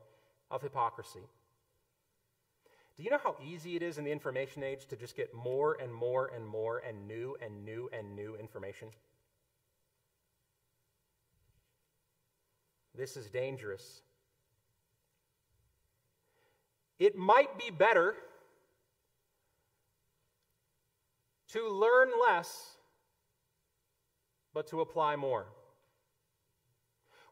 of 0.50 0.62
hypocrisy. 0.62 1.20
Do 2.96 3.02
you 3.02 3.10
know 3.10 3.18
how 3.22 3.36
easy 3.44 3.76
it 3.76 3.82
is 3.82 3.98
in 3.98 4.04
the 4.04 4.12
information 4.12 4.62
age 4.62 4.86
to 4.86 4.96
just 4.96 5.16
get 5.16 5.34
more 5.34 5.76
and 5.82 5.92
more 5.92 6.30
and 6.34 6.46
more 6.46 6.78
and 6.78 7.06
new 7.06 7.36
and 7.42 7.64
new 7.64 7.90
and 7.92 8.14
new 8.14 8.36
information? 8.36 8.88
This 13.00 13.16
is 13.16 13.30
dangerous. 13.30 14.02
It 16.98 17.16
might 17.16 17.58
be 17.58 17.70
better 17.70 18.14
to 21.48 21.70
learn 21.70 22.10
less, 22.20 22.76
but 24.52 24.66
to 24.66 24.82
apply 24.82 25.16
more. 25.16 25.46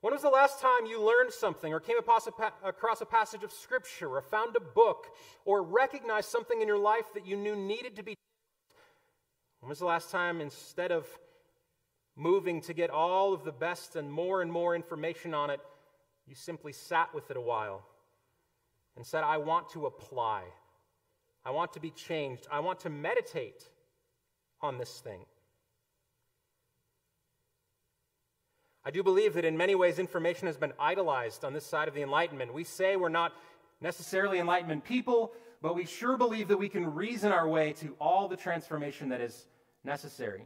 When 0.01 0.15
was 0.15 0.23
the 0.23 0.31
last 0.31 0.59
time 0.59 0.87
you 0.87 1.03
learned 1.03 1.33
something 1.35 1.71
or 1.71 1.81
came 1.81 1.99
across 1.99 2.27
a 2.27 3.05
passage 3.05 3.45
of 3.45 3.53
Scripture 3.53 4.09
or 4.09 4.23
found 4.23 4.57
a 4.57 4.61
book 4.61 5.09
or 5.45 5.63
recognized 5.63 6.31
something 6.31 6.63
in 6.63 6.67
your 6.67 6.79
life 6.79 7.13
that 7.13 7.27
you 7.27 7.37
knew 7.37 7.55
needed 7.55 7.95
to 7.97 8.03
be? 8.03 8.15
When 9.61 9.69
was 9.69 9.81
the 9.81 9.85
last 9.85 10.11
time, 10.11 10.41
instead 10.41 10.93
of 10.93 11.07
moving 12.19 12.61
to 12.63 12.75
get 12.75 12.91
all 12.91 13.33
of 13.33 13.45
the 13.45 13.53
best 13.53 13.97
and 13.97 14.13
more 14.13 14.43
and 14.43 14.53
more 14.53 14.75
information 14.75 15.33
on 15.33 15.51
it, 15.51 15.61
you 16.27 16.35
simply 16.35 16.73
sat 16.73 17.15
with 17.15 17.31
it 17.31 17.37
a 17.37 17.41
while 17.41 17.87
and 18.97 19.07
said, 19.07 19.23
I 19.23 19.39
want 19.39 19.71
to 19.71 19.87
apply. 19.87 20.43
I 21.45 21.53
want 21.53 21.73
to 21.75 21.81
be 21.81 21.91
changed. 21.91 22.47
I 22.51 22.61
want 22.61 22.81
to 22.81 22.91
meditate 22.91 23.69
on 24.61 24.77
this 24.77 24.99
thing. 24.99 25.21
I 28.85 28.91
do 28.91 29.03
believe 29.03 29.35
that 29.35 29.45
in 29.45 29.57
many 29.57 29.75
ways 29.75 29.99
information 29.99 30.47
has 30.47 30.57
been 30.57 30.73
idolized 30.79 31.45
on 31.45 31.53
this 31.53 31.65
side 31.65 31.89
of 31.89 31.95
the 31.95 32.03
Enlightenment. 32.03 32.53
We 32.53 32.65
say 32.65 32.97
we're 32.97 33.09
not 33.11 33.33
necessarily 33.81 34.41
Enlightenment 34.41 34.85
people, 34.85 35.33
but 35.63 35.77
we 35.77 35.85
sure 35.85 36.17
believe 36.17 36.49
that 36.49 36.57
we 36.57 36.69
can 36.69 36.95
reason 36.95 37.31
our 37.31 37.47
way 37.47 37.75
to 37.75 37.95
all 38.01 38.29
the 38.29 38.37
transformation 38.37 39.11
that 39.11 39.21
is 39.21 39.47
necessary. 39.85 40.45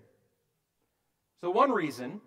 So, 1.42 1.50
one 1.50 1.72
reason 1.72 2.20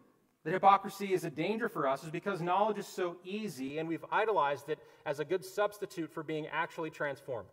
that 0.43 0.53
hypocrisy 0.53 1.13
is 1.13 1.23
a 1.23 1.29
danger 1.29 1.69
for 1.69 1.87
us 1.87 2.03
is 2.03 2.11
because 2.11 2.41
knowledge 2.41 2.77
is 2.77 2.85
so 2.85 3.15
easy 3.23 3.79
and 3.79 3.87
we've 3.87 4.03
idolized 4.11 4.69
it 4.69 4.77
as 5.05 5.21
a 5.21 5.25
good 5.25 5.43
substitute 5.43 6.11
for 6.11 6.21
being 6.21 6.47
actually 6.47 6.89
transformed. 6.89 7.49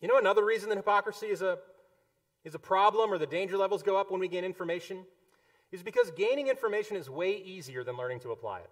You 0.00 0.08
know, 0.08 0.18
another 0.18 0.44
reason 0.44 0.68
that 0.70 0.76
hypocrisy 0.76 1.28
is 1.28 1.42
a, 1.42 1.58
is 2.44 2.56
a 2.56 2.58
problem 2.58 3.12
or 3.12 3.18
the 3.18 3.26
danger 3.26 3.56
levels 3.56 3.84
go 3.84 3.96
up 3.96 4.10
when 4.10 4.18
we 4.18 4.26
gain 4.26 4.44
information 4.44 5.06
is 5.70 5.84
because 5.84 6.10
gaining 6.10 6.48
information 6.48 6.96
is 6.96 7.08
way 7.08 7.36
easier 7.36 7.84
than 7.84 7.96
learning 7.96 8.18
to 8.20 8.32
apply 8.32 8.58
it. 8.58 8.70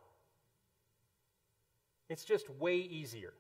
It's 2.09 2.25
just 2.25 2.51
way 2.51 2.79
easier. 2.79 3.33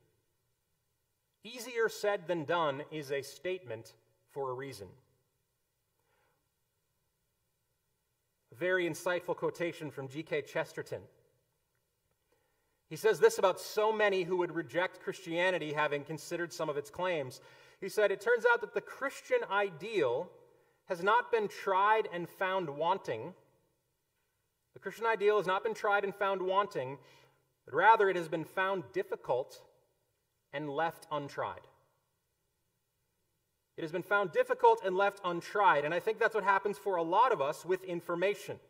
Easier 1.42 1.88
said 1.88 2.28
than 2.28 2.44
done 2.44 2.82
is 2.92 3.10
a 3.10 3.22
statement 3.22 3.94
for 4.30 4.50
a 4.50 4.54
reason. 4.54 4.86
Very 8.60 8.88
insightful 8.88 9.34
quotation 9.34 9.90
from 9.90 10.06
G.K. 10.06 10.42
Chesterton. 10.42 11.00
He 12.90 12.96
says 12.96 13.18
this 13.18 13.38
about 13.38 13.58
so 13.58 13.90
many 13.90 14.22
who 14.22 14.36
would 14.36 14.54
reject 14.54 15.00
Christianity 15.00 15.72
having 15.72 16.04
considered 16.04 16.52
some 16.52 16.68
of 16.68 16.76
its 16.76 16.90
claims. 16.90 17.40
He 17.80 17.88
said, 17.88 18.10
It 18.10 18.20
turns 18.20 18.44
out 18.52 18.60
that 18.60 18.74
the 18.74 18.80
Christian 18.82 19.38
ideal 19.50 20.28
has 20.86 21.02
not 21.02 21.32
been 21.32 21.48
tried 21.48 22.06
and 22.12 22.28
found 22.28 22.68
wanting. 22.68 23.32
The 24.74 24.80
Christian 24.80 25.06
ideal 25.06 25.38
has 25.38 25.46
not 25.46 25.64
been 25.64 25.74
tried 25.74 26.04
and 26.04 26.14
found 26.14 26.42
wanting, 26.42 26.98
but 27.64 27.74
rather 27.74 28.10
it 28.10 28.16
has 28.16 28.28
been 28.28 28.44
found 28.44 28.82
difficult 28.92 29.62
and 30.52 30.68
left 30.68 31.06
untried. 31.10 31.62
It 33.80 33.84
has 33.84 33.92
been 33.92 34.02
found 34.02 34.32
difficult 34.32 34.82
and 34.84 34.94
left 34.94 35.22
untried. 35.24 35.86
And 35.86 35.94
I 35.94 36.00
think 36.00 36.18
that's 36.18 36.34
what 36.34 36.44
happens 36.44 36.76
for 36.76 36.96
a 36.96 37.02
lot 37.02 37.32
of 37.32 37.40
us 37.40 37.64
with 37.64 37.82
information. 37.84 38.60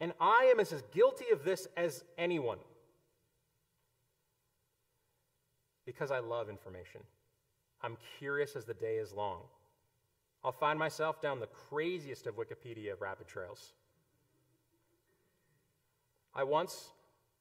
And 0.00 0.14
I 0.18 0.48
am 0.50 0.58
as 0.58 0.72
guilty 0.90 1.26
of 1.34 1.44
this 1.44 1.68
as 1.76 2.02
anyone 2.16 2.56
because 5.84 6.10
I 6.10 6.20
love 6.20 6.48
information. 6.48 7.02
I'm 7.82 7.98
curious 8.18 8.56
as 8.56 8.64
the 8.64 8.72
day 8.72 8.96
is 8.96 9.12
long. 9.12 9.42
I'll 10.42 10.50
find 10.50 10.78
myself 10.78 11.20
down 11.20 11.38
the 11.38 11.48
craziest 11.48 12.26
of 12.26 12.36
Wikipedia 12.36 12.98
rabbit 12.98 13.28
trails. 13.28 13.74
I 16.34 16.44
once 16.44 16.88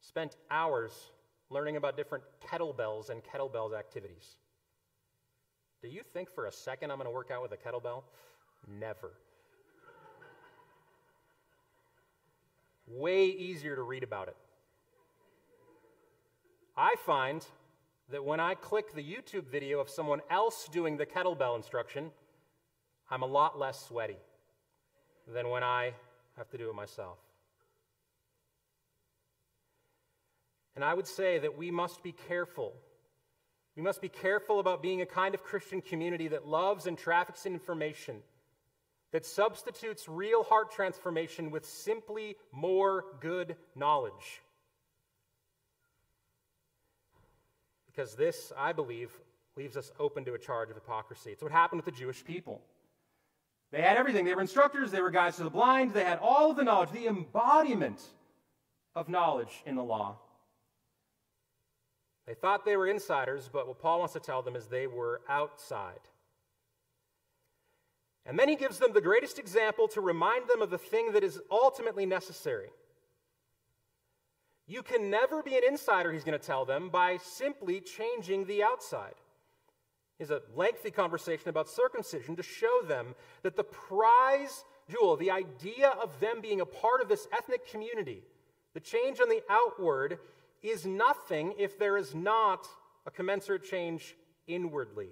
spent 0.01 0.35
hours 0.51 0.91
learning 1.49 1.77
about 1.77 1.95
different 1.95 2.25
kettlebells 2.45 3.11
and 3.11 3.21
kettlebells 3.23 3.73
activities. 3.73 4.35
Do 5.81 5.87
you 5.87 6.01
think 6.13 6.29
for 6.29 6.45
a 6.45 6.51
second 6.51 6.91
I'm 6.91 6.97
going 6.97 7.07
to 7.07 7.13
work 7.13 7.31
out 7.31 7.41
with 7.41 7.53
a 7.53 7.57
kettlebell? 7.57 8.03
Never. 8.67 9.11
Way 12.87 13.27
easier 13.27 13.75
to 13.75 13.83
read 13.83 14.03
about 14.03 14.27
it. 14.27 14.35
I 16.75 16.95
find 17.05 17.45
that 18.09 18.23
when 18.23 18.39
I 18.39 18.55
click 18.55 18.93
the 18.93 19.03
YouTube 19.03 19.45
video 19.45 19.79
of 19.79 19.89
someone 19.89 20.21
else 20.29 20.67
doing 20.71 20.97
the 20.97 21.05
kettlebell 21.05 21.55
instruction, 21.55 22.11
I'm 23.09 23.21
a 23.21 23.27
lot 23.27 23.57
less 23.57 23.85
sweaty 23.87 24.17
than 25.27 25.49
when 25.49 25.63
I 25.63 25.93
have 26.37 26.49
to 26.49 26.57
do 26.57 26.69
it 26.69 26.75
myself. 26.75 27.19
And 30.75 30.83
I 30.83 30.93
would 30.93 31.07
say 31.07 31.39
that 31.39 31.57
we 31.57 31.71
must 31.71 32.03
be 32.03 32.11
careful 32.11 32.73
we 33.79 33.85
must 33.85 34.01
be 34.01 34.09
careful 34.09 34.59
about 34.59 34.81
being 34.81 34.99
a 34.99 35.05
kind 35.05 35.33
of 35.33 35.41
Christian 35.41 35.79
community 35.79 36.27
that 36.27 36.45
loves 36.45 36.85
and 36.85 36.97
traffics 36.97 37.45
in 37.45 37.53
information, 37.53 38.17
that 39.13 39.25
substitutes 39.25 40.09
real 40.09 40.43
heart 40.43 40.69
transformation 40.73 41.49
with 41.49 41.65
simply 41.65 42.35
more 42.51 43.05
good 43.21 43.55
knowledge. 43.77 44.41
Because 47.85 48.15
this, 48.15 48.51
I 48.57 48.73
believe, 48.73 49.11
leaves 49.55 49.77
us 49.77 49.93
open 49.97 50.25
to 50.25 50.33
a 50.33 50.37
charge 50.37 50.69
of 50.69 50.75
hypocrisy. 50.75 51.31
It's 51.31 51.41
what 51.41 51.53
happened 51.53 51.81
with 51.81 51.93
the 51.93 51.97
Jewish 51.97 52.25
people. 52.25 52.59
They 53.71 53.81
had 53.81 53.95
everything. 53.95 54.25
They 54.25 54.35
were 54.35 54.41
instructors, 54.41 54.91
they 54.91 55.01
were 55.01 55.09
guides 55.09 55.37
to 55.37 55.45
the 55.45 55.49
blind, 55.49 55.93
they 55.93 56.03
had 56.03 56.19
all 56.21 56.51
of 56.51 56.57
the 56.57 56.65
knowledge, 56.65 56.91
the 56.91 57.07
embodiment 57.07 58.01
of 58.93 59.07
knowledge 59.07 59.63
in 59.65 59.75
the 59.75 59.83
law. 59.83 60.17
They 62.29 62.35
thought 62.35 62.63
they 62.63 62.77
were 62.77 62.85
insiders, 62.85 63.49
but 63.51 63.67
what 63.67 63.79
Paul 63.79 63.97
wants 63.97 64.13
to 64.13 64.19
tell 64.19 64.43
them 64.43 64.55
is 64.55 64.67
they 64.67 64.85
were 64.85 65.21
outside. 65.27 65.99
And 68.23 68.37
then 68.37 68.47
he 68.47 68.55
gives 68.55 68.77
them 68.77 68.93
the 68.93 69.01
greatest 69.01 69.39
example 69.39 69.87
to 69.87 69.99
remind 69.99 70.47
them 70.47 70.61
of 70.61 70.69
the 70.69 70.77
thing 70.77 71.13
that 71.13 71.23
is 71.23 71.41
ultimately 71.49 72.05
necessary. 72.05 72.69
You 74.67 74.83
can 74.83 75.09
never 75.09 75.41
be 75.41 75.57
an 75.57 75.63
insider, 75.67 76.11
he's 76.11 76.23
going 76.23 76.39
to 76.39 76.45
tell 76.45 76.65
them, 76.65 76.89
by 76.89 77.17
simply 77.17 77.81
changing 77.81 78.45
the 78.45 78.61
outside. 78.61 79.15
Is 80.19 80.29
a 80.29 80.43
lengthy 80.55 80.91
conversation 80.91 81.49
about 81.49 81.67
circumcision 81.67 82.35
to 82.35 82.43
show 82.43 82.81
them 82.87 83.15
that 83.41 83.55
the 83.55 83.63
prize 83.63 84.65
Jewel, 84.87 85.17
the 85.17 85.31
idea 85.31 85.95
of 85.99 86.19
them 86.19 86.41
being 86.41 86.61
a 86.61 86.65
part 86.67 87.01
of 87.01 87.09
this 87.09 87.27
ethnic 87.35 87.67
community, 87.71 88.21
the 88.75 88.79
change 88.79 89.19
on 89.19 89.29
the 89.29 89.41
outward, 89.49 90.19
is 90.61 90.85
nothing 90.85 91.53
if 91.57 91.77
there 91.77 91.97
is 91.97 92.13
not 92.13 92.67
a 93.05 93.11
commensurate 93.11 93.63
change 93.63 94.15
inwardly. 94.47 95.09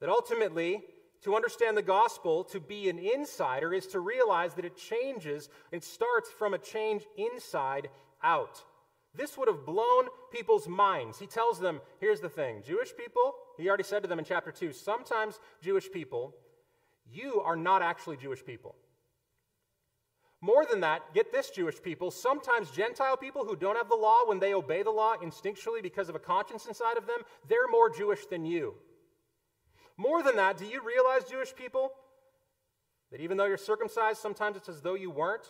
That 0.00 0.08
ultimately, 0.08 0.82
to 1.22 1.34
understand 1.34 1.76
the 1.76 1.82
gospel, 1.82 2.44
to 2.44 2.60
be 2.60 2.88
an 2.88 2.98
insider, 2.98 3.72
is 3.72 3.86
to 3.88 4.00
realize 4.00 4.54
that 4.54 4.64
it 4.64 4.76
changes, 4.76 5.48
it 5.72 5.84
starts 5.84 6.30
from 6.30 6.54
a 6.54 6.58
change 6.58 7.02
inside 7.16 7.88
out. 8.22 8.62
This 9.14 9.38
would 9.38 9.48
have 9.48 9.64
blown 9.64 10.08
people's 10.30 10.68
minds. 10.68 11.18
He 11.18 11.26
tells 11.26 11.58
them 11.58 11.80
here's 12.00 12.20
the 12.20 12.28
thing 12.28 12.62
Jewish 12.66 12.94
people, 12.96 13.34
he 13.56 13.68
already 13.68 13.82
said 13.82 14.02
to 14.02 14.08
them 14.08 14.18
in 14.18 14.24
chapter 14.24 14.52
2, 14.52 14.72
sometimes 14.72 15.40
Jewish 15.62 15.90
people, 15.90 16.34
you 17.10 17.40
are 17.40 17.56
not 17.56 17.82
actually 17.82 18.18
Jewish 18.18 18.44
people. 18.44 18.74
More 20.46 20.64
than 20.64 20.78
that, 20.82 21.12
get 21.12 21.32
this, 21.32 21.50
Jewish 21.50 21.82
people. 21.82 22.12
Sometimes 22.12 22.70
Gentile 22.70 23.16
people 23.16 23.44
who 23.44 23.56
don't 23.56 23.74
have 23.74 23.88
the 23.88 23.96
law, 23.96 24.18
when 24.26 24.38
they 24.38 24.54
obey 24.54 24.84
the 24.84 24.92
law 24.92 25.16
instinctually 25.16 25.82
because 25.82 26.08
of 26.08 26.14
a 26.14 26.20
conscience 26.20 26.66
inside 26.66 26.96
of 26.96 27.08
them, 27.08 27.18
they're 27.48 27.66
more 27.68 27.90
Jewish 27.90 28.26
than 28.26 28.44
you. 28.44 28.74
More 29.96 30.22
than 30.22 30.36
that, 30.36 30.56
do 30.56 30.64
you 30.64 30.80
realize, 30.84 31.24
Jewish 31.28 31.52
people, 31.52 31.90
that 33.10 33.20
even 33.20 33.36
though 33.36 33.46
you're 33.46 33.56
circumcised, 33.56 34.20
sometimes 34.20 34.56
it's 34.56 34.68
as 34.68 34.82
though 34.82 34.94
you 34.94 35.10
weren't? 35.10 35.48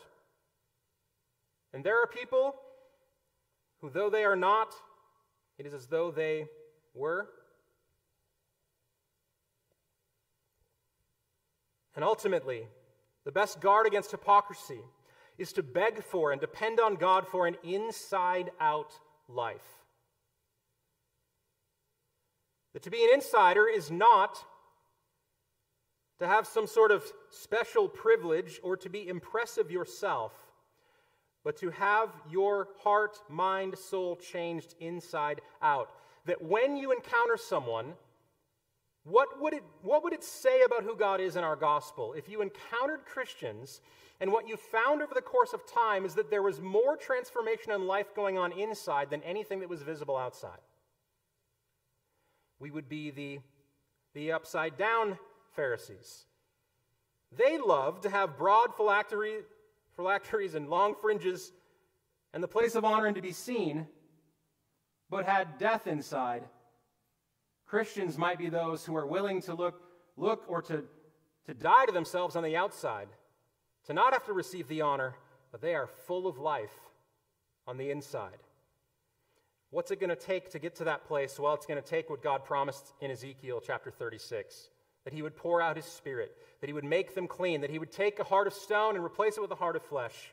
And 1.74 1.84
there 1.84 2.00
are 2.00 2.06
people 2.06 2.54
who, 3.82 3.90
though 3.90 4.08
they 4.08 4.24
are 4.24 4.34
not, 4.34 4.72
it 5.58 5.66
is 5.66 5.74
as 5.74 5.88
though 5.88 6.10
they 6.10 6.46
were. 6.94 7.28
And 11.94 12.02
ultimately, 12.02 12.68
the 13.26 13.32
best 13.32 13.60
guard 13.60 13.88
against 13.88 14.12
hypocrisy 14.12 14.80
is 15.36 15.52
to 15.52 15.62
beg 15.62 16.02
for 16.02 16.30
and 16.30 16.40
depend 16.40 16.78
on 16.80 16.94
God 16.94 17.26
for 17.26 17.46
an 17.46 17.56
inside 17.64 18.52
out 18.60 18.92
life. 19.28 19.66
That 22.72 22.84
to 22.84 22.90
be 22.90 23.02
an 23.02 23.10
insider 23.12 23.66
is 23.66 23.90
not 23.90 24.38
to 26.20 26.26
have 26.26 26.46
some 26.46 26.68
sort 26.68 26.92
of 26.92 27.04
special 27.28 27.88
privilege 27.88 28.60
or 28.62 28.76
to 28.76 28.88
be 28.88 29.08
impressive 29.08 29.72
yourself, 29.72 30.32
but 31.42 31.56
to 31.56 31.70
have 31.70 32.10
your 32.30 32.68
heart, 32.78 33.18
mind, 33.28 33.76
soul 33.76 34.14
changed 34.16 34.76
inside 34.78 35.40
out. 35.60 35.90
That 36.26 36.40
when 36.42 36.76
you 36.76 36.92
encounter 36.92 37.36
someone, 37.36 37.94
what 39.08 39.40
would, 39.40 39.54
it, 39.54 39.62
what 39.82 40.02
would 40.02 40.12
it 40.12 40.24
say 40.24 40.62
about 40.62 40.82
who 40.82 40.96
God 40.96 41.20
is 41.20 41.36
in 41.36 41.44
our 41.44 41.54
gospel 41.54 42.12
if 42.14 42.28
you 42.28 42.42
encountered 42.42 43.04
Christians 43.04 43.80
and 44.20 44.32
what 44.32 44.48
you 44.48 44.56
found 44.56 45.00
over 45.00 45.14
the 45.14 45.22
course 45.22 45.52
of 45.52 45.64
time 45.64 46.04
is 46.04 46.14
that 46.14 46.28
there 46.28 46.42
was 46.42 46.60
more 46.60 46.96
transformation 46.96 47.70
in 47.70 47.86
life 47.86 48.14
going 48.16 48.36
on 48.36 48.50
inside 48.50 49.10
than 49.10 49.22
anything 49.22 49.60
that 49.60 49.68
was 49.68 49.82
visible 49.82 50.16
outside? 50.16 50.58
We 52.58 52.72
would 52.72 52.88
be 52.88 53.12
the, 53.12 53.38
the 54.14 54.32
upside 54.32 54.76
down 54.76 55.18
Pharisees. 55.54 56.24
They 57.30 57.58
loved 57.58 58.02
to 58.02 58.10
have 58.10 58.36
broad 58.36 58.74
phylactery, 58.76 59.42
phylacteries 59.94 60.56
and 60.56 60.68
long 60.68 60.96
fringes 61.00 61.52
and 62.34 62.42
the 62.42 62.48
place 62.48 62.74
of 62.74 62.84
honor 62.84 63.06
and 63.06 63.14
to 63.14 63.22
be 63.22 63.32
seen, 63.32 63.86
but 65.08 65.26
had 65.26 65.58
death 65.58 65.86
inside. 65.86 66.42
Christians 67.66 68.16
might 68.16 68.38
be 68.38 68.48
those 68.48 68.84
who 68.84 68.96
are 68.96 69.06
willing 69.06 69.42
to 69.42 69.54
look, 69.54 69.80
look 70.16 70.44
or 70.48 70.62
to, 70.62 70.84
to 71.46 71.54
die 71.54 71.86
to 71.86 71.92
themselves 71.92 72.36
on 72.36 72.44
the 72.44 72.56
outside, 72.56 73.08
to 73.86 73.92
not 73.92 74.12
have 74.12 74.24
to 74.26 74.32
receive 74.32 74.68
the 74.68 74.82
honor, 74.82 75.14
but 75.50 75.60
they 75.60 75.74
are 75.74 75.86
full 75.86 76.26
of 76.26 76.38
life 76.38 76.74
on 77.66 77.76
the 77.76 77.90
inside. 77.90 78.38
What's 79.70 79.90
it 79.90 79.98
going 80.00 80.10
to 80.10 80.16
take 80.16 80.50
to 80.50 80.58
get 80.58 80.76
to 80.76 80.84
that 80.84 81.04
place? 81.06 81.38
Well, 81.38 81.54
it's 81.54 81.66
going 81.66 81.82
to 81.82 81.88
take 81.88 82.08
what 82.08 82.22
God 82.22 82.44
promised 82.44 82.92
in 83.00 83.10
Ezekiel 83.10 83.60
chapter 83.64 83.90
36 83.90 84.70
that 85.04 85.12
He 85.12 85.22
would 85.22 85.36
pour 85.36 85.60
out 85.60 85.76
His 85.76 85.84
Spirit, 85.84 86.36
that 86.60 86.66
He 86.66 86.72
would 86.72 86.84
make 86.84 87.14
them 87.14 87.28
clean, 87.28 87.60
that 87.60 87.70
He 87.70 87.78
would 87.78 87.92
take 87.92 88.18
a 88.18 88.24
heart 88.24 88.46
of 88.46 88.52
stone 88.52 88.96
and 88.96 89.04
replace 89.04 89.36
it 89.36 89.40
with 89.40 89.50
a 89.52 89.56
heart 89.56 89.76
of 89.76 89.82
flesh. 89.82 90.32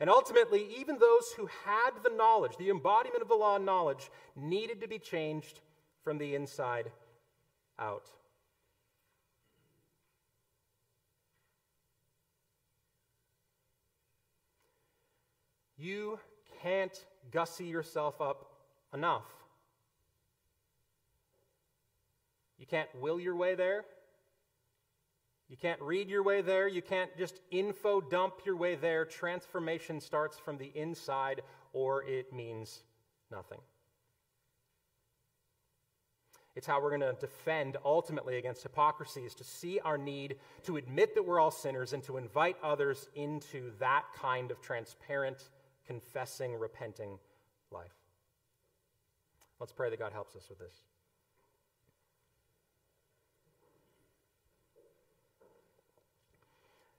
And 0.00 0.08
ultimately, 0.08 0.66
even 0.78 0.98
those 0.98 1.32
who 1.36 1.48
had 1.64 1.90
the 2.02 2.10
knowledge, 2.10 2.56
the 2.56 2.70
embodiment 2.70 3.22
of 3.22 3.28
the 3.28 3.34
law 3.34 3.56
and 3.56 3.66
knowledge, 3.66 4.10
needed 4.34 4.80
to 4.80 4.88
be 4.88 4.98
changed 4.98 5.60
from 6.02 6.18
the 6.18 6.34
inside 6.34 6.90
out. 7.78 8.08
You 15.76 16.18
can't 16.62 16.96
gussy 17.32 17.64
yourself 17.64 18.20
up 18.20 18.46
enough. 18.94 19.24
You 22.58 22.66
can't 22.66 22.88
will 23.00 23.18
your 23.18 23.34
way 23.34 23.56
there. 23.56 23.84
You 25.48 25.56
can't 25.56 25.82
read 25.82 26.08
your 26.08 26.22
way 26.22 26.40
there. 26.40 26.68
You 26.68 26.80
can't 26.80 27.10
just 27.18 27.40
info 27.50 28.00
dump 28.00 28.34
your 28.46 28.56
way 28.56 28.76
there. 28.76 29.04
Transformation 29.04 30.00
starts 30.00 30.38
from 30.38 30.56
the 30.56 30.70
inside, 30.74 31.42
or 31.72 32.04
it 32.04 32.32
means 32.32 32.84
nothing. 33.30 33.58
It's 36.54 36.66
how 36.66 36.82
we're 36.82 36.96
going 36.96 37.00
to 37.00 37.16
defend 37.18 37.78
ultimately 37.84 38.36
against 38.36 38.62
hypocrisy, 38.62 39.22
is 39.22 39.34
to 39.36 39.44
see 39.44 39.80
our 39.80 39.96
need, 39.96 40.36
to 40.64 40.76
admit 40.76 41.14
that 41.14 41.24
we're 41.24 41.40
all 41.40 41.50
sinners, 41.50 41.94
and 41.94 42.02
to 42.04 42.18
invite 42.18 42.56
others 42.62 43.08
into 43.14 43.72
that 43.78 44.04
kind 44.14 44.50
of 44.50 44.60
transparent, 44.60 45.48
confessing, 45.86 46.54
repenting 46.58 47.18
life. 47.70 47.94
Let's 49.60 49.72
pray 49.72 49.88
that 49.90 49.98
God 49.98 50.12
helps 50.12 50.36
us 50.36 50.48
with 50.48 50.58
this. 50.58 50.74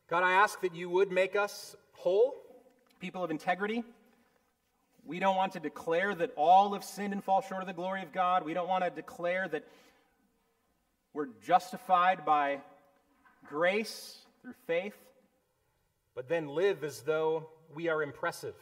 God, 0.07 0.23
I 0.23 0.33
ask 0.33 0.61
that 0.61 0.75
you 0.75 0.89
would 0.89 1.11
make 1.11 1.35
us 1.35 1.75
whole, 1.93 2.35
people 2.99 3.23
of 3.23 3.31
integrity. 3.31 3.83
We 5.05 5.19
don't 5.19 5.35
want 5.35 5.53
to 5.53 5.59
declare 5.59 6.15
that 6.15 6.31
all 6.35 6.73
have 6.73 6.83
sinned 6.83 7.13
and 7.13 7.23
fall 7.23 7.41
short 7.41 7.61
of 7.61 7.67
the 7.67 7.73
glory 7.73 8.03
of 8.03 8.13
God. 8.13 8.45
We 8.45 8.53
don't 8.53 8.69
want 8.69 8.83
to 8.83 8.89
declare 8.89 9.47
that 9.49 9.67
we're 11.13 11.29
justified 11.45 12.25
by 12.25 12.59
grace 13.47 14.17
through 14.41 14.55
faith, 14.65 14.97
but 16.15 16.29
then 16.29 16.47
live 16.47 16.83
as 16.83 17.01
though 17.01 17.49
we 17.75 17.89
are 17.89 18.01
impressive 18.01 18.55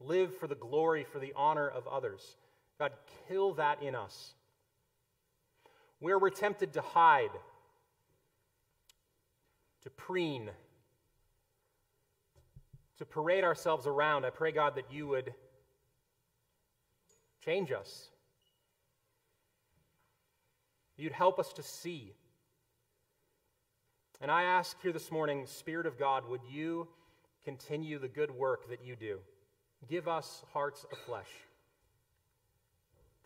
live 0.00 0.36
for 0.36 0.46
the 0.46 0.54
glory, 0.54 1.04
for 1.04 1.18
the 1.18 1.32
honor 1.34 1.68
of 1.68 1.86
others. 1.86 2.36
God, 2.78 2.92
kill 3.28 3.54
that 3.54 3.82
in 3.82 3.94
us. 3.94 4.34
Where 5.98 6.18
we're 6.18 6.30
tempted 6.30 6.74
to 6.74 6.80
hide, 6.80 7.30
to 9.82 9.90
preen, 9.90 10.50
to 12.98 13.04
parade 13.04 13.44
ourselves 13.44 13.86
around, 13.86 14.24
I 14.24 14.30
pray, 14.30 14.52
God, 14.52 14.74
that 14.76 14.92
you 14.92 15.06
would 15.08 15.32
change 17.44 17.72
us. 17.72 18.08
You'd 20.96 21.12
help 21.12 21.38
us 21.38 21.52
to 21.54 21.62
see. 21.62 22.12
And 24.20 24.30
I 24.30 24.42
ask 24.42 24.76
here 24.82 24.92
this 24.92 25.12
morning, 25.12 25.46
Spirit 25.46 25.86
of 25.86 25.98
God, 25.98 26.28
would 26.28 26.40
you 26.50 26.88
continue 27.44 27.98
the 28.00 28.08
good 28.08 28.32
work 28.32 28.68
that 28.68 28.84
you 28.84 28.96
do? 28.96 29.20
Give 29.88 30.08
us 30.08 30.42
hearts 30.52 30.84
of 30.90 30.98
flesh. 30.98 31.30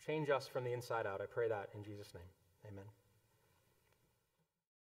Change 0.05 0.29
us 0.29 0.47
from 0.47 0.63
the 0.63 0.71
inside 0.71 1.07
out. 1.07 1.19
I 1.19 1.25
pray 1.25 1.47
that 1.47 1.69
in 1.75 1.83
Jesus' 1.83 2.13
name. 2.13 2.23
Amen. 2.71 2.85